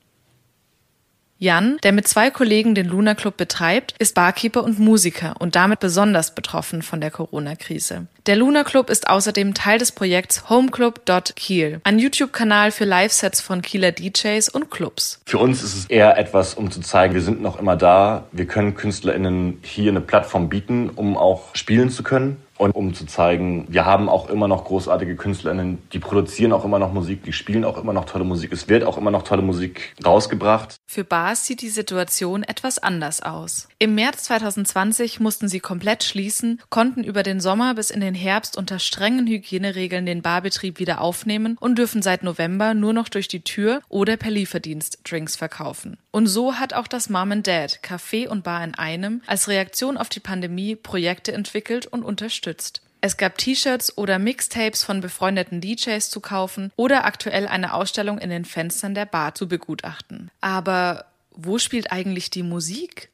Jan, 1.37 1.77
der 1.83 1.91
mit 1.91 2.07
zwei 2.07 2.31
Kollegen 2.31 2.75
den 2.75 2.87
Luna 2.87 3.13
Club 3.13 3.35
betreibt, 3.35 3.93
ist 3.99 4.15
Barkeeper 4.15 4.63
und 4.63 4.79
Musiker 4.79 5.35
und 5.39 5.57
damit 5.57 5.81
besonders 5.81 6.33
betroffen 6.33 6.81
von 6.81 7.01
der 7.01 7.11
Corona-Krise. 7.11 8.07
Der 8.25 8.37
Luna 8.37 8.63
Club 8.63 8.89
ist 8.89 9.09
außerdem 9.09 9.53
Teil 9.53 9.77
des 9.77 9.91
Projekts 9.91 10.49
Homeclub.Kiel, 10.49 11.81
ein 11.83 11.99
YouTube-Kanal 11.99 12.71
für 12.71 12.85
Live-Sets 12.85 13.41
von 13.41 13.61
Kieler 13.61 13.91
DJs 13.91 14.47
und 14.47 14.71
Clubs. 14.71 15.19
Für 15.25 15.39
uns 15.39 15.61
ist 15.61 15.75
es 15.75 15.85
eher 15.87 16.17
etwas, 16.17 16.53
um 16.53 16.71
zu 16.71 16.79
zeigen, 16.79 17.13
wir 17.13 17.21
sind 17.21 17.41
noch 17.41 17.59
immer 17.59 17.75
da. 17.75 18.27
Wir 18.31 18.45
können 18.45 18.75
KünstlerInnen 18.75 19.59
hier 19.61 19.91
eine 19.91 20.01
Plattform 20.01 20.47
bieten, 20.47 20.89
um 20.89 21.17
auch 21.17 21.53
spielen 21.53 21.89
zu 21.89 22.01
können. 22.01 22.37
Und 22.57 22.71
um 22.71 22.93
zu 22.93 23.05
zeigen, 23.05 23.65
wir 23.69 23.85
haben 23.85 24.07
auch 24.07 24.29
immer 24.29 24.47
noch 24.47 24.63
großartige 24.63 25.15
KünstlerInnen, 25.15 25.79
die 25.91 25.99
produzieren 25.99 26.53
auch 26.53 26.63
immer 26.63 26.79
noch 26.79 26.93
Musik, 26.93 27.23
die 27.23 27.33
spielen 27.33 27.65
auch 27.65 27.77
immer 27.77 27.91
noch 27.91 28.05
tolle 28.05 28.23
Musik. 28.23 28.53
Es 28.53 28.69
wird 28.69 28.83
auch 28.83 28.97
immer 28.97 29.11
noch 29.11 29.23
tolle 29.23 29.41
Musik 29.41 29.93
rausgebracht. 30.05 30.75
Für 30.87 31.03
Bars 31.03 31.45
sieht 31.45 31.61
die 31.61 31.69
Situation 31.69 32.43
etwas 32.43 32.79
anders 32.79 33.21
aus. 33.21 33.67
Im 33.79 33.95
März 33.95 34.23
2020 34.23 35.19
mussten 35.19 35.49
sie 35.49 35.59
komplett 35.59 36.03
schließen, 36.03 36.61
konnten 36.69 37.03
über 37.03 37.23
den 37.23 37.41
Sommer 37.41 37.73
bis 37.75 37.89
in 37.89 37.99
den 37.99 38.15
Herbst 38.15 38.57
unter 38.57 38.79
strengen 38.79 39.27
Hygieneregeln 39.27 40.05
den 40.05 40.21
Barbetrieb 40.21 40.79
wieder 40.79 41.01
aufnehmen 41.01 41.57
und 41.59 41.77
dürfen 41.77 42.01
seit 42.01 42.23
November 42.23 42.73
nur 42.73 42.93
noch 42.93 43.09
durch 43.09 43.27
die 43.27 43.41
Tür 43.41 43.81
oder 43.89 44.15
per 44.15 44.31
Lieferdienst 44.31 44.99
Drinks 45.03 45.35
verkaufen. 45.35 45.97
Und 46.15 46.27
so 46.27 46.55
hat 46.55 46.73
auch 46.73 46.87
das 46.87 47.09
Mom 47.09 47.33
and 47.33 47.45
Dad, 47.45 47.81
Café 47.83 48.29
und 48.29 48.45
Bar 48.45 48.63
in 48.63 48.73
einem, 48.73 49.21
als 49.27 49.49
Reaktion 49.49 49.97
auf 49.97 50.07
die 50.07 50.21
Pandemie 50.21 50.77
Projekte 50.77 51.33
entwickelt 51.33 51.87
und 51.87 52.05
unterstützt. 52.05 52.81
Es 53.01 53.17
gab 53.17 53.37
T-Shirts 53.37 53.97
oder 53.97 54.17
Mixtapes 54.17 54.85
von 54.85 55.01
befreundeten 55.01 55.59
DJs 55.59 56.09
zu 56.09 56.21
kaufen 56.21 56.71
oder 56.77 57.03
aktuell 57.03 57.47
eine 57.47 57.73
Ausstellung 57.73 58.17
in 58.17 58.29
den 58.29 58.45
Fenstern 58.45 58.95
der 58.95 59.05
Bar 59.05 59.35
zu 59.35 59.49
begutachten. 59.49 60.31
Aber 60.39 61.03
wo 61.31 61.57
spielt 61.57 61.91
eigentlich 61.91 62.29
die 62.29 62.43
Musik? 62.43 63.09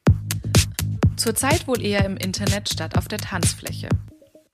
Zurzeit 1.17 1.67
wohl 1.67 1.81
eher 1.81 2.05
im 2.05 2.17
Internet 2.17 2.69
statt 2.69 2.95
auf 2.99 3.07
der 3.07 3.17
Tanzfläche. 3.17 3.89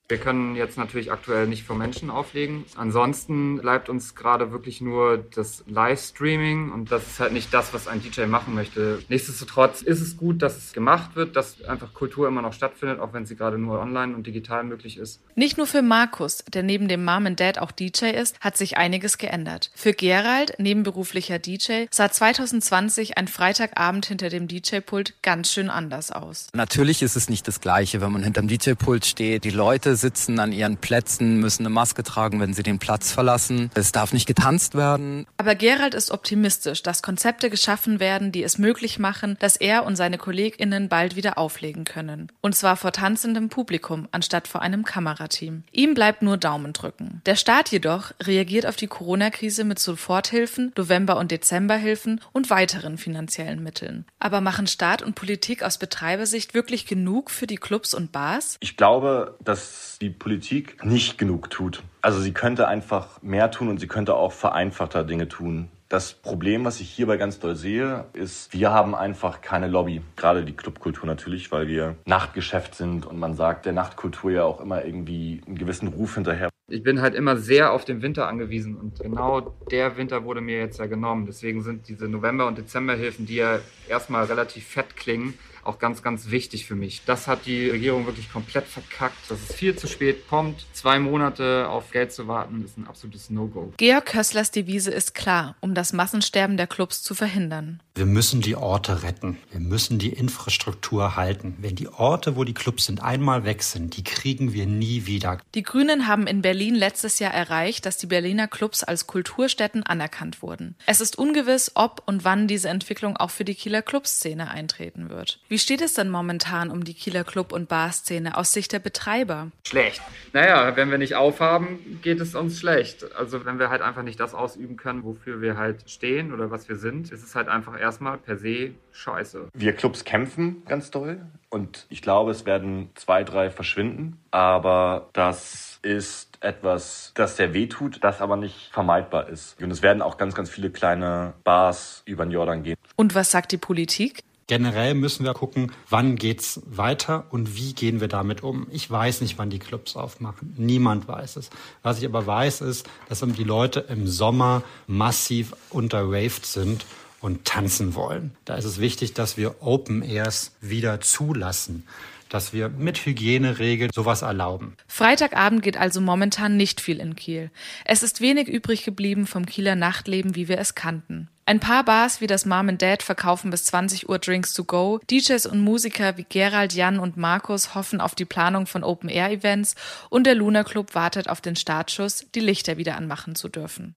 Wir 0.09 0.19
können 0.19 0.55
jetzt 0.55 0.77
natürlich 0.77 1.11
aktuell 1.11 1.47
nicht 1.47 1.63
vor 1.63 1.75
Menschen 1.75 2.09
auflegen. 2.09 2.63
Ansonsten 2.77 3.57
bleibt 3.57 3.89
uns 3.89 4.15
gerade 4.15 4.53
wirklich 4.53 4.79
nur 4.79 5.17
das 5.17 5.65
Livestreaming 5.67 6.71
und 6.71 6.93
das 6.93 7.05
ist 7.05 7.19
halt 7.19 7.33
nicht 7.33 7.53
das, 7.53 7.73
was 7.73 7.89
ein 7.89 8.01
DJ 8.01 8.21
machen 8.25 8.55
möchte. 8.55 8.99
Nichtsdestotrotz 9.09 9.81
ist 9.81 9.99
es 9.99 10.15
gut, 10.15 10.41
dass 10.41 10.55
es 10.55 10.71
gemacht 10.71 11.17
wird, 11.17 11.35
dass 11.35 11.61
einfach 11.65 11.93
Kultur 11.93 12.29
immer 12.29 12.41
noch 12.41 12.53
stattfindet, 12.53 13.01
auch 13.01 13.11
wenn 13.11 13.25
sie 13.25 13.35
gerade 13.35 13.57
nur 13.57 13.81
online 13.81 14.15
und 14.15 14.25
digital 14.25 14.63
möglich 14.63 14.97
ist. 14.97 15.19
Nicht 15.35 15.57
nur 15.57 15.67
für 15.67 15.81
Markus, 15.81 16.41
der 16.53 16.63
neben 16.63 16.87
dem 16.87 17.03
Mom 17.03 17.25
and 17.25 17.39
Dad 17.41 17.59
auch 17.59 17.71
DJ 17.71 18.11
ist, 18.11 18.39
hat 18.39 18.55
sich 18.55 18.77
einiges 18.77 19.17
geändert. 19.17 19.71
Für 19.75 19.91
Gerald, 19.91 20.57
nebenberuflicher 20.57 21.37
DJ, 21.37 21.87
sah 21.91 22.09
2020 22.09 23.17
ein 23.17 23.27
Freitagabend 23.27 24.05
hinter 24.05 24.29
dem 24.29 24.47
DJ-Pult 24.47 25.21
ganz 25.21 25.51
schön 25.51 25.69
anders 25.69 26.13
aus. 26.13 26.47
Natürlich 26.53 27.01
ist 27.01 27.17
es 27.17 27.27
nicht 27.27 27.45
das 27.45 27.59
Gleiche, 27.59 27.99
wenn 27.99 28.13
man 28.13 28.23
hinterm 28.23 28.47
DJ-Pult 28.47 29.05
steht. 29.05 29.43
Die 29.43 29.49
Leute 29.49 29.96
sitzen 29.97 30.39
an 30.39 30.51
ihren 30.51 30.77
Plätzen, 30.77 31.39
müssen 31.39 31.63
eine 31.63 31.73
Maske 31.73 32.03
tragen, 32.03 32.39
wenn 32.39 32.53
sie 32.53 32.63
den 32.63 32.79
Platz 32.79 33.11
verlassen. 33.11 33.71
Es 33.73 33.91
darf 33.91 34.13
nicht 34.13 34.27
getanzt 34.27 34.75
werden. 34.75 35.25
Aber 35.37 35.55
Gerald 35.55 35.93
ist 35.93 36.11
optimistisch, 36.11 36.83
dass 36.83 37.01
Konzepte 37.01 37.49
geschaffen 37.49 37.99
werden, 37.99 38.31
die 38.31 38.43
es 38.43 38.57
möglich 38.57 38.99
machen, 38.99 39.37
dass 39.39 39.55
er 39.57 39.85
und 39.85 39.95
seine 39.95 40.17
KollegInnen 40.17 40.89
bald 40.89 41.15
wieder 41.15 41.37
auflegen 41.37 41.83
können. 41.83 42.31
Und 42.41 42.55
zwar 42.55 42.77
vor 42.77 42.91
tanzendem 42.91 43.49
Publikum, 43.49 44.07
anstatt 44.11 44.47
vor 44.47 44.61
einem 44.61 44.85
Kamerateam. 44.85 45.63
Ihm 45.71 45.93
bleibt 45.93 46.21
nur 46.21 46.37
Daumen 46.37 46.73
drücken. 46.73 47.21
Der 47.25 47.35
Staat 47.35 47.69
jedoch 47.69 48.11
reagiert 48.21 48.65
auf 48.65 48.75
die 48.75 48.87
Corona-Krise 48.87 49.63
mit 49.63 49.79
Soforthilfen, 49.79 50.71
November- 50.77 51.17
und 51.17 51.31
Dezemberhilfen 51.31 52.21
und 52.31 52.49
weiteren 52.49 52.97
finanziellen 52.97 53.63
Mitteln. 53.63 54.05
Aber 54.19 54.41
machen 54.41 54.67
Staat 54.67 55.01
und 55.01 55.15
Politik 55.15 55.63
aus 55.63 55.77
Betreibersicht 55.77 56.53
wirklich 56.53 56.85
genug 56.85 57.31
für 57.31 57.47
die 57.47 57.57
Clubs 57.57 57.93
und 57.93 58.11
Bars? 58.11 58.57
Ich 58.59 58.77
glaube, 58.77 59.37
dass 59.43 59.86
die 60.01 60.09
Politik 60.09 60.83
nicht 60.85 61.17
genug 61.17 61.49
tut. 61.49 61.83
Also 62.01 62.19
sie 62.19 62.33
könnte 62.33 62.67
einfach 62.67 63.21
mehr 63.21 63.51
tun 63.51 63.69
und 63.69 63.79
sie 63.79 63.88
könnte 63.88 64.15
auch 64.15 64.31
vereinfachter 64.31 65.03
Dinge 65.03 65.27
tun. 65.27 65.69
Das 65.89 66.13
Problem, 66.13 66.65
was 66.65 66.81
ich 66.81 66.89
hierbei 66.89 67.15
ganz 67.15 67.39
doll 67.39 67.55
sehe, 67.55 68.05
ist, 68.11 68.51
wir 68.51 68.71
haben 68.71 68.93
einfach 68.93 69.39
keine 69.39 69.67
Lobby. 69.67 70.01
Gerade 70.17 70.43
die 70.43 70.51
Clubkultur 70.51 71.05
natürlich, 71.05 71.49
weil 71.53 71.69
wir 71.69 71.95
Nachtgeschäft 72.05 72.75
sind 72.75 73.05
und 73.05 73.17
man 73.17 73.35
sagt 73.35 73.65
der 73.65 73.71
Nachtkultur 73.71 74.31
ja 74.31 74.43
auch 74.43 74.59
immer 74.59 74.83
irgendwie 74.83 75.41
einen 75.47 75.57
gewissen 75.57 75.88
Ruf 75.88 76.15
hinterher. 76.15 76.49
Ich 76.69 76.83
bin 76.83 77.01
halt 77.01 77.15
immer 77.15 77.38
sehr 77.38 77.71
auf 77.71 77.85
den 77.85 78.01
Winter 78.01 78.27
angewiesen 78.27 78.75
und 78.75 78.99
genau 78.99 79.55
der 79.71 79.95
Winter 79.95 80.25
wurde 80.25 80.41
mir 80.41 80.59
jetzt 80.59 80.79
ja 80.79 80.88
genommen. 80.88 81.25
Deswegen 81.25 81.61
sind 81.61 81.88
diese 81.88 82.09
November- 82.09 82.47
und 82.47 82.57
Dezemberhilfen, 82.57 83.25
die 83.25 83.35
ja 83.35 83.59
erstmal 83.88 84.25
relativ 84.25 84.67
fett 84.67 84.97
klingen, 84.97 85.35
auch 85.68 85.80
ganz, 85.80 86.01
ganz 86.01 86.32
wichtig 86.32 86.65
für 86.65 86.76
mich. 86.76 87.01
Das 87.05 87.28
hat 87.28 87.45
die 87.45 87.70
Regierung 87.70 88.05
wirklich 88.05 88.32
komplett 88.32 88.65
verkackt. 88.65 89.18
Dass 89.30 89.39
es 89.41 89.55
viel 89.55 89.76
zu 89.76 89.88
spät 89.88 90.28
kommt. 90.28 90.65
Zwei 90.74 90.99
Monate 90.99 91.68
auf 91.70 91.91
Geld 91.91 92.13
zu 92.13 92.28
warten, 92.28 92.63
ist 92.63 92.78
ein 92.78 92.88
absolutes 92.88 93.30
No-Go. 93.30 93.74
Georg 93.78 94.05
Kösslers 94.05 94.51
Devise 94.51 94.91
ist 94.91 95.13
klar, 95.13 95.55
um 95.59 95.74
das 95.74 95.93
Massensterben 95.93 96.57
der 96.57 96.68
Clubs 96.68 97.01
zu 97.03 97.13
verhindern. 97.13 97.82
Wir 97.95 98.05
müssen 98.05 98.41
die 98.41 98.55
Orte 98.55 99.03
retten. 99.03 99.38
Wir 99.51 99.59
müssen 99.59 99.99
die 99.99 100.09
Infrastruktur 100.09 101.15
halten. 101.15 101.57
Wenn 101.59 101.76
die 101.76 101.89
Orte, 101.89 102.36
wo 102.36 102.43
die 102.43 102.53
Clubs 102.53 102.86
sind, 102.86 103.01
einmal 103.01 103.43
weg 103.43 103.63
sind, 103.63 103.97
die 103.97 104.03
kriegen 104.03 104.53
wir 104.53 104.65
nie 104.65 105.05
wieder. 105.05 105.39
Die 105.55 105.63
Grünen 105.63 106.07
haben 106.07 106.28
in 106.28 106.41
Berlin 106.41 106.76
letztes 106.76 107.20
Jahr 107.20 107.34
erreicht, 107.34 107.86
dass 107.86 107.97
die 107.97 108.05
Berliner 108.05 108.47
Clubs 108.47 108.84
als 108.84 109.07
Kulturstätten 109.07 109.84
anerkannt 109.84 110.41
wurden. 110.41 110.76
Es 110.86 111.01
ist 111.01 111.18
ungewiss, 111.18 111.72
ob 111.76 112.03
und 112.05 112.24
wann 112.24 112.47
diese 112.47 112.70
Entwicklung 112.70 113.18
auch 113.18 113.32
für 113.32 113.45
die 113.45 113.55
Kieler 113.55 113.82
Clubszene 113.82 114.49
eintreten 114.49 115.09
wird. 115.09 115.39
Wie 115.49 115.56
steht 115.59 115.81
es 115.81 115.93
denn 115.93 116.09
momentan 116.09 116.69
um 116.69 116.83
die 116.83 116.93
Kieler 116.93 117.23
Club- 117.23 117.51
und 117.51 117.69
Barszene 117.69 118.37
aus 118.37 118.53
Sicht 118.53 118.73
der 118.73 118.79
Betreiber? 118.79 119.51
Schlecht. 119.65 120.01
Naja, 120.33 120.75
wenn 120.75 120.91
wir 120.91 120.97
nicht 120.97 121.15
aufhaben, 121.15 121.99
geht 122.01 122.19
es 122.19 122.35
uns 122.35 122.59
schlecht. 122.59 123.05
Also 123.15 123.45
wenn 123.45 123.59
wir 123.59 123.69
halt 123.69 123.81
einfach 123.81 124.03
nicht 124.03 124.19
das 124.19 124.33
ausüben 124.33 124.77
können, 124.77 125.03
wofür 125.03 125.41
wir 125.41 125.57
halt 125.57 125.89
stehen 125.89 126.33
oder 126.33 126.51
was 126.51 126.67
wir 126.69 126.75
sind, 126.75 127.11
ist 127.11 127.23
es 127.23 127.35
halt 127.35 127.47
einfach 127.47 127.79
erstmal 127.79 128.17
per 128.17 128.37
se 128.37 128.71
scheiße. 128.91 129.49
Wir 129.53 129.73
Clubs 129.73 130.03
kämpfen 130.03 130.63
ganz 130.65 130.91
doll 130.91 131.21
und 131.49 131.85
ich 131.89 132.01
glaube, 132.01 132.31
es 132.31 132.45
werden 132.45 132.89
zwei, 132.95 133.23
drei 133.23 133.49
verschwinden, 133.49 134.19
aber 134.31 135.09
das 135.13 135.79
ist 135.81 136.37
etwas, 136.41 137.11
das 137.15 137.37
sehr 137.37 137.53
weh 137.53 137.67
tut, 137.67 138.03
das 138.03 138.21
aber 138.21 138.35
nicht 138.35 138.69
vermeidbar 138.71 139.29
ist. 139.29 139.61
Und 139.61 139.71
es 139.71 139.81
werden 139.81 140.01
auch 140.01 140.17
ganz, 140.17 140.35
ganz 140.35 140.49
viele 140.49 140.69
kleine 140.69 141.33
Bars 141.43 142.03
über 142.05 142.25
den 142.25 142.31
Jordan 142.31 142.63
gehen. 142.63 142.77
Und 142.95 143.15
was 143.15 143.31
sagt 143.31 143.51
die 143.51 143.57
Politik? 143.57 144.23
Generell 144.47 144.93
müssen 144.93 145.25
wir 145.25 145.33
gucken, 145.33 145.73
wann 145.89 146.15
geht's 146.15 146.61
weiter 146.65 147.25
und 147.31 147.57
wie 147.57 147.73
gehen 147.73 147.99
wir 147.99 148.07
damit 148.07 148.43
um. 148.43 148.67
Ich 148.71 148.89
weiß 148.89 149.19
nicht, 149.19 149.37
wann 149.37 149.49
die 149.49 149.59
Clubs 149.59 149.97
aufmachen. 149.97 150.55
Niemand 150.57 151.07
weiß 151.07 151.35
es. 151.35 151.49
Was 151.83 151.99
ich 151.99 152.05
aber 152.05 152.25
weiß, 152.25 152.61
ist, 152.61 152.87
dass 153.09 153.19
die 153.19 153.43
Leute 153.43 153.81
im 153.89 154.07
Sommer 154.07 154.63
massiv 154.87 155.53
unterraved 155.69 156.45
sind 156.45 156.85
und 157.19 157.43
tanzen 157.43 157.93
wollen. 157.93 158.31
Da 158.45 158.55
ist 158.55 158.63
es 158.63 158.79
wichtig, 158.79 159.13
dass 159.13 159.35
wir 159.35 159.61
Open 159.61 160.01
Airs 160.01 160.55
wieder 160.61 161.01
zulassen 161.01 161.83
dass 162.29 162.51
wir 162.51 162.67
mit 162.67 163.05
Hygieneregeln 163.05 163.89
sowas 163.93 164.21
erlauben. 164.21 164.75
Freitagabend 164.87 165.61
geht 165.61 165.77
also 165.77 166.01
momentan 166.01 166.57
nicht 166.57 166.81
viel 166.81 166.99
in 166.99 167.15
Kiel. 167.15 167.51
Es 167.85 168.03
ist 168.03 168.19
wenig 168.19 168.49
übrig 168.49 168.83
geblieben 168.83 169.27
vom 169.27 169.45
Kieler 169.45 169.75
Nachtleben, 169.75 170.35
wie 170.35 170.49
wir 170.49 170.59
es 170.59 170.75
kannten. 170.75 171.29
Ein 171.49 171.61
paar 171.61 171.85
Bars 171.85 172.19
wie 172.19 172.27
das 172.27 172.45
Mom 172.45 172.67
and 172.67 172.81
Dad 172.81 173.01
verkaufen 173.01 173.51
bis 173.51 173.63
20 173.63 174.09
Uhr 174.09 174.19
Drinks 174.19 174.53
to 174.53 174.65
go. 174.65 174.99
DJs 175.09 175.45
und 175.45 175.61
Musiker 175.61 176.17
wie 176.17 176.25
Gerald, 176.27 176.73
Jan 176.73 176.99
und 176.99 177.15
Markus 177.15 177.73
hoffen 177.73 178.01
auf 178.01 178.15
die 178.15 178.25
Planung 178.25 178.67
von 178.67 178.83
Open-Air-Events 178.83 179.75
und 180.09 180.27
der 180.27 180.35
Luna 180.35 180.65
Club 180.65 180.93
wartet 180.93 181.29
auf 181.29 181.39
den 181.39 181.55
Startschuss, 181.55 182.25
die 182.35 182.41
Lichter 182.41 182.75
wieder 182.75 182.97
anmachen 182.97 183.35
zu 183.35 183.47
dürfen. 183.47 183.95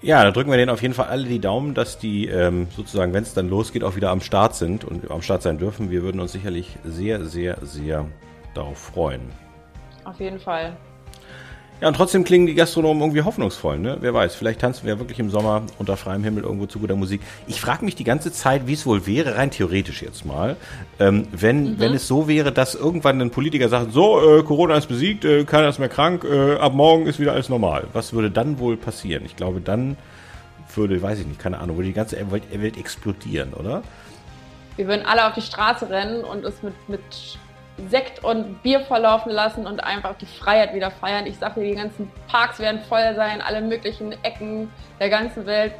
Ja, 0.00 0.24
da 0.24 0.30
drücken 0.30 0.50
wir 0.50 0.56
denen 0.56 0.70
auf 0.70 0.80
jeden 0.80 0.94
Fall 0.94 1.08
alle 1.08 1.24
die 1.24 1.38
Daumen, 1.38 1.74
dass 1.74 1.98
die 1.98 2.26
ähm, 2.28 2.68
sozusagen, 2.74 3.12
wenn 3.12 3.24
es 3.24 3.34
dann 3.34 3.50
losgeht, 3.50 3.84
auch 3.84 3.96
wieder 3.96 4.08
am 4.08 4.22
Start 4.22 4.54
sind 4.54 4.84
und 4.84 5.10
am 5.10 5.20
Start 5.20 5.42
sein 5.42 5.58
dürfen. 5.58 5.90
Wir 5.90 6.02
würden 6.02 6.18
uns 6.18 6.32
sicherlich 6.32 6.78
sehr, 6.82 7.26
sehr, 7.26 7.58
sehr 7.60 8.06
darauf 8.54 8.78
freuen. 8.78 9.30
Auf 10.04 10.18
jeden 10.18 10.40
Fall. 10.40 10.74
Ja, 11.84 11.88
und 11.88 11.96
trotzdem 11.98 12.24
klingen 12.24 12.46
die 12.46 12.54
Gastronomen 12.54 13.02
irgendwie 13.02 13.20
hoffnungsvoll, 13.20 13.78
ne? 13.78 13.98
Wer 14.00 14.14
weiß, 14.14 14.36
vielleicht 14.36 14.62
tanzen 14.62 14.86
wir 14.86 14.94
ja 14.94 14.98
wirklich 14.98 15.18
im 15.18 15.28
Sommer 15.28 15.64
unter 15.76 15.98
freiem 15.98 16.24
Himmel 16.24 16.44
irgendwo 16.44 16.64
zu 16.64 16.78
guter 16.78 16.96
Musik. 16.96 17.20
Ich 17.46 17.60
frage 17.60 17.84
mich 17.84 17.94
die 17.94 18.04
ganze 18.04 18.32
Zeit, 18.32 18.66
wie 18.66 18.72
es 18.72 18.86
wohl 18.86 19.06
wäre, 19.06 19.36
rein 19.36 19.50
theoretisch 19.50 20.00
jetzt 20.00 20.24
mal, 20.24 20.56
ähm, 20.98 21.28
wenn, 21.30 21.72
mhm. 21.72 21.80
wenn 21.80 21.92
es 21.92 22.08
so 22.08 22.26
wäre, 22.26 22.52
dass 22.52 22.74
irgendwann 22.74 23.20
ein 23.20 23.30
Politiker 23.30 23.68
sagt, 23.68 23.92
so, 23.92 24.38
äh, 24.38 24.42
Corona 24.44 24.76
ist 24.76 24.86
besiegt, 24.86 25.26
äh, 25.26 25.44
keiner 25.44 25.68
ist 25.68 25.78
mehr 25.78 25.90
krank, 25.90 26.24
äh, 26.24 26.54
ab 26.54 26.72
morgen 26.72 27.04
ist 27.04 27.20
wieder 27.20 27.32
alles 27.32 27.50
normal. 27.50 27.86
Was 27.92 28.14
würde 28.14 28.30
dann 28.30 28.58
wohl 28.58 28.78
passieren? 28.78 29.22
Ich 29.26 29.36
glaube, 29.36 29.60
dann 29.60 29.98
würde, 30.74 31.02
weiß 31.02 31.18
ich 31.18 31.26
nicht, 31.26 31.38
keine 31.38 31.58
Ahnung, 31.58 31.76
würde 31.76 31.88
die 31.88 31.94
ganze 31.94 32.16
Welt, 32.30 32.44
Welt 32.50 32.78
explodieren, 32.78 33.52
oder? 33.52 33.82
Wir 34.76 34.86
würden 34.86 35.04
alle 35.04 35.26
auf 35.26 35.34
die 35.34 35.42
Straße 35.42 35.90
rennen 35.90 36.24
und 36.24 36.46
es 36.46 36.62
mit, 36.62 36.72
mit 36.88 37.02
Sekt 37.90 38.22
und 38.22 38.62
Bier 38.62 38.80
verlaufen 38.80 39.32
lassen 39.32 39.66
und 39.66 39.82
einfach 39.82 40.14
die 40.16 40.26
Freiheit 40.26 40.74
wieder 40.74 40.90
feiern. 40.90 41.26
Ich 41.26 41.38
sage 41.38 41.60
dir, 41.60 41.70
die 41.70 41.74
ganzen 41.74 42.10
Parks 42.28 42.58
werden 42.58 42.80
voll 42.88 43.14
sein, 43.16 43.40
alle 43.40 43.60
möglichen 43.60 44.12
Ecken 44.22 44.70
der 45.00 45.10
ganzen 45.10 45.44
Welt. 45.46 45.72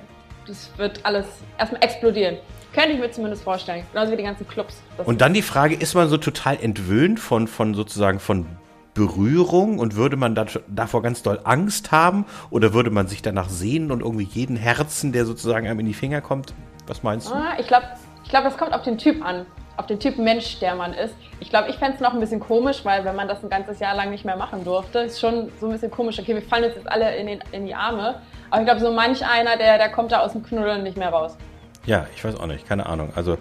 Das 0.47 0.71
wird 0.77 1.01
alles 1.05 1.27
erstmal 1.59 1.83
explodieren. 1.83 2.37
Könnte 2.75 2.91
ich 2.91 2.99
mir 2.99 3.11
zumindest 3.11 3.45
vorstellen. 3.45 3.87
Genauso 3.93 4.13
wie 4.13 4.17
die 4.17 4.25
ganzen 4.25 4.47
Clubs. 4.49 4.83
Das 4.97 5.07
und 5.07 5.21
dann 5.21 5.33
die 5.33 5.43
Frage, 5.43 5.77
ist 5.77 5.95
man 5.95 6.09
so 6.09 6.19
total 6.19 6.59
entwöhnt 6.61 7.21
von, 7.21 7.47
von 7.47 7.75
sozusagen 7.75 8.19
von 8.19 8.47
Berührung 8.95 9.79
und 9.79 9.95
würde 9.97 10.17
man 10.17 10.35
davor 10.69 11.03
ganz 11.03 11.23
doll 11.23 11.41
Angst 11.45 11.93
haben 11.93 12.27
oder 12.51 12.75
würde 12.75 12.91
man 12.91 13.07
sich 13.07 13.23
danach 13.23 13.49
sehnen 13.49 13.91
und 13.91 14.01
irgendwie 14.01 14.25
jeden 14.25 14.57
Herzen, 14.57 15.13
der 15.13 15.25
sozusagen 15.25 15.67
einem 15.69 15.81
in 15.81 15.87
die 15.87 15.95
Finger 15.95 16.21
kommt? 16.21 16.55
Was 16.87 17.03
meinst 17.03 17.31
du? 17.31 17.35
Ah, 17.35 17.55
ich 17.59 17.67
glaube, 17.67 17.87
ich 18.25 18.31
glaub, 18.31 18.45
das 18.45 18.57
kommt 18.57 18.73
auf 18.73 18.83
den 18.83 18.99
Typ 18.99 19.25
an 19.25 19.47
auf 19.77 19.87
den 19.87 19.99
Typ 19.99 20.19
Mensch, 20.19 20.59
der 20.61 20.75
man 20.75 20.93
ist. 20.93 21.15
Ich 21.41 21.51
glaube, 21.51 21.69
ich 21.69 21.77
fände 21.77 21.95
es 21.95 22.01
noch 22.01 22.15
ein 22.15 22.21
bisschen 22.21 22.41
komisch, 22.41 22.85
weil 22.85 23.05
wenn 23.05 23.17
man 23.17 23.29
das 23.29 23.43
ein 23.43 23.51
ganzes 23.51 23.81
Jahr 23.81 23.95
lang 23.95 24.11
nicht 24.11 24.25
mehr 24.25 24.37
machen 24.37 24.65
durfte, 24.65 25.01
ist 25.01 25.21
schon 25.21 25.51
so 25.61 25.67
ein 25.67 25.73
bisschen 25.73 25.91
komisch. 25.91 26.19
Okay, 26.19 26.35
wir 26.35 26.43
fallen 26.43 26.65
jetzt 26.65 26.79
alle 26.87 27.17
in, 27.17 27.27
den, 27.27 27.41
in 27.53 27.67
die 27.67 27.75
Arme. 27.75 28.21
Aber 28.51 28.61
ich 28.61 28.67
glaube, 28.67 28.81
so 28.81 28.93
manch 28.93 29.27
einer, 29.27 29.57
der, 29.57 29.79
der 29.79 29.91
kommt 29.91 30.13
da 30.13 30.21
aus 30.21 30.33
dem 30.33 30.43
Knuddeln 30.43 30.83
nicht 30.83 30.97
mehr 30.97 31.11
raus. 31.11 31.37
Ja, 31.87 32.07
ich 32.15 32.25
weiß 32.25 32.39
auch 32.41 32.47
nicht, 32.47 32.67
keine 32.67 32.87
Ahnung. 32.87 33.13
Also 33.15 33.37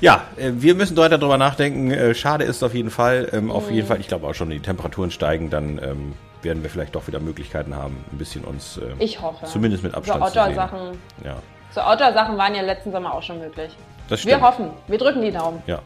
ja, 0.00 0.24
äh, 0.36 0.50
wir 0.54 0.74
müssen 0.74 0.96
weiter 0.96 1.18
darüber 1.18 1.38
nachdenken. 1.38 1.90
Äh, 1.90 2.14
schade 2.14 2.44
ist 2.44 2.62
auf 2.62 2.74
jeden 2.74 2.90
Fall. 2.90 3.28
Ähm, 3.32 3.50
auf 3.50 3.70
jeden 3.70 3.84
mhm. 3.84 3.88
Fall, 3.88 4.00
ich 4.00 4.08
glaube 4.08 4.26
auch 4.26 4.34
schon, 4.34 4.50
die 4.50 4.60
Temperaturen 4.60 5.10
steigen, 5.10 5.50
dann 5.50 5.80
ähm, 5.82 6.14
werden 6.42 6.62
wir 6.62 6.70
vielleicht 6.70 6.94
doch 6.94 7.06
wieder 7.06 7.20
Möglichkeiten 7.20 7.74
haben, 7.74 8.04
ein 8.12 8.18
bisschen 8.18 8.44
uns 8.44 8.78
ähm, 8.78 8.96
ich 8.98 9.20
hoffe. 9.20 9.46
zumindest 9.46 9.82
mit 9.82 9.94
Abstand 9.94 10.24
so 10.26 10.30
zu 10.30 10.44
sehen. 10.44 10.98
Ja. 11.24 11.36
So 11.72 11.80
Outdoor-Sachen 11.80 12.36
waren 12.36 12.54
ja 12.54 12.62
letzten 12.62 12.90
Sommer 12.90 13.14
auch 13.14 13.22
schon 13.22 13.38
möglich. 13.38 13.76
Das 14.08 14.20
stimmt. 14.20 14.36
Wir 14.36 14.40
hoffen, 14.40 14.70
wir 14.88 14.98
drücken 14.98 15.22
die 15.22 15.30
Daumen. 15.30 15.62
Ja. 15.66 15.80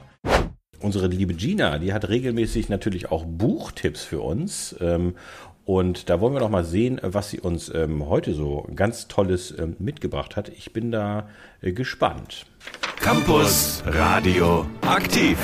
Unsere 0.81 1.07
liebe 1.07 1.35
Gina, 1.35 1.79
die 1.79 1.93
hat 1.93 2.09
regelmäßig 2.09 2.69
natürlich 2.69 3.11
auch 3.11 3.25
Buchtipps 3.27 4.03
für 4.03 4.21
uns. 4.21 4.75
Ähm, 4.81 5.15
und 5.67 6.11
da 6.11 6.21
wollen 6.21 6.35
wir 6.35 6.41
noch 6.41 6.51
mal 6.51 6.65
sehen, 6.65 7.01
was 7.03 7.31
sie 7.31 7.41
uns 7.41 7.73
ähm, 7.75 8.07
heute 8.07 8.35
so 8.35 8.67
ganz 8.75 9.09
Tolles 9.09 9.55
ähm, 9.59 9.77
mitgebracht 9.79 10.37
hat. 10.37 10.51
Ich 10.51 10.73
bin 10.73 10.91
da 10.91 11.29
äh, 11.63 11.73
gespannt. 11.73 12.45
Campus 12.97 13.83
Radio 13.87 14.67
aktiv. 14.83 15.39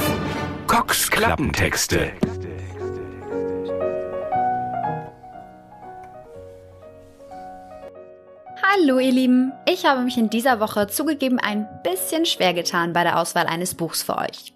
Cox 0.67 1.11
Klappentexte. 1.11 2.13
Hallo 8.73 9.01
ihr 9.01 9.11
Lieben, 9.11 9.53
ich 9.69 9.85
habe 9.85 10.03
mich 10.03 10.17
in 10.17 10.31
dieser 10.31 10.61
Woche 10.61 10.87
zugegeben 10.87 11.41
ein 11.41 11.67
bisschen 11.83 12.25
schwer 12.25 12.55
getan 12.55 12.93
bei 12.93 13.03
der 13.03 13.19
Auswahl 13.19 13.47
eines 13.47 13.75
Buchs 13.75 14.05
für 14.05 14.17
euch. 14.17 14.55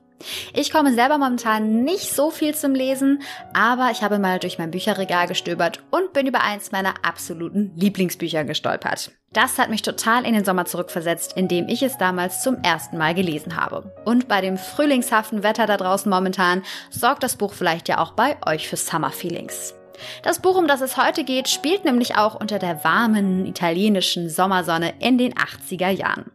Ich 0.53 0.71
komme 0.71 0.95
selber 0.95 1.19
momentan 1.19 1.83
nicht 1.83 2.15
so 2.15 2.31
viel 2.31 2.55
zum 2.55 2.75
Lesen, 2.75 3.23
aber 3.55 3.91
ich 3.91 4.03
habe 4.03 4.21
mal 4.21 4.39
durch 4.39 4.57
mein 4.57 4.71
Bücherregal 4.71 5.27
gestöbert 5.27 5.83
und 5.91 6.12
bin 6.12 6.29
über 6.29 6.43
eins 6.43 6.71
meiner 6.71 6.95
absoluten 7.03 7.73
Lieblingsbücher 7.75 8.45
gestolpert. 8.45 9.11
Das 9.33 9.59
hat 9.59 9.69
mich 9.69 9.83
total 9.83 10.25
in 10.25 10.35
den 10.35 10.45
Sommer 10.45 10.67
zurückversetzt, 10.67 11.37
in 11.37 11.49
dem 11.49 11.67
ich 11.69 11.83
es 11.83 11.99
damals 11.99 12.41
zum 12.41 12.62
ersten 12.62 12.97
Mal 12.97 13.15
gelesen 13.15 13.57
habe. 13.57 13.93
Und 14.05 14.29
bei 14.29 14.41
dem 14.41 14.59
frühlingshaften 14.59 15.43
Wetter 15.43 15.67
da 15.67 15.77
draußen 15.77 16.09
momentan 16.09 16.62
sorgt 16.89 17.25
das 17.25 17.35
Buch 17.35 17.53
vielleicht 17.53 17.89
ja 17.89 17.99
auch 17.99 18.12
bei 18.12 18.37
euch 18.47 18.69
für 18.69 18.77
Summer 18.77 19.11
Feelings. 19.11 19.75
Das 20.22 20.40
Buch, 20.40 20.57
um 20.57 20.66
das 20.66 20.80
es 20.80 20.97
heute 20.97 21.24
geht, 21.24 21.49
spielt 21.49 21.84
nämlich 21.84 22.16
auch 22.16 22.34
unter 22.38 22.59
der 22.59 22.84
warmen 22.84 23.47
italienischen 23.47 24.28
Sommersonne 24.28 24.95
in 25.01 25.18
den 25.18 25.34
80er 25.34 25.90
Jahren. 25.90 26.30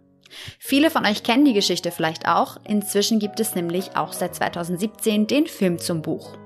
Viele 0.59 0.91
von 0.91 1.05
euch 1.05 1.23
kennen 1.23 1.45
die 1.45 1.53
Geschichte 1.53 1.91
vielleicht 1.91 2.27
auch, 2.27 2.57
inzwischen 2.67 3.19
gibt 3.19 3.39
es 3.39 3.55
nämlich 3.55 3.95
auch 3.95 4.13
seit 4.13 4.35
2017 4.35 5.27
den 5.27 5.47
Film 5.47 5.79
zum 5.79 6.01
Buch. 6.01 6.37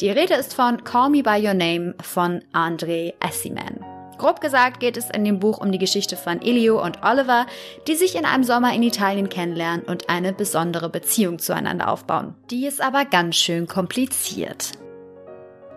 Die 0.00 0.10
Rede 0.10 0.34
ist 0.34 0.54
von 0.54 0.84
Call 0.84 1.10
Me 1.10 1.22
By 1.22 1.46
Your 1.46 1.54
Name 1.54 1.94
von 2.02 2.42
André 2.52 3.14
Assiman. 3.20 3.84
Grob 4.18 4.40
gesagt 4.40 4.80
geht 4.80 4.96
es 4.96 5.10
in 5.10 5.24
dem 5.24 5.40
Buch 5.40 5.58
um 5.58 5.72
die 5.72 5.78
Geschichte 5.78 6.16
von 6.16 6.40
Elio 6.40 6.82
und 6.82 7.02
Oliver, 7.02 7.46
die 7.86 7.96
sich 7.96 8.16
in 8.16 8.24
einem 8.24 8.44
Sommer 8.44 8.74
in 8.74 8.82
Italien 8.82 9.28
kennenlernen 9.28 9.84
und 9.84 10.08
eine 10.08 10.32
besondere 10.32 10.88
Beziehung 10.88 11.38
zueinander 11.38 11.90
aufbauen. 11.90 12.34
Die 12.50 12.66
ist 12.66 12.80
aber 12.80 13.04
ganz 13.04 13.36
schön 13.36 13.66
kompliziert. 13.66 14.72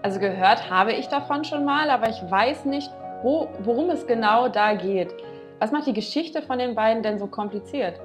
Also 0.01 0.19
gehört 0.19 0.69
habe 0.69 0.93
ich 0.93 1.07
davon 1.07 1.43
schon 1.43 1.65
mal, 1.65 1.89
aber 1.89 2.09
ich 2.09 2.21
weiß 2.29 2.65
nicht, 2.65 2.89
wo, 3.21 3.49
worum 3.63 3.89
es 3.89 4.07
genau 4.07 4.47
da 4.47 4.73
geht. 4.73 5.13
Was 5.59 5.71
macht 5.71 5.87
die 5.87 5.93
Geschichte 5.93 6.41
von 6.41 6.57
den 6.57 6.73
beiden 6.73 7.03
denn 7.03 7.19
so 7.19 7.27
kompliziert? 7.27 7.99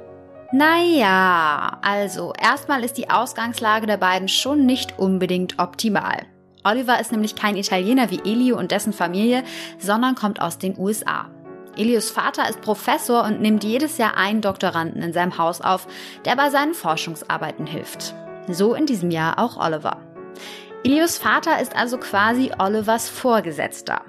Naja, 0.53 1.78
also 1.82 2.32
erstmal 2.40 2.84
ist 2.84 2.99
die 2.99 3.11
Ausgangslage 3.11 3.86
der 3.86 3.97
beiden 3.97 4.28
schon 4.28 4.66
nicht 4.66 4.99
unbedingt 4.99 5.59
optimal. 5.59 6.22
Oliver 6.64 7.01
ist 7.01 7.12
nämlich 7.12 7.36
kein 7.36 7.57
Italiener 7.57 8.11
wie 8.11 8.20
Elio 8.24 8.59
und 8.59 8.70
dessen 8.70 8.92
Familie, 8.92 9.45
sondern 9.78 10.14
kommt 10.14 10.40
aus 10.40 10.59
den 10.59 10.78
USA. 10.78 11.26
Elios 11.76 12.11
Vater 12.11 12.49
ist 12.49 12.61
Professor 12.61 13.24
und 13.24 13.40
nimmt 13.40 13.64
jedes 13.64 13.99
Jahr 13.99 14.16
einen 14.16 14.40
Doktoranden 14.40 15.03
in 15.03 15.12
seinem 15.12 15.38
Haus 15.38 15.61
auf, 15.61 15.86
der 16.24 16.36
bei 16.36 16.51
seinen 16.51 16.74
Forschungsarbeiten 16.74 17.66
hilft. 17.66 18.14
So 18.49 18.74
in 18.74 18.86
diesem 18.86 19.11
Jahr 19.11 19.38
auch 19.38 19.57
Oliver. 19.57 19.99
Elios 20.87 21.16
Vater 21.16 21.62
ist 21.62 21.74
also 21.74 21.97
quasi 21.97 22.51
Olivers 22.59 23.09
Vorgesetzter. 23.09 24.03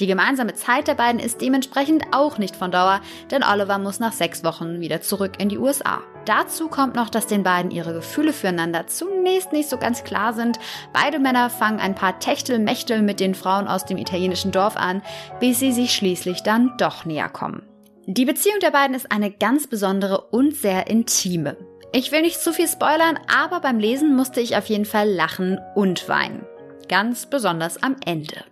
Die 0.00 0.06
gemeinsame 0.06 0.54
Zeit 0.54 0.88
der 0.88 0.94
beiden 0.94 1.20
ist 1.20 1.42
dementsprechend 1.42 2.02
auch 2.12 2.38
nicht 2.38 2.56
von 2.56 2.70
Dauer, 2.70 3.02
denn 3.30 3.44
Oliver 3.44 3.76
muss 3.76 4.00
nach 4.00 4.14
sechs 4.14 4.42
Wochen 4.42 4.80
wieder 4.80 5.02
zurück 5.02 5.32
in 5.38 5.50
die 5.50 5.58
USA. 5.58 6.00
Dazu 6.24 6.68
kommt 6.68 6.94
noch, 6.94 7.10
dass 7.10 7.26
den 7.26 7.42
beiden 7.42 7.70
ihre 7.70 7.92
Gefühle 7.92 8.32
füreinander 8.32 8.86
zunächst 8.86 9.52
nicht 9.52 9.68
so 9.68 9.76
ganz 9.76 10.02
klar 10.02 10.32
sind. 10.32 10.58
Beide 10.94 11.18
Männer 11.18 11.50
fangen 11.50 11.78
ein 11.78 11.94
paar 11.94 12.18
Techtelmechtel 12.18 13.02
mit 13.02 13.20
den 13.20 13.34
Frauen 13.34 13.68
aus 13.68 13.84
dem 13.84 13.98
italienischen 13.98 14.50
Dorf 14.50 14.78
an, 14.78 15.02
bis 15.40 15.58
sie 15.58 15.72
sich 15.72 15.92
schließlich 15.92 16.42
dann 16.42 16.72
doch 16.78 17.04
näher 17.04 17.28
kommen. 17.28 17.64
Die 18.06 18.24
Beziehung 18.24 18.60
der 18.62 18.70
beiden 18.70 18.96
ist 18.96 19.12
eine 19.12 19.30
ganz 19.30 19.66
besondere 19.66 20.22
und 20.30 20.56
sehr 20.56 20.86
intime. 20.86 21.58
Ich 21.92 22.12
will 22.12 22.20
nicht 22.20 22.40
zu 22.40 22.52
viel 22.52 22.68
spoilern, 22.68 23.18
aber 23.34 23.60
beim 23.60 23.78
Lesen 23.78 24.14
musste 24.14 24.40
ich 24.40 24.56
auf 24.56 24.66
jeden 24.66 24.84
Fall 24.84 25.08
lachen 25.08 25.58
und 25.74 26.08
weinen. 26.08 26.44
Ganz 26.88 27.26
besonders 27.26 27.82
am 27.82 27.96
Ende. 28.04 28.44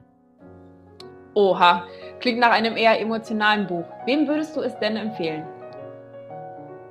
Oha, 1.34 1.86
klingt 2.20 2.38
nach 2.38 2.50
einem 2.50 2.78
eher 2.78 2.98
emotionalen 2.98 3.66
Buch. 3.66 3.84
Wem 4.06 4.26
würdest 4.26 4.56
du 4.56 4.62
es 4.62 4.78
denn 4.78 4.96
empfehlen? 4.96 5.44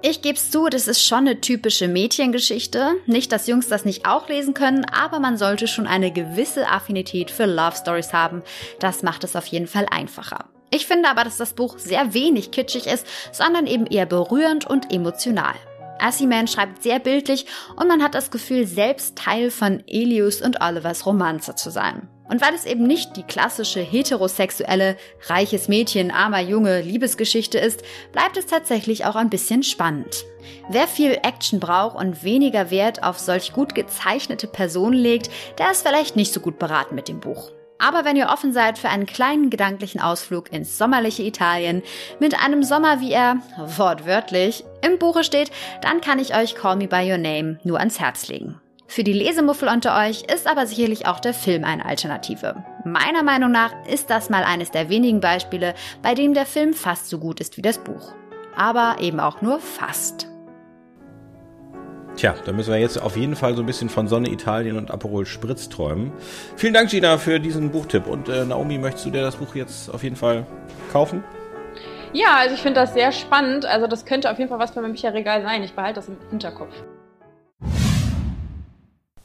Ich 0.03 0.21
geb's 0.21 0.51
zu, 0.51 0.67
das 0.69 0.87
ist 0.87 1.03
schon 1.03 1.19
eine 1.19 1.41
typische 1.41 1.87
Mädchengeschichte. 1.87 2.91
Nicht, 3.07 3.31
dass 3.31 3.47
Jungs 3.47 3.69
das 3.69 3.85
nicht 3.85 4.07
auch 4.07 4.29
lesen 4.29 4.53
können, 4.53 4.85
aber 4.85 5.19
man 5.19 5.37
sollte 5.37 5.67
schon 5.67 5.87
eine 5.87 6.11
gewisse 6.11 6.67
Affinität 6.67 7.31
für 7.31 7.47
Love 7.47 7.75
Stories 7.75 8.13
haben. 8.13 8.43
Das 8.79 9.01
macht 9.01 9.23
es 9.23 9.35
auf 9.35 9.47
jeden 9.47 9.65
Fall 9.65 9.87
einfacher. 9.89 10.45
Ich 10.69 10.85
finde 10.85 11.09
aber, 11.09 11.23
dass 11.23 11.37
das 11.37 11.53
Buch 11.53 11.79
sehr 11.79 12.13
wenig 12.13 12.51
kitschig 12.51 12.85
ist, 12.85 13.07
sondern 13.31 13.65
eben 13.65 13.87
eher 13.87 14.05
berührend 14.05 14.67
und 14.67 14.93
emotional. 14.93 15.55
Assiman 15.99 16.47
schreibt 16.47 16.83
sehr 16.83 16.99
bildlich 16.99 17.45
und 17.75 17.87
man 17.87 18.03
hat 18.03 18.15
das 18.15 18.31
Gefühl, 18.31 18.67
selbst 18.67 19.17
Teil 19.17 19.51
von 19.51 19.83
Elius 19.87 20.41
und 20.41 20.61
Olivers 20.61 21.05
Romanze 21.05 21.55
zu 21.55 21.69
sein. 21.69 22.07
Und 22.27 22.41
weil 22.41 22.55
es 22.55 22.65
eben 22.65 22.87
nicht 22.87 23.17
die 23.17 23.23
klassische 23.23 23.81
heterosexuelle, 23.81 24.97
reiches 25.27 25.67
Mädchen, 25.67 26.09
armer 26.09 26.41
Junge 26.41 26.81
Liebesgeschichte 26.81 27.59
ist, 27.59 27.83
bleibt 28.11 28.35
es 28.37 28.47
tatsächlich 28.47 29.05
auch 29.05 29.15
ein 29.15 29.29
bisschen 29.29 29.61
spannend. 29.61 30.25
Wer 30.69 30.87
viel 30.87 31.19
Action 31.21 31.59
braucht 31.59 31.95
und 31.95 32.23
weniger 32.23 32.71
Wert 32.71 33.03
auf 33.03 33.19
solch 33.19 33.53
gut 33.53 33.75
gezeichnete 33.75 34.47
Personen 34.47 34.97
legt, 34.97 35.29
der 35.59 35.71
ist 35.71 35.87
vielleicht 35.87 36.15
nicht 36.15 36.33
so 36.33 36.39
gut 36.39 36.57
beraten 36.57 36.95
mit 36.95 37.07
dem 37.07 37.19
Buch. 37.19 37.51
Aber 37.77 38.05
wenn 38.05 38.15
ihr 38.15 38.29
offen 38.29 38.53
seid 38.53 38.77
für 38.77 38.89
einen 38.89 39.05
kleinen 39.05 39.49
gedanklichen 39.49 39.99
Ausflug 39.99 40.51
ins 40.51 40.77
sommerliche 40.77 41.23
Italien 41.23 41.83
mit 42.19 42.41
einem 42.41 42.63
Sommer, 42.63 43.01
wie 43.01 43.11
er 43.11 43.37
wortwörtlich 43.57 44.63
im 44.81 44.97
Buche 44.97 45.23
steht, 45.23 45.51
dann 45.81 46.01
kann 46.01 46.19
ich 46.19 46.35
euch 46.35 46.55
Call 46.55 46.77
Me 46.77 46.87
By 46.87 47.11
Your 47.11 47.17
Name 47.17 47.59
nur 47.63 47.79
ans 47.79 47.99
Herz 47.99 48.27
legen. 48.27 48.61
Für 48.87 49.03
die 49.03 49.13
Lesemuffel 49.13 49.67
unter 49.67 49.97
euch 49.99 50.23
ist 50.23 50.47
aber 50.47 50.67
sicherlich 50.67 51.07
auch 51.07 51.19
der 51.19 51.33
Film 51.33 51.63
eine 51.63 51.85
Alternative. 51.85 52.63
Meiner 52.85 53.23
Meinung 53.23 53.51
nach 53.51 53.73
ist 53.87 54.09
das 54.09 54.29
mal 54.29 54.43
eines 54.43 54.71
der 54.71 54.89
wenigen 54.89 55.19
Beispiele, 55.19 55.73
bei 56.01 56.13
dem 56.13 56.33
der 56.33 56.45
Film 56.45 56.73
fast 56.73 57.09
so 57.09 57.17
gut 57.17 57.39
ist 57.39 57.57
wie 57.57 57.63
das 57.63 57.79
Buch. 57.79 58.13
Aber 58.55 58.97
eben 59.01 59.19
auch 59.19 59.41
nur 59.41 59.59
fast. 59.59 60.27
Tja, 62.15 62.33
da 62.45 62.53
müssen 62.53 62.71
wir 62.71 62.79
jetzt 62.79 62.97
auf 62.97 63.17
jeden 63.17 63.35
Fall 63.35 63.55
so 63.55 63.61
ein 63.61 63.65
bisschen 63.65 63.89
von 63.89 64.07
Sonne 64.07 64.29
Italien 64.29 64.77
und 64.77 64.89
Aperol 64.89 65.25
Spritz 65.25 65.67
träumen. 65.67 66.13
Vielen 66.55 66.73
Dank, 66.73 66.89
Gina, 66.89 67.17
für 67.17 67.41
diesen 67.41 67.71
Buchtipp. 67.71 68.07
Und 68.07 68.29
äh, 68.29 68.45
Naomi, 68.45 68.77
möchtest 68.77 69.05
du 69.05 69.09
dir 69.09 69.21
das 69.21 69.35
Buch 69.35 69.53
jetzt 69.53 69.93
auf 69.93 70.01
jeden 70.01 70.15
Fall 70.15 70.45
kaufen? 70.93 71.25
Ja, 72.13 72.37
also 72.37 72.55
ich 72.55 72.61
finde 72.61 72.79
das 72.79 72.93
sehr 72.93 73.11
spannend. 73.11 73.65
Also 73.65 73.87
das 73.87 74.05
könnte 74.05 74.31
auf 74.31 74.37
jeden 74.39 74.49
Fall 74.49 74.59
was 74.59 74.71
für 74.71 74.79
mein 74.79 74.93
Bücherregal 74.93 75.41
sein. 75.41 75.61
Ich 75.63 75.73
behalte 75.73 75.95
das 75.95 76.07
im 76.07 76.15
Hinterkopf. 76.29 76.73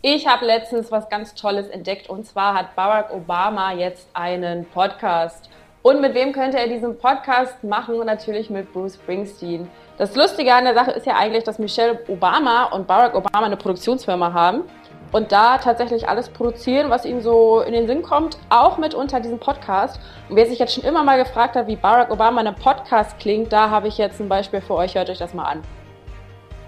Ich 0.02 0.26
habe 0.26 0.44
letztens 0.46 0.90
was 0.90 1.08
ganz 1.08 1.34
Tolles 1.34 1.68
entdeckt 1.68 2.08
und 2.08 2.26
zwar 2.26 2.54
hat 2.54 2.74
Barack 2.74 3.12
Obama 3.12 3.72
jetzt 3.72 4.08
einen 4.14 4.64
Podcast. 4.64 5.48
Und 5.82 6.02
mit 6.02 6.14
wem 6.14 6.32
könnte 6.32 6.58
er 6.58 6.68
diesen 6.68 6.98
Podcast 6.98 7.64
machen? 7.64 7.98
Natürlich 8.04 8.50
mit 8.50 8.70
Bruce 8.72 8.96
Springsteen. 8.96 9.66
Das 9.96 10.14
Lustige 10.14 10.52
an 10.52 10.64
der 10.64 10.74
Sache 10.74 10.90
ist 10.90 11.06
ja 11.06 11.16
eigentlich, 11.16 11.44
dass 11.44 11.58
Michelle 11.58 12.00
Obama 12.08 12.64
und 12.64 12.86
Barack 12.86 13.14
Obama 13.14 13.46
eine 13.46 13.56
Produktionsfirma 13.56 14.32
haben 14.34 14.64
und 15.12 15.32
da 15.32 15.56
tatsächlich 15.56 16.06
alles 16.06 16.28
produzieren, 16.28 16.90
was 16.90 17.06
ihnen 17.06 17.22
so 17.22 17.60
in 17.62 17.72
den 17.72 17.86
Sinn 17.86 18.02
kommt, 18.02 18.36
auch 18.50 18.76
mit 18.76 18.92
unter 18.92 19.20
diesem 19.20 19.38
Podcast. 19.38 19.98
Und 20.28 20.36
wer 20.36 20.46
sich 20.46 20.58
jetzt 20.58 20.74
schon 20.74 20.84
immer 20.84 21.02
mal 21.02 21.16
gefragt 21.16 21.56
hat, 21.56 21.66
wie 21.66 21.76
Barack 21.76 22.10
Obama 22.10 22.42
in 22.42 22.48
einem 22.48 22.56
Podcast 22.56 23.18
klingt, 23.18 23.50
da 23.50 23.70
habe 23.70 23.88
ich 23.88 23.96
jetzt 23.96 24.20
ein 24.20 24.28
Beispiel 24.28 24.60
für 24.60 24.74
euch. 24.74 24.94
Hört 24.96 25.08
euch 25.08 25.18
das 25.18 25.32
mal 25.32 25.44
an. 25.44 25.62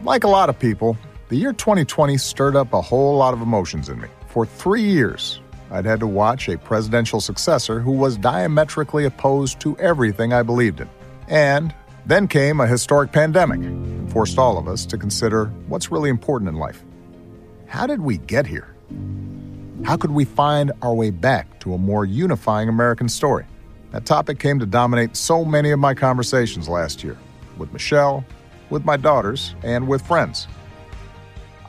Like 0.05 0.25
a 0.25 0.29
lot 0.29 0.49
of 0.49 0.59
people, 0.59 0.97
the 1.29 1.37
year 1.37 1.53
2020 1.53 2.17
stirred 2.17 2.57
up 2.57 2.73
a 2.73 2.81
whole 2.81 3.19
lot 3.19 3.35
of 3.35 3.43
emotions 3.43 3.91
in 3.91 4.01
me. 4.01 4.09
For 4.29 4.47
three 4.47 4.83
years, 4.83 5.43
I'd 5.73 5.87
had 5.87 6.01
to 6.01 6.07
watch 6.07 6.51
a 6.51 6.59
presidential 6.59 7.19
successor 7.19 7.81
who 7.81 7.93
was 7.93 8.19
diametrically 8.19 9.07
opposed 9.07 9.59
to 9.61 9.77
everything 9.79 10.35
I 10.35 10.43
believed 10.43 10.81
in. 10.81 10.89
And 11.29 11.75
then 12.05 12.29
came 12.29 12.61
a 12.61 12.67
historic 12.67 13.11
pandemic 13.11 13.61
and 13.61 14.13
forced 14.13 14.39
all 14.39 14.59
of 14.59 14.69
us 14.69 14.85
to 14.87 14.99
consider 14.99 15.47
what's 15.69 15.91
really 15.91 16.11
important 16.11 16.51
in 16.51 16.57
life. 16.57 16.85
How 17.67 17.87
did 17.87 18.03
we 18.03 18.19
get 18.19 18.47
here? 18.47 18.75
How 19.83 19.97
could 19.97 20.11
we 20.11 20.27
find 20.27 20.73
our 20.83 20.93
way 20.93 21.09
back 21.09 21.59
to 21.61 21.73
a 21.73 21.79
more 21.79 22.05
unifying 22.05 22.69
American 22.69 23.09
story? 23.09 23.47
That 23.93 24.05
topic 24.05 24.39
came 24.39 24.59
to 24.59 24.67
dominate 24.67 25.17
so 25.17 25.43
many 25.43 25.71
of 25.71 25.79
my 25.79 25.95
conversations 25.95 26.69
last 26.69 27.03
year 27.03 27.17
with 27.57 27.73
Michelle, 27.73 28.27
with 28.69 28.85
my 28.85 28.99
daughters, 28.99 29.55
and 29.63 29.89
with 29.89 30.03
friends. 30.03 30.49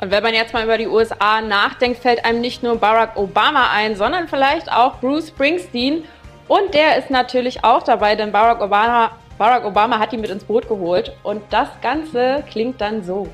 Und 0.04 0.12
wenn 0.12 0.22
man 0.22 0.34
jetzt 0.34 0.52
mal 0.52 0.66
über 0.66 0.78
die 0.78 0.88
USA 0.88 1.40
nachdenkt, 1.40 2.02
fällt 2.02 2.26
einem 2.26 2.42
nicht 2.42 2.62
nur 2.62 2.78
Barack 2.78 3.16
Obama 3.16 3.70
ein, 3.72 3.96
sondern 3.96 4.28
vielleicht 4.28 4.70
auch 4.70 5.00
Bruce 5.00 5.30
Springsteen. 5.30 6.04
Und 6.50 6.74
der 6.74 6.98
ist 6.98 7.10
natürlich 7.10 7.64
auch 7.64 7.84
dabei, 7.84 8.18
denn 8.18 8.34
Barack 8.34 8.60
Obama, 8.60 9.12
Barack 9.38 9.64
Obama 9.64 10.00
hat 10.00 10.12
ihn 10.12 10.20
mit 10.20 10.30
ins 10.30 10.44
Boot 10.44 10.68
geholt. 10.68 11.16
Und 11.24 11.42
das 11.52 11.70
Ganze 11.82 12.44
klingt 12.52 12.82
dann 12.82 13.02
so. 13.02 13.30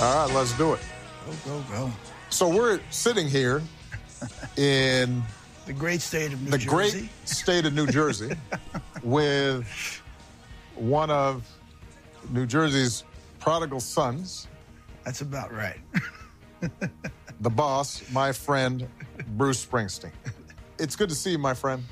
All 0.00 0.24
right, 0.24 0.32
let's 0.32 0.56
do 0.56 0.74
it. 0.74 0.80
Go, 1.26 1.50
go, 1.50 1.76
go. 1.76 1.90
So 2.28 2.48
we're 2.48 2.78
sitting 2.90 3.26
here 3.26 3.60
in 4.56 5.24
The 5.70 5.78
great 5.78 6.00
state 6.00 6.32
of 6.32 6.42
New 6.42 6.50
the 6.50 6.58
Jersey. 6.58 6.98
great 6.98 7.28
state 7.28 7.64
of 7.64 7.72
New 7.74 7.86
Jersey 7.86 8.32
with 9.04 10.02
one 10.74 11.10
of 11.10 11.46
New 12.30 12.44
Jersey's 12.44 13.04
prodigal 13.38 13.78
sons. 13.78 14.48
That's 15.04 15.20
about 15.20 15.52
right. 15.52 15.78
the 17.40 17.50
boss, 17.50 18.02
my 18.10 18.32
friend, 18.32 18.88
Bruce 19.36 19.64
Springsteen. 19.64 20.10
It's 20.80 20.96
good 20.96 21.08
to 21.08 21.14
see 21.14 21.30
you, 21.30 21.38
my 21.38 21.54
friend. 21.54 21.84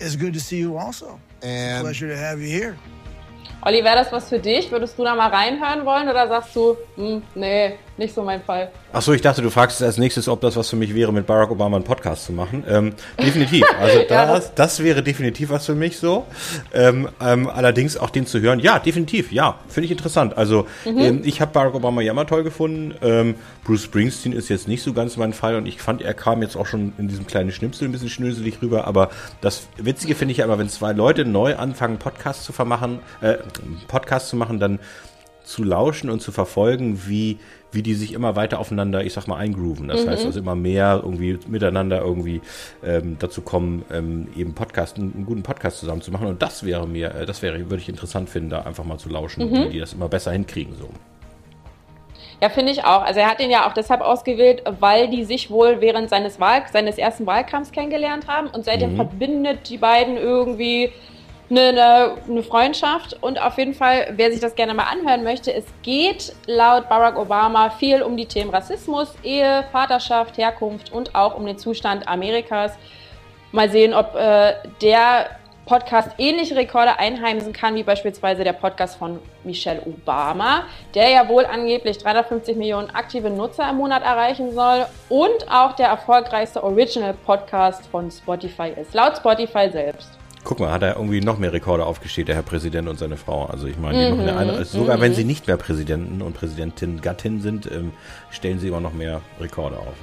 It's 0.00 0.16
good 0.16 0.32
to 0.32 0.40
see 0.40 0.56
you 0.56 0.78
also. 0.78 1.20
And 1.42 1.82
Pleasure 1.84 2.08
to 2.08 2.16
have 2.16 2.40
you 2.40 2.48
here. 2.48 2.78
Olli, 3.64 3.82
wäre 3.84 3.96
das 3.96 4.10
was 4.10 4.30
für 4.30 4.38
dich? 4.38 4.70
Würdest 4.70 4.96
du 4.98 5.04
da 5.04 5.14
mal 5.14 5.28
reinhören 5.28 5.84
wollen 5.84 6.08
oder 6.08 6.26
sagst 6.26 6.56
du, 6.56 6.78
hm, 6.94 7.22
nee, 7.34 7.78
nicht 7.98 8.14
so 8.14 8.22
mein 8.22 8.42
Fall? 8.42 8.70
Achso, 8.92 9.12
ich 9.12 9.22
dachte, 9.22 9.42
du 9.42 9.50
fragst 9.50 9.82
als 9.82 9.98
nächstes, 9.98 10.28
ob 10.28 10.40
das 10.40 10.56
was 10.56 10.68
für 10.70 10.76
mich 10.76 10.94
wäre, 10.94 11.12
mit 11.12 11.26
Barack 11.26 11.50
Obama 11.50 11.76
einen 11.76 11.84
Podcast 11.84 12.26
zu 12.26 12.32
machen. 12.32 12.64
Ähm, 12.68 12.94
definitiv. 13.20 13.64
Also 13.80 13.98
Ja, 14.08 14.26
das, 14.26 14.54
das 14.54 14.82
wäre 14.82 15.02
definitiv 15.02 15.50
was 15.50 15.66
für 15.66 15.74
mich 15.74 15.98
so. 15.98 16.24
Ähm, 16.74 17.08
ähm, 17.20 17.48
allerdings 17.48 17.96
auch 17.96 18.10
den 18.10 18.26
zu 18.26 18.40
hören, 18.40 18.60
ja, 18.60 18.78
definitiv, 18.78 19.32
ja, 19.32 19.58
finde 19.68 19.86
ich 19.86 19.90
interessant. 19.90 20.36
Also 20.36 20.66
Mhm. 20.84 20.98
ähm, 20.98 21.20
ich 21.24 21.40
habe 21.40 21.52
Barack 21.52 21.74
Obama 21.74 22.00
ja 22.02 22.12
immer 22.12 22.26
toll 22.26 22.42
gefunden. 22.44 22.94
Ähm, 23.02 23.34
Bruce 23.64 23.82
Springsteen 23.84 24.32
ist 24.32 24.48
jetzt 24.48 24.68
nicht 24.68 24.82
so 24.82 24.92
ganz 24.92 25.16
mein 25.16 25.32
Fall 25.32 25.56
und 25.56 25.66
ich 25.66 25.80
fand, 25.80 26.02
er 26.02 26.14
kam 26.14 26.42
jetzt 26.42 26.56
auch 26.56 26.66
schon 26.66 26.92
in 26.98 27.08
diesem 27.08 27.26
kleinen 27.26 27.50
Schnipsel 27.52 27.88
ein 27.88 27.92
bisschen 27.92 28.08
schnöselig 28.10 28.62
rüber. 28.62 28.86
Aber 28.86 29.10
das 29.40 29.66
Witzige 29.76 30.14
finde 30.14 30.32
ich 30.32 30.38
ja 30.38 30.44
immer, 30.44 30.58
wenn 30.58 30.68
zwei 30.68 30.92
Leute 30.92 31.24
neu 31.24 31.56
anfangen, 31.56 31.98
Podcast 31.98 32.44
zu 32.44 32.52
vermachen, 32.52 33.00
äh, 33.20 33.34
Podcast 33.88 34.28
zu 34.28 34.36
machen, 34.36 34.58
dann 34.60 34.78
zu 35.46 35.62
lauschen 35.62 36.10
und 36.10 36.20
zu 36.20 36.32
verfolgen, 36.32 37.02
wie, 37.06 37.38
wie 37.70 37.82
die 37.82 37.94
sich 37.94 38.12
immer 38.14 38.34
weiter 38.34 38.58
aufeinander, 38.58 39.04
ich 39.04 39.12
sag 39.12 39.28
mal, 39.28 39.36
eingrooven. 39.36 39.86
Das 39.86 40.04
Mhm. 40.04 40.10
heißt 40.10 40.26
also 40.26 40.40
immer 40.40 40.56
mehr 40.56 41.00
irgendwie 41.04 41.38
miteinander 41.46 42.00
irgendwie 42.00 42.40
ähm, 42.84 43.16
dazu 43.20 43.42
kommen, 43.42 43.84
ähm, 43.92 44.26
eben 44.36 44.54
Podcast, 44.54 44.96
einen, 44.98 45.14
einen 45.14 45.24
guten 45.24 45.44
Podcast 45.44 45.78
zusammen 45.78 46.02
zu 46.02 46.10
machen. 46.10 46.26
Und 46.26 46.42
das 46.42 46.64
wäre 46.64 46.88
mir, 46.88 47.14
äh, 47.14 47.26
das 47.26 47.42
wäre, 47.42 47.58
würde 47.70 47.76
ich 47.76 47.88
interessant 47.88 48.28
finden, 48.28 48.50
da 48.50 48.62
einfach 48.62 48.84
mal 48.84 48.98
zu 48.98 49.08
lauschen, 49.08 49.48
Mhm. 49.48 49.64
wie 49.66 49.68
die 49.74 49.78
das 49.78 49.92
immer 49.92 50.08
besser 50.08 50.32
hinkriegen. 50.32 50.74
So. 50.74 50.88
Ja, 52.42 52.48
finde 52.50 52.72
ich 52.72 52.84
auch. 52.84 53.02
Also 53.02 53.20
er 53.20 53.30
hat 53.30 53.40
ihn 53.40 53.50
ja 53.50 53.68
auch 53.68 53.72
deshalb 53.72 54.00
ausgewählt, 54.02 54.62
weil 54.80 55.08
die 55.08 55.24
sich 55.24 55.48
wohl 55.50 55.80
während 55.80 56.10
seines, 56.10 56.38
Wahl 56.40 56.62
seines 56.72 56.98
ersten 56.98 57.24
Wahlkampfs 57.24 57.70
kennengelernt 57.72 58.26
haben 58.26 58.48
und 58.48 58.64
seitdem 58.64 58.92
Mhm. 58.92 58.96
verbindet 58.96 59.70
die 59.70 59.78
beiden 59.78 60.16
irgendwie 60.16 60.90
eine, 61.50 62.16
eine, 62.28 62.42
Freundschaft. 62.42 63.16
Und 63.22 63.40
auf 63.40 63.58
jeden 63.58 63.74
Fall, 63.74 64.12
wer 64.16 64.30
sich 64.30 64.40
das 64.40 64.54
gerne 64.54 64.74
mal 64.74 64.84
anhören 64.84 65.22
möchte, 65.22 65.52
es 65.52 65.64
geht 65.82 66.32
laut 66.46 66.88
Barack 66.88 67.18
Obama 67.18 67.70
viel 67.70 68.02
um 68.02 68.16
die 68.16 68.26
Themen 68.26 68.50
Rassismus, 68.50 69.14
Ehe, 69.22 69.64
Vaterschaft, 69.72 70.38
Herkunft 70.38 70.92
und 70.92 71.14
auch 71.14 71.36
um 71.36 71.46
den 71.46 71.58
Zustand 71.58 72.08
Amerikas. 72.08 72.72
Mal 73.52 73.70
sehen, 73.70 73.94
ob 73.94 74.14
äh, 74.16 74.54
der 74.82 75.30
Podcast 75.66 76.10
ähnliche 76.18 76.54
Rekorde 76.54 76.98
einheimsen 77.00 77.52
kann, 77.52 77.74
wie 77.74 77.82
beispielsweise 77.82 78.44
der 78.44 78.52
Podcast 78.52 78.96
von 78.96 79.18
Michelle 79.42 79.82
Obama, 79.84 80.62
der 80.94 81.10
ja 81.10 81.28
wohl 81.28 81.44
angeblich 81.44 81.98
350 81.98 82.56
Millionen 82.56 82.90
aktive 82.90 83.30
Nutzer 83.30 83.68
im 83.70 83.76
Monat 83.76 84.04
erreichen 84.04 84.52
soll 84.54 84.86
und 85.08 85.50
auch 85.50 85.72
der 85.72 85.88
erfolgreichste 85.88 86.62
Original-Podcast 86.62 87.86
von 87.86 88.12
Spotify 88.12 88.72
ist, 88.80 88.94
laut 88.94 89.16
Spotify 89.16 89.68
selbst. 89.68 90.16
Guck 90.46 90.60
mal, 90.60 90.70
hat 90.70 90.84
er 90.84 90.94
irgendwie 90.94 91.20
noch 91.20 91.38
mehr 91.38 91.52
Rekorde 91.52 91.84
aufgestellt, 91.84 92.28
der 92.28 92.36
Herr 92.36 92.42
Präsident 92.44 92.88
und 92.88 93.00
seine 93.00 93.16
Frau. 93.16 93.46
Also 93.46 93.66
ich 93.66 93.78
meine, 93.78 94.12
Mhm, 94.12 94.28
eine, 94.28 94.64
sogar 94.64 94.96
mhm. 94.96 95.00
wenn 95.00 95.14
sie 95.14 95.24
nicht 95.24 95.48
mehr 95.48 95.56
Präsidenten 95.56 96.22
und 96.22 96.34
Präsidentin 96.34 97.00
Gattin 97.00 97.40
sind, 97.40 97.66
ähm, 97.66 97.90
stellen 98.30 98.60
sie 98.60 98.68
immer 98.68 98.80
noch 98.80 98.92
mehr 98.92 99.22
Rekorde 99.40 99.76
auf. 99.76 99.96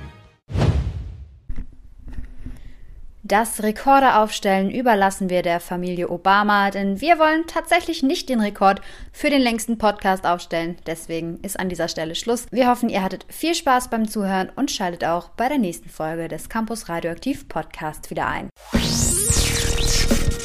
Das 3.26 3.64
Rekorde 3.64 4.18
aufstellen 4.18 4.70
überlassen 4.70 5.30
wir 5.30 5.44
der 5.44 5.62
Familie 5.62 6.10
Obama, 6.10 6.72
denn 6.72 7.00
wir 7.00 7.20
wollen 7.20 7.48
tatsächlich 7.48 8.04
nicht 8.04 8.28
den 8.28 8.42
Rekord 8.42 8.82
für 9.14 9.30
den 9.30 9.42
längsten 9.42 9.78
Podcast 9.78 10.26
aufstellen. 10.26 10.76
Deswegen 10.86 11.40
ist 11.42 11.58
an 11.58 11.70
dieser 11.70 11.88
Stelle 11.88 12.16
Schluss. 12.16 12.48
Wir 12.52 12.68
hoffen, 12.68 12.90
ihr 12.90 13.02
hattet 13.02 13.26
viel 13.30 13.56
Spaß 13.56 13.90
beim 13.90 14.10
Zuhören 14.10 14.52
und 14.58 14.72
schaltet 14.72 15.06
auch 15.06 15.30
bei 15.30 15.48
der 15.48 15.58
nächsten 15.58 15.88
Folge 15.88 16.28
des 16.28 16.50
Campus 16.50 16.90
Radioaktiv 16.90 17.48
Podcast 17.48 18.10
wieder 18.10 18.28
ein. 18.28 18.50